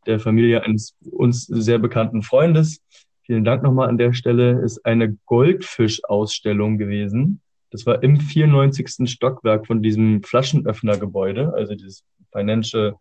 der 0.07 0.20
Familie 0.20 0.62
eines 0.62 0.97
uns 1.11 1.47
sehr 1.47 1.79
bekannten 1.79 2.23
Freundes. 2.23 2.81
Vielen 3.25 3.45
Dank 3.45 3.62
nochmal 3.62 3.89
an 3.89 3.99
der 3.99 4.12
Stelle. 4.12 4.61
Ist 4.62 4.85
eine 4.85 5.16
Goldfisch-Ausstellung 5.27 6.79
gewesen. 6.79 7.41
Das 7.70 7.87
war 7.87 8.03
im 8.03 8.20
94. 8.20 9.09
Stockwerk 9.09 9.66
von 9.66 9.83
diesem 9.83 10.23
Flaschenöffnergebäude, 10.23 11.55
also 11.55 11.75
dieses 11.75 12.05
Financial, 12.33 12.95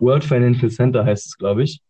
World 0.00 0.24
Financial 0.24 0.70
Center 0.70 1.04
heißt 1.04 1.26
es, 1.26 1.38
glaube 1.38 1.62
ich. 1.64 1.80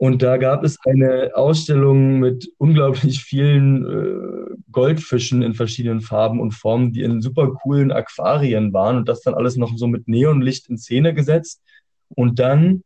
Und 0.00 0.22
da 0.22 0.36
gab 0.36 0.62
es 0.62 0.78
eine 0.86 1.32
Ausstellung 1.34 2.20
mit 2.20 2.48
unglaublich 2.58 3.20
vielen 3.20 3.84
äh, 3.84 4.54
Goldfischen 4.70 5.42
in 5.42 5.54
verschiedenen 5.54 6.00
Farben 6.00 6.38
und 6.38 6.52
Formen, 6.52 6.92
die 6.92 7.02
in 7.02 7.20
super 7.20 7.50
coolen 7.50 7.90
Aquarien 7.90 8.72
waren 8.72 8.96
und 8.96 9.08
das 9.08 9.22
dann 9.22 9.34
alles 9.34 9.56
noch 9.56 9.76
so 9.76 9.88
mit 9.88 10.06
Neonlicht 10.06 10.68
in 10.68 10.78
Szene 10.78 11.14
gesetzt. 11.14 11.60
Und 12.10 12.38
dann 12.38 12.84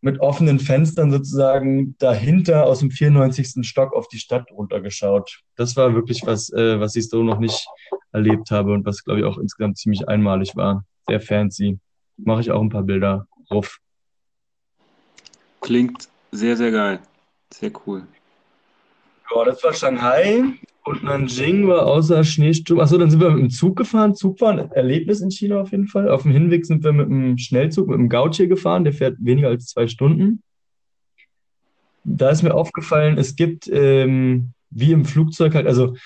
mit 0.00 0.20
offenen 0.20 0.58
Fenstern 0.58 1.10
sozusagen 1.10 1.94
dahinter 1.98 2.64
aus 2.64 2.78
dem 2.78 2.90
94. 2.90 3.66
Stock 3.66 3.92
auf 3.92 4.08
die 4.08 4.18
Stadt 4.18 4.50
runtergeschaut. 4.50 5.42
Das 5.56 5.76
war 5.76 5.94
wirklich 5.94 6.22
was, 6.24 6.50
äh, 6.52 6.80
was 6.80 6.96
ich 6.96 7.08
so 7.08 7.22
noch 7.22 7.38
nicht 7.38 7.66
erlebt 8.12 8.50
habe 8.50 8.72
und 8.72 8.86
was, 8.86 9.04
glaube 9.04 9.20
ich, 9.20 9.26
auch 9.26 9.36
insgesamt 9.36 9.76
ziemlich 9.76 10.08
einmalig 10.08 10.56
war. 10.56 10.84
Sehr 11.06 11.20
fancy. 11.20 11.78
Mache 12.16 12.40
ich 12.40 12.50
auch 12.50 12.62
ein 12.62 12.68
paar 12.68 12.82
Bilder 12.82 13.26
drauf. 13.48 13.78
Klingt 15.60 16.08
sehr, 16.32 16.56
sehr 16.56 16.70
geil. 16.70 17.00
Sehr 17.52 17.70
cool. 17.86 18.06
Ja, 19.34 19.44
das 19.44 19.62
war 19.64 19.72
Shanghai 19.72 20.42
und 20.84 21.02
Nanjing 21.02 21.66
war 21.66 21.86
außer 21.86 22.22
Schneesturm. 22.22 22.80
Achso, 22.80 22.96
dann 22.96 23.10
sind 23.10 23.20
wir 23.20 23.30
mit 23.30 23.40
dem 23.40 23.50
Zug 23.50 23.76
gefahren. 23.76 24.14
Zug 24.14 24.40
war 24.40 24.52
ein 24.52 24.70
Erlebnis 24.70 25.20
in 25.20 25.30
China 25.30 25.60
auf 25.60 25.72
jeden 25.72 25.88
Fall. 25.88 26.08
Auf 26.08 26.22
dem 26.22 26.30
Hinweg 26.30 26.64
sind 26.64 26.84
wir 26.84 26.92
mit 26.92 27.08
dem 27.08 27.38
Schnellzug, 27.38 27.88
mit 27.88 27.98
dem 27.98 28.08
Gautier 28.08 28.46
gefahren. 28.46 28.84
Der 28.84 28.92
fährt 28.92 29.16
weniger 29.18 29.48
als 29.48 29.66
zwei 29.66 29.88
Stunden. 29.88 30.42
Da 32.04 32.30
ist 32.30 32.42
mir 32.42 32.54
aufgefallen, 32.54 33.18
es 33.18 33.34
gibt 33.34 33.68
ähm, 33.68 34.52
wie 34.70 34.92
im 34.92 35.04
Flugzeug 35.04 35.54
halt, 35.54 35.66
also 35.66 35.96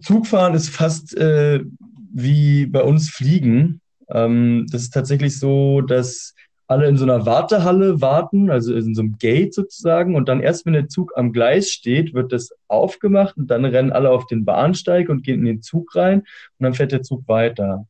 Zugfahren 0.00 0.54
ist 0.54 0.68
fast 0.68 1.16
äh, 1.16 1.64
wie 2.12 2.66
bei 2.66 2.82
uns 2.82 3.08
Fliegen. 3.08 3.80
Ähm, 4.08 4.66
das 4.70 4.82
ist 4.82 4.94
tatsächlich 4.94 5.38
so, 5.38 5.80
dass 5.80 6.34
alle 6.66 6.88
in 6.88 6.96
so 6.96 7.04
einer 7.04 7.26
Wartehalle 7.26 8.00
warten, 8.00 8.50
also 8.50 8.74
in 8.74 8.94
so 8.94 9.02
einem 9.02 9.18
Gate 9.18 9.52
sozusagen. 9.52 10.16
Und 10.16 10.28
dann 10.28 10.40
erst, 10.40 10.64
wenn 10.64 10.72
der 10.72 10.88
Zug 10.88 11.12
am 11.16 11.32
Gleis 11.32 11.70
steht, 11.70 12.14
wird 12.14 12.32
das 12.32 12.50
aufgemacht 12.68 13.36
und 13.36 13.48
dann 13.48 13.64
rennen 13.64 13.92
alle 13.92 14.10
auf 14.10 14.26
den 14.26 14.44
Bahnsteig 14.44 15.08
und 15.08 15.22
gehen 15.22 15.40
in 15.40 15.46
den 15.46 15.62
Zug 15.62 15.94
rein 15.94 16.20
und 16.20 16.64
dann 16.64 16.74
fährt 16.74 16.92
der 16.92 17.02
Zug 17.02 17.28
weiter. 17.28 17.86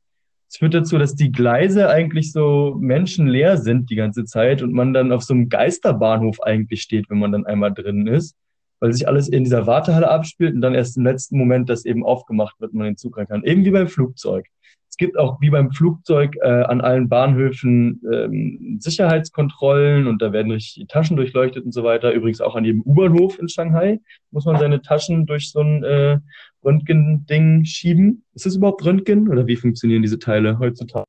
Es 0.48 0.58
führt 0.58 0.74
dazu, 0.74 0.98
dass 0.98 1.14
die 1.14 1.32
Gleise 1.32 1.88
eigentlich 1.88 2.32
so 2.32 2.76
menschenleer 2.78 3.56
sind 3.56 3.90
die 3.90 3.96
ganze 3.96 4.24
Zeit 4.24 4.62
und 4.62 4.72
man 4.72 4.92
dann 4.92 5.12
auf 5.12 5.22
so 5.22 5.34
einem 5.34 5.48
Geisterbahnhof 5.48 6.42
eigentlich 6.42 6.82
steht, 6.82 7.10
wenn 7.10 7.18
man 7.18 7.32
dann 7.32 7.46
einmal 7.46 7.72
drin 7.72 8.06
ist, 8.06 8.36
weil 8.80 8.92
sich 8.92 9.08
alles 9.08 9.28
in 9.28 9.44
dieser 9.44 9.66
Wartehalle 9.66 10.08
abspielt 10.08 10.54
und 10.54 10.60
dann 10.60 10.74
erst 10.74 10.96
im 10.96 11.04
letzten 11.04 11.38
Moment 11.38 11.68
das 11.70 11.84
eben 11.84 12.04
aufgemacht 12.04 12.60
wird, 12.60 12.74
man 12.74 12.86
den 12.86 12.96
Zug 12.96 13.18
rein 13.18 13.26
kann. 13.26 13.44
Eben 13.44 13.64
wie 13.64 13.70
beim 13.70 13.88
Flugzeug. 13.88 14.46
Es 14.94 14.98
gibt 14.98 15.18
auch 15.18 15.40
wie 15.40 15.50
beim 15.50 15.72
Flugzeug 15.72 16.36
äh, 16.40 16.46
an 16.46 16.80
allen 16.80 17.08
Bahnhöfen 17.08 18.00
ähm, 18.12 18.76
Sicherheitskontrollen 18.78 20.06
und 20.06 20.22
da 20.22 20.32
werden 20.32 20.52
richtig 20.52 20.74
die 20.74 20.86
Taschen 20.86 21.16
durchleuchtet 21.16 21.64
und 21.64 21.72
so 21.72 21.82
weiter. 21.82 22.12
Übrigens 22.12 22.40
auch 22.40 22.54
an 22.54 22.64
jedem 22.64 22.82
U-Bahnhof 22.82 23.36
in 23.40 23.48
Shanghai 23.48 23.98
muss 24.30 24.44
man 24.44 24.56
seine 24.56 24.82
Taschen 24.82 25.26
durch 25.26 25.50
so 25.50 25.62
ein 25.62 25.82
äh, 25.82 26.20
Röntgen-Ding 26.64 27.64
schieben. 27.64 28.22
Ist 28.34 28.46
das 28.46 28.54
überhaupt 28.54 28.84
Röntgen 28.84 29.28
oder 29.28 29.48
wie 29.48 29.56
funktionieren 29.56 30.02
diese 30.02 30.20
Teile 30.20 30.60
heutzutage? 30.60 31.06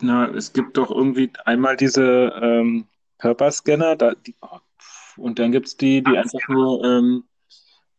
Na, 0.00 0.28
es 0.34 0.52
gibt 0.52 0.76
doch 0.76 0.90
irgendwie 0.90 1.30
einmal 1.44 1.76
diese 1.76 2.32
ähm, 2.42 2.86
Körperscanner 3.18 3.94
da, 3.94 4.16
die, 4.16 4.34
oh, 4.40 4.58
und 5.16 5.38
dann 5.38 5.52
gibt 5.52 5.68
es 5.68 5.76
die, 5.76 6.02
die 6.02 6.18
einfach 6.18 6.48
nur 6.48 6.84
ähm, 6.84 7.24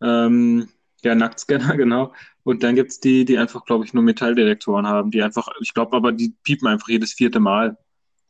ähm, 0.02 0.68
ja, 1.06 1.16
Nacktscanner, 1.16 1.78
genau. 1.78 2.14
Und 2.44 2.64
dann 2.64 2.76
gibt 2.76 2.92
es 2.92 3.00
die, 3.00 3.26
die 3.26 3.38
einfach, 3.38 3.66
glaube 3.66 3.86
ich, 3.86 3.94
nur 3.94 4.04
Metalldetektoren 4.04 4.88
haben, 4.88 5.12
die 5.12 5.24
einfach, 5.24 5.48
ich 5.62 5.74
glaube 5.74 5.96
aber, 5.96 6.12
die 6.12 6.34
piepen 6.44 6.68
einfach 6.68 6.90
jedes 6.90 7.14
vierte 7.14 7.40
Mal, 7.40 7.78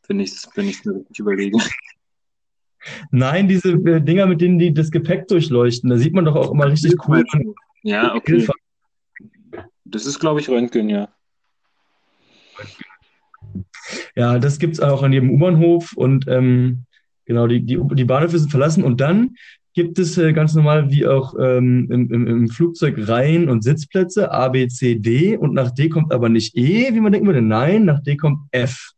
wenn 0.06 0.20
ich 0.20 0.32
es 0.32 0.48
wenn 0.54 0.66
mir 0.66 0.70
richtig 0.70 1.18
überlege. 1.18 1.58
Nein, 3.10 3.48
diese 3.48 3.72
äh, 3.72 4.00
Dinger, 4.00 4.26
mit 4.26 4.40
denen 4.40 4.58
die 4.58 4.72
das 4.72 4.92
Gepäck 4.92 5.26
durchleuchten, 5.26 5.90
da 5.90 5.96
sieht 5.96 6.14
man 6.14 6.24
doch 6.24 6.36
auch 6.36 6.52
immer 6.52 6.70
richtig 6.70 6.94
cool. 7.08 7.24
Ja, 7.82 8.14
okay. 8.14 8.46
Das 9.84 10.06
ist, 10.06 10.20
glaube 10.20 10.40
ich, 10.40 10.48
Röntgen, 10.48 10.88
ja. 10.88 11.08
Ja, 14.14 14.38
das 14.38 14.58
gibt 14.58 14.74
es 14.74 14.80
auch 14.80 15.02
an 15.02 15.12
jedem 15.12 15.30
U-Bahnhof 15.30 15.92
und 15.94 16.26
ähm, 16.28 16.84
genau, 17.24 17.46
die, 17.46 17.60
die, 17.60 17.80
die 17.92 18.04
Bahnhöfe 18.04 18.38
sind 18.38 18.50
verlassen 18.50 18.84
und 18.84 19.00
dann 19.00 19.36
gibt 19.76 19.98
es 19.98 20.16
äh, 20.16 20.32
ganz 20.32 20.54
normal 20.54 20.90
wie 20.90 21.06
auch 21.06 21.34
ähm, 21.38 21.86
im, 21.90 22.10
im, 22.10 22.26
im, 22.26 22.48
Flugzeug 22.48 22.96
Reihen 22.96 23.50
und 23.50 23.62
Sitzplätze, 23.62 24.32
A, 24.32 24.48
B, 24.48 24.68
C, 24.68 24.94
D 24.94 25.36
und 25.36 25.52
nach 25.52 25.70
D 25.70 25.90
kommt 25.90 26.14
aber 26.14 26.30
nicht 26.30 26.56
E, 26.56 26.94
wie 26.94 27.00
man 27.00 27.12
denken 27.12 27.26
würde, 27.26 27.42
nein, 27.42 27.84
nach 27.84 28.02
D 28.02 28.16
kommt 28.16 28.38
F. 28.52 28.92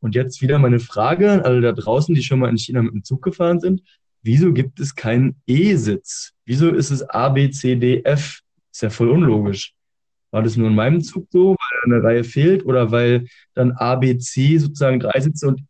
Und 0.00 0.14
jetzt 0.14 0.42
wieder 0.42 0.58
meine 0.58 0.78
Frage 0.78 1.32
an 1.32 1.40
alle 1.40 1.62
da 1.62 1.72
draußen, 1.72 2.14
die 2.14 2.22
schon 2.22 2.38
mal 2.38 2.50
in 2.50 2.58
China 2.58 2.82
mit 2.82 2.92
dem 2.92 3.02
Zug 3.02 3.22
gefahren 3.22 3.60
sind. 3.60 3.82
Wieso 4.22 4.52
gibt 4.52 4.78
es 4.78 4.94
keinen 4.94 5.36
E-Sitz? 5.46 6.32
Wieso 6.44 6.68
ist 6.68 6.90
es 6.90 7.02
A, 7.08 7.30
B, 7.30 7.50
C, 7.50 7.76
D, 7.76 8.02
F? 8.04 8.40
Ist 8.70 8.82
ja 8.82 8.90
voll 8.90 9.08
unlogisch. 9.08 9.72
War 10.32 10.42
das 10.42 10.54
nur 10.54 10.68
in 10.68 10.74
meinem 10.74 11.00
Zug 11.00 11.28
so, 11.30 11.56
weil 11.56 11.94
eine 11.94 12.04
Reihe 12.04 12.24
fehlt 12.24 12.66
oder 12.66 12.90
weil 12.92 13.24
dann 13.54 13.72
A, 13.72 13.96
B, 13.96 14.18
C 14.18 14.58
sozusagen 14.58 15.00
drei 15.00 15.18
Sitze 15.18 15.48
und 15.48 15.62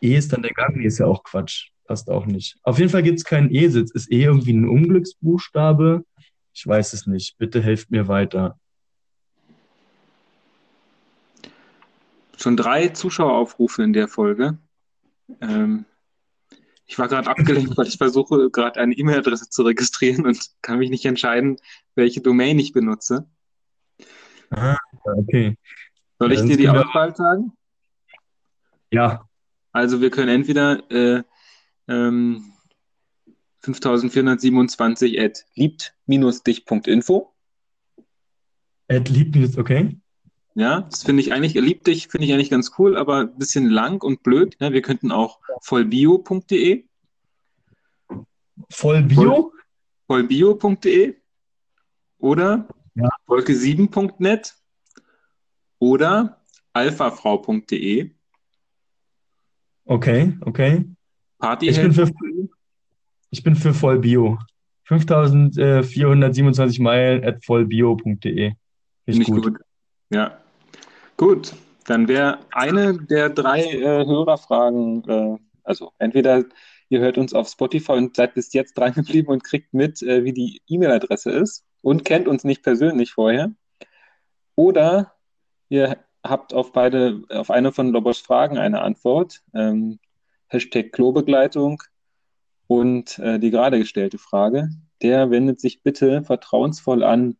E 0.00 0.14
ist 0.14 0.32
dann 0.32 0.42
der 0.42 0.52
Gang? 0.52 0.76
Nee, 0.76 0.86
ist 0.86 0.98
ja 0.98 1.06
auch 1.06 1.24
Quatsch 1.24 1.72
passt 1.88 2.10
auch 2.10 2.26
nicht. 2.26 2.58
Auf 2.62 2.78
jeden 2.78 2.90
Fall 2.90 3.02
gibt 3.02 3.18
es 3.18 3.24
keinen 3.24 3.52
E-Sitz. 3.52 3.90
Ist 3.90 4.12
E 4.12 4.22
irgendwie 4.22 4.52
ein 4.52 4.68
Unglücksbuchstabe? 4.68 6.04
Ich 6.52 6.64
weiß 6.66 6.92
es 6.92 7.06
nicht. 7.06 7.38
Bitte 7.38 7.60
helft 7.60 7.90
mir 7.90 8.06
weiter. 8.06 8.60
Schon 12.36 12.56
drei 12.56 12.88
Zuschaueraufrufe 12.88 13.82
in 13.82 13.92
der 13.92 14.06
Folge. 14.06 14.58
Ähm, 15.40 15.86
ich 16.86 16.98
war 16.98 17.08
gerade 17.08 17.28
abgelenkt, 17.28 17.76
weil 17.76 17.86
ich 17.86 17.96
versuche 17.96 18.50
gerade 18.50 18.80
eine 18.80 18.94
E-Mail-Adresse 18.94 19.50
zu 19.50 19.62
registrieren 19.62 20.26
und 20.26 20.50
kann 20.62 20.78
mich 20.78 20.90
nicht 20.90 21.04
entscheiden, 21.04 21.56
welche 21.94 22.20
Domain 22.20 22.58
ich 22.58 22.72
benutze. 22.72 23.28
Ah, 24.50 24.76
okay. 25.04 25.56
Soll 26.18 26.32
ich 26.32 26.40
ja, 26.40 26.46
dir 26.46 26.56
die 26.56 26.68
Auswahl 26.68 27.14
sagen? 27.16 27.52
Ja. 28.90 29.28
Also 29.72 30.00
wir 30.00 30.10
können 30.10 30.28
entweder 30.28 30.90
äh, 30.90 31.22
ähm, 31.88 32.52
5427 33.60 35.20
at 35.20 35.44
liebt-dich.info. 35.54 37.34
At 38.88 39.08
liebt 39.08 39.58
okay. 39.58 39.98
Ja, 40.54 40.80
das 40.82 41.04
finde 41.04 41.22
ich 41.22 41.32
eigentlich, 41.32 41.54
liebt 41.54 41.86
dich 41.86 42.08
finde 42.08 42.26
ich 42.26 42.32
eigentlich 42.32 42.50
ganz 42.50 42.72
cool, 42.78 42.96
aber 42.96 43.20
ein 43.20 43.38
bisschen 43.38 43.68
lang 43.68 44.02
und 44.02 44.22
blöd. 44.22 44.56
Ja, 44.60 44.72
wir 44.72 44.82
könnten 44.82 45.12
auch 45.12 45.38
vollbio.de. 45.60 46.84
Vollbio? 48.70 49.52
Vollbio.de 50.06 51.16
oder 52.18 52.68
ja. 52.94 53.08
wolke7.net 53.26 54.56
oder 55.78 56.42
alphafrau.de. 56.72 58.10
Okay, 59.84 60.36
okay. 60.40 60.84
Party 61.38 61.68
ich 61.68 61.80
bin, 61.80 61.92
für, 61.92 62.10
ich 63.30 63.42
bin 63.42 63.54
für 63.56 63.74
Vollbio. 63.74 64.38
5427 64.84 66.80
Meilen 66.80 67.24
at 67.24 67.44
vollbio.de. 67.44 68.52
Nicht 69.06 69.26
gut. 69.26 69.42
gut. 69.44 69.58
Ja. 70.10 70.38
Gut, 71.18 71.54
dann 71.86 72.08
wäre 72.08 72.38
eine 72.52 72.96
der 72.96 73.28
drei 73.28 73.64
äh, 73.64 74.06
Hörerfragen, 74.06 75.04
äh, 75.08 75.36
also 75.64 75.92
entweder 75.98 76.44
ihr 76.88 77.00
hört 77.00 77.18
uns 77.18 77.34
auf 77.34 77.48
Spotify 77.48 77.92
und 77.92 78.16
seid 78.16 78.34
bis 78.34 78.52
jetzt 78.52 78.78
dran 78.78 78.92
geblieben 78.94 79.28
und 79.28 79.44
kriegt 79.44 79.74
mit, 79.74 80.02
äh, 80.02 80.24
wie 80.24 80.32
die 80.32 80.62
E-Mail-Adresse 80.68 81.30
ist 81.30 81.64
und 81.82 82.04
kennt 82.04 82.28
uns 82.28 82.44
nicht 82.44 82.62
persönlich 82.62 83.12
vorher. 83.12 83.52
Oder 84.54 85.12
ihr 85.68 85.98
habt 86.24 86.54
auf 86.54 86.72
beide, 86.72 87.22
auf 87.28 87.50
eine 87.50 87.72
von 87.72 87.90
Lobos 87.90 88.18
Fragen 88.18 88.58
eine 88.58 88.80
Antwort. 88.80 89.42
Ähm, 89.54 89.98
Hashtag 90.48 90.92
Klobegleitung 90.92 91.82
und 92.66 93.18
äh, 93.18 93.38
die 93.38 93.50
gerade 93.50 93.78
gestellte 93.78 94.18
Frage, 94.18 94.70
der 95.02 95.30
wendet 95.30 95.60
sich 95.60 95.82
bitte 95.82 96.22
vertrauensvoll 96.24 97.02
an 97.02 97.36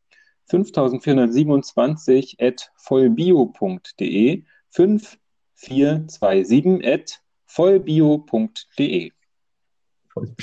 5427 0.47 2.37
at 2.41 2.71
vollbio.de 2.77 4.45
5427 4.71 6.87
at 6.87 7.23
vollbio.de 7.47 9.13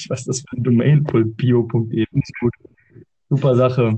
was 0.10 0.26
das 0.26 0.42
für 0.42 0.58
ein 0.58 0.64
Domain? 0.64 1.06
Vollbio.de. 1.06 2.06
Gut. 2.40 2.54
Super 3.30 3.56
Sache. 3.56 3.98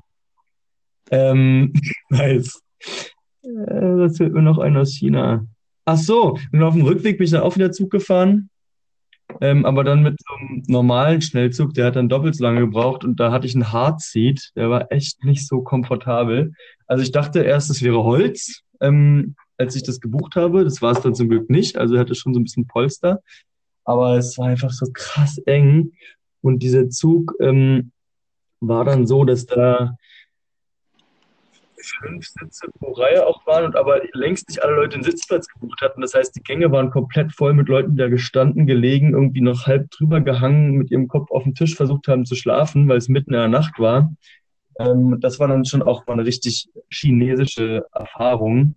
Ähm, 1.12 1.74
nice. 2.10 2.62
Was 3.44 4.18
fällt 4.18 4.34
mir 4.34 4.42
noch 4.42 4.58
ein 4.58 4.78
aus 4.78 4.94
China? 4.94 5.46
Ach 5.86 5.98
so, 5.98 6.38
und 6.52 6.64
auf 6.64 6.74
dem 6.74 6.84
Rückweg 6.84 7.18
bin 7.18 7.26
ich 7.26 7.32
dann 7.32 7.44
auch 7.44 7.56
wieder 7.56 7.72
Zug 7.72 7.92
gefahren. 7.92 8.50
Ähm, 9.42 9.66
aber 9.66 9.84
dann 9.84 10.04
mit 10.04 10.20
so 10.20 10.36
einem 10.36 10.64
normalen 10.68 11.22
Schnellzug, 11.22 11.74
der 11.74 11.88
hat 11.88 11.96
dann 11.96 12.10
doppelt 12.10 12.36
so 12.36 12.44
lange 12.44 12.62
gebraucht 12.62 13.04
und 13.04 13.20
da 13.20 13.32
hatte 13.32 13.48
ich 13.48 13.56
einen 13.56 13.72
Hardseat, 13.72 14.52
der 14.56 14.70
war 14.70 14.92
echt 14.92 15.24
nicht 15.24 15.48
so 15.48 15.62
komfortabel. 15.62 16.54
Also 16.88 17.04
ich 17.04 17.12
dachte 17.12 17.44
erst, 17.44 17.70
es 17.70 17.82
wäre 17.84 18.04
Holz, 18.04 18.64
ähm, 18.82 19.36
als 19.58 19.76
ich 19.76 19.84
das 19.84 20.00
gebucht 20.00 20.36
habe. 20.36 20.64
Das 20.64 20.82
war 20.82 20.92
es 20.92 21.02
dann 21.02 21.16
zum 21.16 21.30
Glück 21.30 21.50
nicht. 21.50 21.78
Also 21.78 21.96
er 21.96 22.02
hatte 22.02 22.16
schon 22.16 22.34
so 22.34 22.40
ein 22.40 22.44
bisschen 22.44 22.68
Polster. 22.68 23.22
Aber 23.84 24.18
es 24.18 24.38
war 24.38 24.48
einfach 24.48 24.72
so 24.72 24.86
krass 24.94 25.38
eng. 25.40 25.94
Und 26.42 26.60
dieser 26.64 26.90
Zug 26.90 27.34
ähm, 27.40 27.92
war 28.60 28.86
dann 28.86 29.08
so, 29.08 29.24
dass 29.24 29.46
da 29.46 29.96
fünf 31.82 32.28
Sitze 32.28 32.68
pro 32.80 32.92
Reihe 32.92 33.26
auch 33.26 33.46
waren 33.46 33.66
und 33.66 33.76
aber 33.76 34.02
längst 34.14 34.50
nicht 34.50 34.64
alle 34.64 34.76
Leute 34.76 34.96
einen 34.96 35.04
Sitzplatz 35.04 35.48
gebucht 35.48 35.82
hatten. 35.82 36.02
Das 36.02 36.14
heißt, 36.14 36.36
die 36.36 36.44
Gänge 36.44 36.72
waren 36.72 36.90
komplett 36.90 37.32
voll 37.34 37.54
mit 37.54 37.68
Leuten, 37.68 37.92
die 37.92 37.98
da 37.98 38.10
gestanden, 38.10 38.68
gelegen, 38.68 39.14
irgendwie 39.14 39.42
noch 39.42 39.68
halb 39.68 39.90
drüber 39.92 40.22
gehangen, 40.22 40.72
mit 40.72 40.92
ihrem 40.92 41.08
Kopf 41.08 41.32
auf 41.32 41.44
dem 41.44 41.56
Tisch 41.56 41.76
versucht 41.76 42.08
haben 42.08 42.26
zu 42.26 42.36
schlafen, 42.36 42.88
weil 42.88 42.98
es 42.98 43.10
mitten 43.10 43.34
in 43.34 43.40
der 43.40 43.48
Nacht 43.48 43.80
war. 43.80 44.14
Ähm, 44.80 45.18
das 45.20 45.40
war 45.40 45.48
dann 45.48 45.66
schon 45.66 45.82
auch 45.82 46.06
mal 46.08 46.14
eine 46.14 46.26
richtig 46.26 46.70
chinesische 46.90 47.86
Erfahrung. 47.94 48.76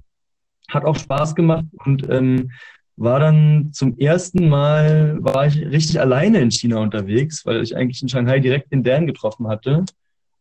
Hat 0.68 0.84
auch 0.84 0.96
Spaß 0.96 1.34
gemacht 1.34 1.66
und 1.84 2.08
ähm, 2.08 2.50
war 2.96 3.18
dann 3.18 3.70
zum 3.72 3.98
ersten 3.98 4.48
Mal, 4.48 5.16
war 5.20 5.46
ich 5.46 5.56
richtig 5.56 6.00
alleine 6.00 6.40
in 6.40 6.50
China 6.50 6.80
unterwegs, 6.80 7.46
weil 7.46 7.62
ich 7.62 7.74
eigentlich 7.74 8.02
in 8.02 8.08
Shanghai 8.08 8.40
direkt 8.40 8.72
den 8.72 8.84
Dan 8.84 9.06
getroffen 9.06 9.48
hatte. 9.48 9.84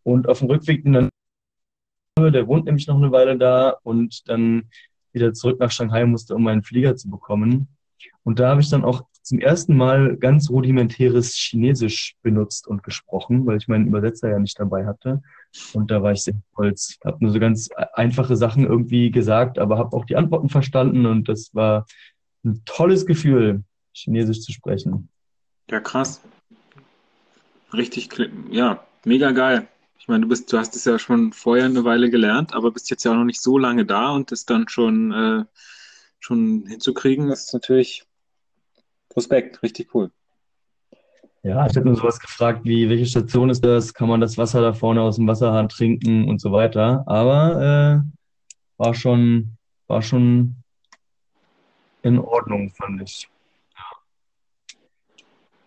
Und 0.03 0.27
auf 0.27 0.39
dem 0.39 0.49
Rückweg 0.49 0.83
den 0.83 0.93
dann, 0.93 1.09
der 2.19 2.47
wohnt 2.47 2.65
nämlich 2.65 2.87
noch 2.87 2.97
eine 2.97 3.11
Weile 3.11 3.37
da 3.37 3.77
und 3.83 4.27
dann 4.29 4.69
wieder 5.13 5.33
zurück 5.33 5.59
nach 5.59 5.71
Shanghai 5.71 6.05
musste, 6.05 6.35
um 6.35 6.43
meinen 6.43 6.63
Flieger 6.63 6.95
zu 6.95 7.09
bekommen. 7.09 7.67
Und 8.23 8.39
da 8.39 8.49
habe 8.49 8.61
ich 8.61 8.69
dann 8.69 8.83
auch 8.83 9.03
zum 9.21 9.39
ersten 9.39 9.75
Mal 9.75 10.17
ganz 10.17 10.49
rudimentäres 10.49 11.35
Chinesisch 11.35 12.15
benutzt 12.21 12.67
und 12.67 12.83
gesprochen, 12.83 13.45
weil 13.45 13.57
ich 13.57 13.67
meinen 13.67 13.87
Übersetzer 13.87 14.29
ja 14.29 14.39
nicht 14.39 14.59
dabei 14.59 14.85
hatte. 14.85 15.21
Und 15.73 15.91
da 15.91 16.01
war 16.01 16.11
ich 16.11 16.23
sehr 16.23 16.35
stolz. 16.53 16.97
Habe 17.03 17.23
nur 17.23 17.31
so 17.31 17.39
ganz 17.39 17.69
einfache 17.93 18.35
Sachen 18.35 18.65
irgendwie 18.65 19.11
gesagt, 19.11 19.59
aber 19.59 19.77
habe 19.77 19.95
auch 19.95 20.05
die 20.05 20.15
Antworten 20.15 20.49
verstanden 20.49 21.05
und 21.05 21.29
das 21.29 21.53
war 21.53 21.85
ein 22.43 22.61
tolles 22.65 23.05
Gefühl, 23.05 23.63
Chinesisch 23.93 24.41
zu 24.41 24.51
sprechen. 24.51 25.09
Ja, 25.69 25.79
krass. 25.79 26.21
Richtig, 27.73 28.09
ja, 28.49 28.83
mega 29.05 29.31
geil. 29.31 29.67
Ich 29.99 30.07
meine, 30.07 30.21
du 30.21 30.29
bist, 30.29 30.51
du 30.51 30.57
hast 30.57 30.75
es 30.75 30.85
ja 30.85 30.97
schon 30.97 31.33
vorher 31.33 31.65
eine 31.65 31.83
Weile 31.83 32.09
gelernt, 32.09 32.53
aber 32.53 32.71
bist 32.71 32.89
jetzt 32.89 33.03
ja 33.03 33.11
auch 33.11 33.15
noch 33.15 33.25
nicht 33.25 33.41
so 33.41 33.57
lange 33.57 33.85
da 33.85 34.11
und 34.11 34.31
das 34.31 34.45
dann 34.45 34.67
schon, 34.69 35.11
äh, 35.11 35.45
schon 36.19 36.65
hinzukriegen, 36.67 37.29
ist 37.29 37.53
natürlich 37.53 38.05
Respekt, 39.15 39.61
richtig 39.61 39.93
cool. 39.93 40.11
Ja, 41.43 41.65
ich 41.65 41.75
habe 41.75 41.85
nur 41.85 41.95
sowas 41.95 42.19
gefragt 42.19 42.61
wie, 42.63 42.89
welche 42.89 43.05
Station 43.05 43.49
ist 43.49 43.63
das? 43.63 43.93
Kann 43.93 44.09
man 44.09 44.19
das 44.19 44.37
Wasser 44.37 44.61
da 44.61 44.73
vorne 44.73 45.01
aus 45.01 45.15
dem 45.15 45.27
Wasserhahn 45.27 45.69
trinken 45.69 46.27
und 46.27 46.41
so 46.41 46.51
weiter. 46.51 47.03
Aber 47.05 48.03
äh, 48.03 48.19
war 48.77 48.93
schon, 48.93 49.57
war 49.87 50.01
schon 50.01 50.55
in 52.01 52.19
Ordnung, 52.19 52.71
fand 52.71 53.01
ich. 53.01 53.29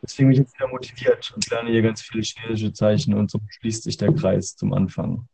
Deswegen 0.02 0.28
bin 0.28 0.32
ich 0.32 0.38
jetzt 0.40 0.54
wieder 0.54 0.68
motiviert 0.68 1.32
und 1.34 1.48
lerne 1.48 1.70
hier 1.70 1.82
ganz 1.82 2.02
viele 2.02 2.24
chinesische 2.24 2.72
Zeichen 2.72 3.14
und 3.14 3.30
so 3.30 3.40
schließt 3.60 3.84
sich 3.84 3.96
der 3.96 4.12
Kreis 4.12 4.56
zum 4.56 4.72
Anfang. 4.72 5.28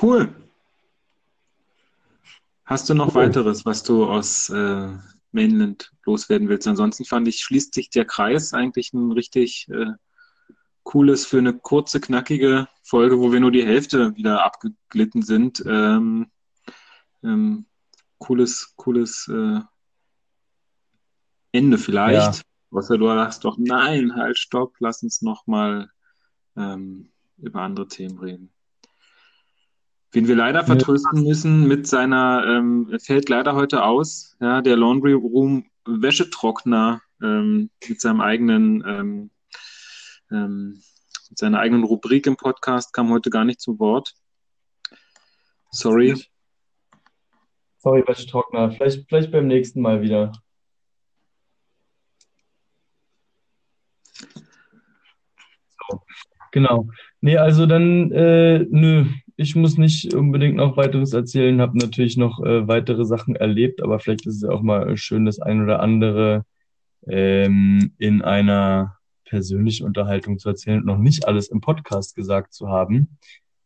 Cool. 0.00 0.32
Hast 2.64 2.88
du 2.88 2.94
noch 2.94 3.08
cool. 3.08 3.22
weiteres, 3.22 3.66
was 3.66 3.82
du 3.82 4.06
aus 4.06 4.48
äh, 4.48 4.88
Mainland 5.32 5.92
loswerden 6.06 6.48
willst? 6.48 6.68
Ansonsten 6.68 7.04
fand 7.04 7.26
ich, 7.26 7.40
schließt 7.40 7.74
sich 7.74 7.90
der 7.90 8.04
Kreis 8.04 8.54
eigentlich 8.54 8.92
ein 8.92 9.10
richtig 9.10 9.68
äh, 9.68 9.92
cooles 10.84 11.26
für 11.26 11.38
eine 11.38 11.52
kurze, 11.52 12.00
knackige 12.00 12.68
Folge, 12.84 13.18
wo 13.18 13.32
wir 13.32 13.40
nur 13.40 13.50
die 13.50 13.66
Hälfte 13.66 14.14
wieder 14.16 14.44
abgeglitten 14.44 15.22
sind. 15.22 15.62
Ähm, 15.66 16.30
ähm, 17.24 17.66
cooles, 18.18 18.74
cooles 18.76 19.28
äh, 19.28 19.60
Ende 21.52 21.78
vielleicht. 21.78 22.36
Ja. 22.36 22.42
Außer 22.78 22.96
du 22.96 23.06
sagst 23.06 23.44
doch, 23.44 23.58
nein, 23.58 24.16
halt, 24.16 24.38
stopp, 24.38 24.74
lass 24.80 25.02
uns 25.02 25.20
nochmal 25.20 25.90
ähm, 26.56 27.10
über 27.36 27.60
andere 27.60 27.86
Themen 27.86 28.18
reden. 28.18 28.52
Wen 30.10 30.28
wir 30.28 30.36
leider 30.36 30.64
vertrösten 30.64 31.22
müssen 31.22 31.68
mit 31.68 31.86
seiner, 31.86 32.44
ähm, 32.46 32.98
fällt 33.02 33.28
leider 33.28 33.54
heute 33.54 33.84
aus, 33.84 34.36
ja, 34.40 34.60
der 34.60 34.76
Laundry 34.76 35.12
Room 35.12 35.64
Wäschetrockner 35.86 37.00
ähm, 37.22 37.70
mit 37.88 38.00
seinem 38.00 38.20
eigenen, 38.20 38.84
ähm, 38.86 39.30
ähm, 40.30 40.82
mit 41.30 41.38
seiner 41.38 41.60
eigenen 41.60 41.84
Rubrik 41.84 42.26
im 42.26 42.36
Podcast 42.36 42.92
kam 42.92 43.10
heute 43.10 43.30
gar 43.30 43.44
nicht 43.44 43.60
zu 43.60 43.78
Wort. 43.78 44.14
Sorry. 45.70 46.14
Sorry, 47.78 48.04
Wäschetrockner. 48.06 48.70
Vielleicht, 48.72 49.08
vielleicht 49.08 49.32
beim 49.32 49.46
nächsten 49.46 49.80
Mal 49.80 50.02
wieder. 50.02 50.32
Genau. 56.50 56.88
Nee, 57.20 57.36
also 57.36 57.66
dann, 57.66 58.10
äh, 58.12 58.66
nö, 58.70 59.06
ich 59.36 59.56
muss 59.56 59.78
nicht 59.78 60.14
unbedingt 60.14 60.56
noch 60.56 60.76
weiteres 60.76 61.12
erzählen, 61.12 61.60
habe 61.60 61.78
natürlich 61.78 62.16
noch 62.16 62.40
äh, 62.44 62.66
weitere 62.68 63.04
Sachen 63.04 63.36
erlebt, 63.36 63.82
aber 63.82 63.98
vielleicht 64.00 64.26
ist 64.26 64.42
es 64.42 64.44
auch 64.44 64.62
mal 64.62 64.96
schön, 64.96 65.24
das 65.24 65.40
ein 65.40 65.62
oder 65.62 65.80
andere 65.80 66.44
ähm, 67.06 67.92
in 67.98 68.22
einer 68.22 68.96
persönlichen 69.24 69.86
Unterhaltung 69.86 70.38
zu 70.38 70.50
erzählen 70.50 70.80
und 70.80 70.86
noch 70.86 70.98
nicht 70.98 71.26
alles 71.26 71.48
im 71.48 71.60
Podcast 71.60 72.14
gesagt 72.14 72.52
zu 72.52 72.68
haben, 72.68 73.18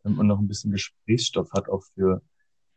damit 0.03 0.17
man 0.19 0.29
noch 0.29 0.39
ein 0.39 0.49
bisschen 0.49 0.73
Gesprächsstoff 0.73 1.53
hat, 1.53 1.69
auch 1.69 1.83
für, 1.95 2.23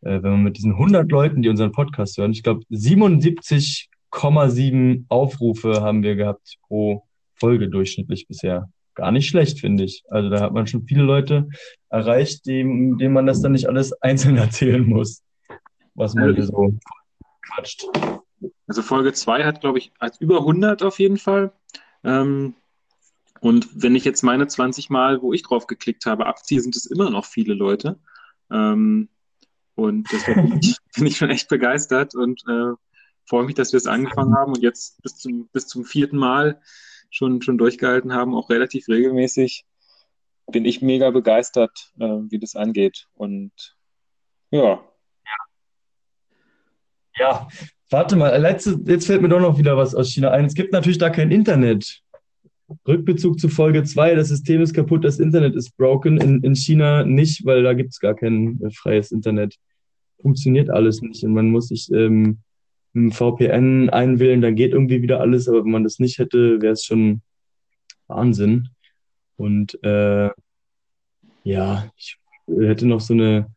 äh, 0.01 0.21
wenn 0.23 0.31
man 0.31 0.43
mit 0.43 0.57
diesen 0.57 0.73
100 0.73 1.09
Leuten, 1.11 1.41
die 1.41 1.49
unseren 1.49 1.71
Podcast 1.71 2.17
hören, 2.17 2.31
ich 2.31 2.43
glaube 2.43 2.63
77,7 2.71 5.05
Aufrufe 5.07 5.81
haben 5.81 6.03
wir 6.03 6.15
gehabt 6.15 6.57
pro 6.67 7.03
Folge 7.35 7.69
durchschnittlich 7.69 8.27
bisher 8.27 8.69
gar 8.99 9.11
nicht 9.11 9.27
schlecht, 9.27 9.59
finde 9.59 9.85
ich. 9.85 10.03
Also 10.09 10.29
da 10.29 10.41
hat 10.41 10.53
man 10.53 10.67
schon 10.67 10.83
viele 10.83 11.03
Leute 11.03 11.49
erreicht, 11.89 12.45
denen, 12.45 12.97
denen 12.97 13.13
man 13.13 13.25
das 13.25 13.41
dann 13.41 13.53
nicht 13.53 13.67
alles 13.67 13.93
einzeln 14.01 14.37
erzählen 14.37 14.85
muss, 14.85 15.23
was 15.95 16.13
man 16.15 16.35
hier 16.35 16.45
so 16.45 16.77
quatscht. 17.41 17.85
Also 18.67 18.81
Folge 18.81 19.13
2 19.13 19.43
hat, 19.43 19.61
glaube 19.61 19.79
ich, 19.79 19.91
als 19.99 20.19
über 20.21 20.39
100 20.39 20.83
auf 20.83 20.99
jeden 20.99 21.17
Fall. 21.17 21.51
Ähm, 22.03 22.55
und 23.41 23.69
wenn 23.73 23.95
ich 23.95 24.05
jetzt 24.05 24.21
meine 24.21 24.47
20 24.47 24.89
Mal, 24.89 25.21
wo 25.21 25.33
ich 25.33 25.43
drauf 25.43 25.65
geklickt 25.67 26.05
habe, 26.05 26.25
abziehe, 26.25 26.61
sind 26.61 26.75
es 26.75 26.85
immer 26.85 27.09
noch 27.09 27.25
viele 27.25 27.53
Leute. 27.53 27.97
Ähm, 28.51 29.09
und 29.75 30.11
deswegen 30.11 30.49
bin 30.49 30.59
ich, 30.61 30.77
bin 30.95 31.05
ich 31.05 31.17
schon 31.17 31.29
echt 31.29 31.47
begeistert 31.47 32.15
und 32.15 32.43
äh, 32.47 32.73
freue 33.25 33.45
mich, 33.45 33.55
dass 33.55 33.71
wir 33.71 33.77
es 33.77 33.87
angefangen 33.87 34.35
haben 34.35 34.53
und 34.53 34.61
jetzt 34.61 35.01
bis 35.01 35.17
zum, 35.17 35.47
bis 35.53 35.67
zum 35.67 35.85
vierten 35.85 36.17
Mal 36.17 36.61
schon, 37.09 37.41
schon 37.41 37.57
durchgehalten 37.57 38.13
haben, 38.13 38.35
auch 38.35 38.49
relativ 38.49 38.87
regelmäßig, 38.87 39.65
bin 40.51 40.65
ich 40.65 40.81
mega 40.81 41.11
begeistert, 41.11 41.91
äh, 41.99 42.05
wie 42.05 42.39
das 42.39 42.55
angeht. 42.55 43.07
Und 43.15 43.51
ja. 44.51 44.83
Ja, 47.17 47.47
warte 47.89 48.15
mal, 48.15 48.35
letzte, 48.39 48.79
jetzt 48.85 49.07
fällt 49.07 49.21
mir 49.21 49.29
doch 49.29 49.41
noch 49.41 49.57
wieder 49.57 49.75
was 49.75 49.93
aus 49.93 50.09
China 50.09 50.31
ein. 50.31 50.45
Es 50.45 50.53
gibt 50.53 50.71
natürlich 50.71 50.97
da 50.97 51.09
kein 51.09 51.31
Internet. 51.31 52.01
Rückbezug 52.87 53.39
zu 53.39 53.49
Folge 53.49 53.83
2, 53.83 54.15
das 54.15 54.27
System 54.29 54.61
ist 54.61 54.73
kaputt, 54.73 55.03
das 55.03 55.19
Internet 55.19 55.55
ist 55.55 55.75
broken. 55.75 56.17
In, 56.17 56.43
in 56.43 56.55
China 56.55 57.03
nicht, 57.03 57.45
weil 57.45 57.63
da 57.63 57.73
gibt 57.73 57.91
es 57.91 57.99
gar 57.99 58.13
kein 58.13 58.61
äh, 58.61 58.69
freies 58.71 59.11
Internet. 59.11 59.55
Funktioniert 60.21 60.69
alles 60.69 61.01
nicht 61.01 61.23
und 61.23 61.33
man 61.33 61.49
muss 61.49 61.69
sich 61.69 61.91
ähm, 61.91 62.39
ein 62.95 63.11
VPN 63.11 63.89
einwählen, 63.89 64.41
dann 64.41 64.55
geht 64.55 64.73
irgendwie 64.73 65.01
wieder 65.01 65.19
alles, 65.21 65.47
aber 65.47 65.63
wenn 65.63 65.71
man 65.71 65.83
das 65.83 65.99
nicht 65.99 66.17
hätte, 66.19 66.61
wäre 66.61 66.73
es 66.73 66.83
schon 66.83 67.21
Wahnsinn. 68.07 68.69
Und 69.37 69.81
äh, 69.83 70.29
ja, 71.43 71.91
ich 71.95 72.17
hätte 72.47 72.87
noch 72.87 72.99
so 72.99 73.13
eine 73.13 73.47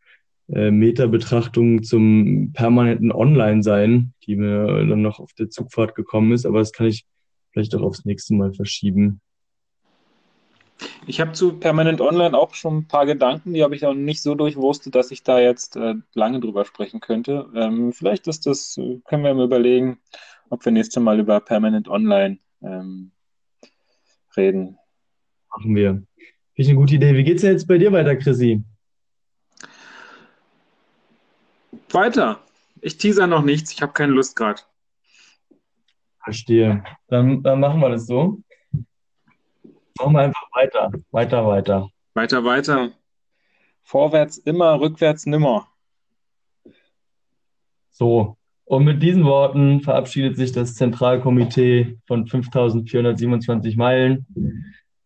äh, 0.49 0.71
Meta-Betrachtung 0.71 1.83
zum 1.83 2.53
permanenten 2.53 3.11
Online-Sein, 3.11 4.15
die 4.27 4.37
mir 4.37 4.87
dann 4.87 5.03
noch 5.03 5.19
auf 5.19 5.33
der 5.33 5.51
Zugfahrt 5.51 5.95
gekommen 5.95 6.33
ist, 6.33 6.47
aber 6.47 6.59
das 6.59 6.73
kann 6.73 6.87
ich 6.87 7.07
vielleicht 7.53 7.75
auch 7.75 7.83
aufs 7.83 8.05
nächste 8.05 8.35
Mal 8.35 8.53
verschieben. 8.53 9.21
Ich 11.07 11.21
habe 11.21 11.33
zu 11.33 11.59
Permanent 11.59 12.01
Online 12.01 12.37
auch 12.37 12.55
schon 12.55 12.79
ein 12.79 12.89
paar 12.89 13.07
Gedanken, 13.07 13.55
die 13.55 13.63
habe 13.63 13.75
ich 13.75 13.85
auch 13.87 13.95
nicht 13.95 14.23
so 14.23 14.35
durchwurstet, 14.35 14.95
dass 14.95 15.11
ich 15.11 15.23
da 15.23 15.41
jetzt 15.41 15.77
äh, 15.77 15.95
lange 16.15 16.41
drüber 16.41 16.65
sprechen 16.65 17.01
könnte. 17.01 17.49
Ähm, 17.55 17.93
vielleicht 17.93 18.29
ist 18.29 18.47
das, 18.47 18.77
äh, 18.79 19.01
können 19.05 19.25
wir 19.25 19.35
mal 19.35 19.45
überlegen, 19.45 19.99
ob 20.51 20.65
wir 20.65 20.73
nächstes 20.73 21.03
Mal 21.03 21.19
über 21.19 21.41
Permanent 21.41 21.89
Online 21.89 22.39
ähm, 22.63 23.13
reden. 24.37 24.79
Machen 25.51 25.75
wir. 25.75 25.91
Finde 25.91 26.07
ich 26.57 26.69
eine 26.69 26.79
gute 26.79 26.95
Idee. 26.95 27.15
Wie 27.15 27.25
geht 27.25 27.37
es 27.37 27.43
jetzt 27.43 27.67
bei 27.67 27.79
dir 27.79 27.93
weiter, 27.93 28.17
Chrissy? 28.17 28.63
Weiter. 31.91 32.41
Ich 32.81 32.99
teaser 32.99 33.27
noch 33.27 33.43
nichts, 33.43 33.73
ich 33.73 33.83
habe 33.83 33.93
keine 33.93 34.13
Lust 34.13 34.37
gerade. 34.37 34.61
Verstehe. 36.23 36.85
Dann, 37.09 37.43
dann 37.43 37.61
machen 37.61 37.81
wir 37.81 37.91
das 37.91 38.07
so. 38.07 38.43
Machen 39.98 40.14
wir 40.14 40.20
einfach 40.20 40.48
weiter, 40.55 40.90
weiter, 41.10 41.47
weiter. 41.47 41.89
Weiter, 42.14 42.44
weiter. 42.44 42.93
Vorwärts 43.82 44.39
immer, 44.39 44.81
rückwärts 44.81 45.27
nimmer. 45.27 45.69
So, 47.90 48.36
und 48.64 48.85
mit 48.85 49.02
diesen 49.02 49.24
Worten 49.24 49.81
verabschiedet 49.81 50.36
sich 50.36 50.52
das 50.52 50.74
Zentralkomitee 50.77 51.98
von 52.06 52.27
5427 52.27 53.77
Meilen. 53.77 54.27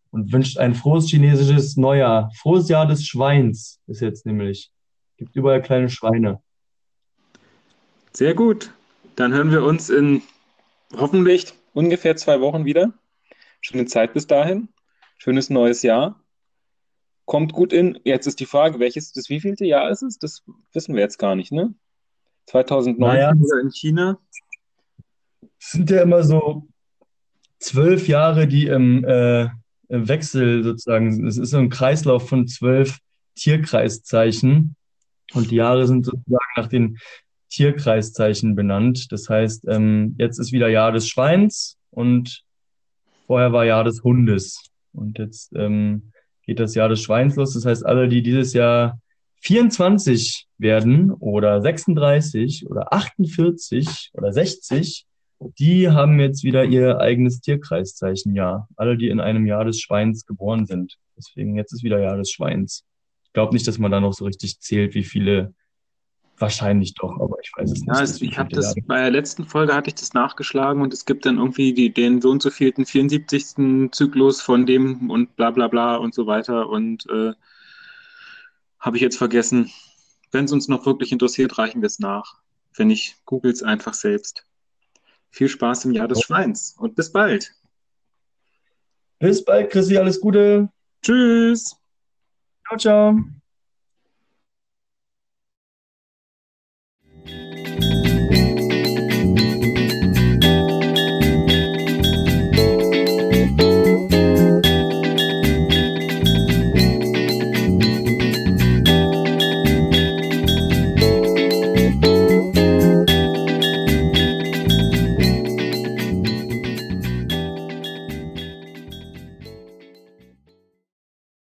und 0.09 0.31
wünscht 0.31 0.57
ein 0.57 0.73
frohes 0.73 1.09
chinesisches 1.09 1.75
Neujahr. 1.75 2.31
Frohes 2.35 2.69
Jahr 2.69 2.87
des 2.87 3.05
Schweins 3.05 3.81
ist 3.87 4.01
jetzt 4.01 4.25
nämlich. 4.25 4.71
Gibt 5.17 5.35
überall 5.35 5.61
kleine 5.61 5.89
Schweine. 5.89 6.41
Sehr 8.13 8.33
gut. 8.33 8.71
Dann 9.15 9.33
hören 9.33 9.51
wir 9.51 9.63
uns 9.63 9.89
in 9.89 10.21
hoffentlich 10.95 11.53
ungefähr 11.73 12.15
zwei 12.15 12.39
Wochen 12.39 12.65
wieder. 12.65 12.93
Schöne 13.61 13.85
Zeit 13.85 14.13
bis 14.13 14.27
dahin. 14.27 14.69
Schönes 15.17 15.49
neues 15.49 15.83
Jahr. 15.83 16.23
Kommt 17.25 17.53
gut 17.53 17.73
in. 17.73 17.99
Jetzt 18.03 18.27
ist 18.27 18.39
die 18.39 18.45
Frage, 18.45 18.79
welches, 18.79 19.11
das 19.11 19.29
wievielte 19.29 19.65
Jahr 19.65 19.89
ist 19.89 20.01
es? 20.01 20.17
Das 20.17 20.43
wissen 20.73 20.95
wir 20.95 21.01
jetzt 21.01 21.17
gar 21.17 21.35
nicht, 21.35 21.51
ne? 21.51 21.73
2019 22.45 22.99
Naja. 22.99 23.33
oder 23.33 23.59
in 23.59 23.71
China? 23.71 24.19
Es 25.59 25.71
sind 25.71 25.89
ja 25.89 26.01
immer 26.03 26.23
so 26.23 26.67
zwölf 27.59 28.07
Jahre, 28.07 28.47
die 28.47 28.67
im, 28.67 29.03
äh, 29.03 29.49
im 29.89 30.07
Wechsel 30.07 30.63
sozusagen, 30.63 31.27
es 31.27 31.37
ist 31.37 31.49
so 31.49 31.57
ein 31.57 31.69
Kreislauf 31.69 32.29
von 32.29 32.47
zwölf 32.47 32.99
Tierkreiszeichen 33.35 34.75
und 35.33 35.51
die 35.51 35.55
Jahre 35.55 35.87
sind 35.87 36.05
sozusagen 36.05 36.53
nach 36.55 36.67
den 36.67 36.97
Tierkreiszeichen 37.49 38.55
benannt. 38.55 39.11
Das 39.11 39.29
heißt, 39.29 39.65
ähm, 39.67 40.15
jetzt 40.17 40.39
ist 40.39 40.51
wieder 40.51 40.69
Jahr 40.69 40.91
des 40.91 41.07
Schweins 41.07 41.77
und 41.91 42.43
vorher 43.25 43.51
war 43.51 43.65
Jahr 43.65 43.83
des 43.83 44.03
Hundes. 44.03 44.69
Und 44.97 45.19
jetzt 45.19 45.53
ähm, 45.55 46.11
geht 46.43 46.59
das 46.59 46.75
Jahr 46.75 46.89
des 46.89 47.01
Schweins 47.01 47.35
los. 47.35 47.53
Das 47.53 47.65
heißt, 47.65 47.85
alle, 47.85 48.07
die 48.07 48.21
dieses 48.21 48.53
Jahr 48.53 48.99
24 49.41 50.47
werden 50.57 51.11
oder 51.11 51.61
36 51.61 52.67
oder 52.67 52.91
48 52.91 54.11
oder 54.13 54.33
60, 54.33 55.05
die 55.59 55.89
haben 55.89 56.19
jetzt 56.19 56.43
wieder 56.43 56.65
ihr 56.65 56.99
eigenes 56.99 57.41
Tierkreiszeichenjahr. 57.41 58.67
Alle, 58.75 58.97
die 58.97 59.09
in 59.09 59.19
einem 59.19 59.45
Jahr 59.45 59.65
des 59.65 59.79
Schweins 59.79 60.25
geboren 60.25 60.65
sind. 60.65 60.97
Deswegen 61.15 61.55
jetzt 61.55 61.73
ist 61.73 61.83
wieder 61.83 61.99
Jahr 61.99 62.17
des 62.17 62.31
Schweins. 62.31 62.83
Ich 63.23 63.33
glaube 63.33 63.53
nicht, 63.53 63.67
dass 63.67 63.77
man 63.77 63.91
da 63.91 63.99
noch 63.99 64.13
so 64.13 64.25
richtig 64.25 64.59
zählt, 64.59 64.95
wie 64.95 65.03
viele. 65.03 65.53
Wahrscheinlich 66.39 66.93
doch, 66.93 67.19
aber 67.19 67.37
ich 67.41 67.51
weiß 67.55 67.71
es 67.71 67.79
nicht. 67.79 67.87
Ja, 67.87 68.01
es, 68.01 68.21
ich 68.21 68.37
habe 68.37 68.53
das 68.53 68.75
bei 68.85 69.01
der 69.01 69.09
letzten 69.09 69.45
Folge 69.45 69.73
hatte 69.73 69.89
ich 69.89 69.95
das 69.95 70.13
nachgeschlagen 70.13 70.83
und 70.83 70.93
es 70.93 71.05
gibt 71.05 71.25
dann 71.25 71.37
irgendwie 71.37 71.73
die, 71.73 71.91
den 71.91 72.21
so 72.21 72.29
und 72.29 72.43
so 72.43 72.51
vielten 72.51 72.85
74. 72.85 73.91
Zyklus 73.91 74.41
von 74.41 74.67
dem 74.67 75.09
und 75.09 75.35
bla 75.35 75.49
bla 75.49 75.67
bla 75.67 75.95
und 75.95 76.13
so 76.13 76.27
weiter 76.27 76.69
und 76.69 77.07
äh, 77.09 77.33
habe 78.79 78.97
ich 78.97 79.01
jetzt 79.01 79.17
vergessen. 79.17 79.71
Wenn 80.31 80.45
es 80.45 80.51
uns 80.51 80.67
noch 80.67 80.85
wirklich 80.85 81.11
interessiert, 81.11 81.57
reichen 81.57 81.81
wir 81.81 81.87
es 81.87 81.97
nach. 81.97 82.35
Wenn 82.75 82.87
nicht, 82.87 83.17
googelt 83.25 83.55
es 83.55 83.63
einfach 83.63 83.95
selbst. 83.95 84.45
Viel 85.31 85.49
Spaß 85.49 85.85
im 85.85 85.91
Jahr 85.91 86.07
des 86.07 86.21
Schweins 86.21 86.75
und 86.77 86.95
bis 86.95 87.11
bald. 87.11 87.51
Bis 89.17 89.43
bald, 89.43 89.71
Chrissy, 89.71 89.97
alles 89.97 90.21
Gute. 90.21 90.69
Tschüss. 91.01 91.75
Ciao, 92.67 92.77
ciao. 92.77 93.37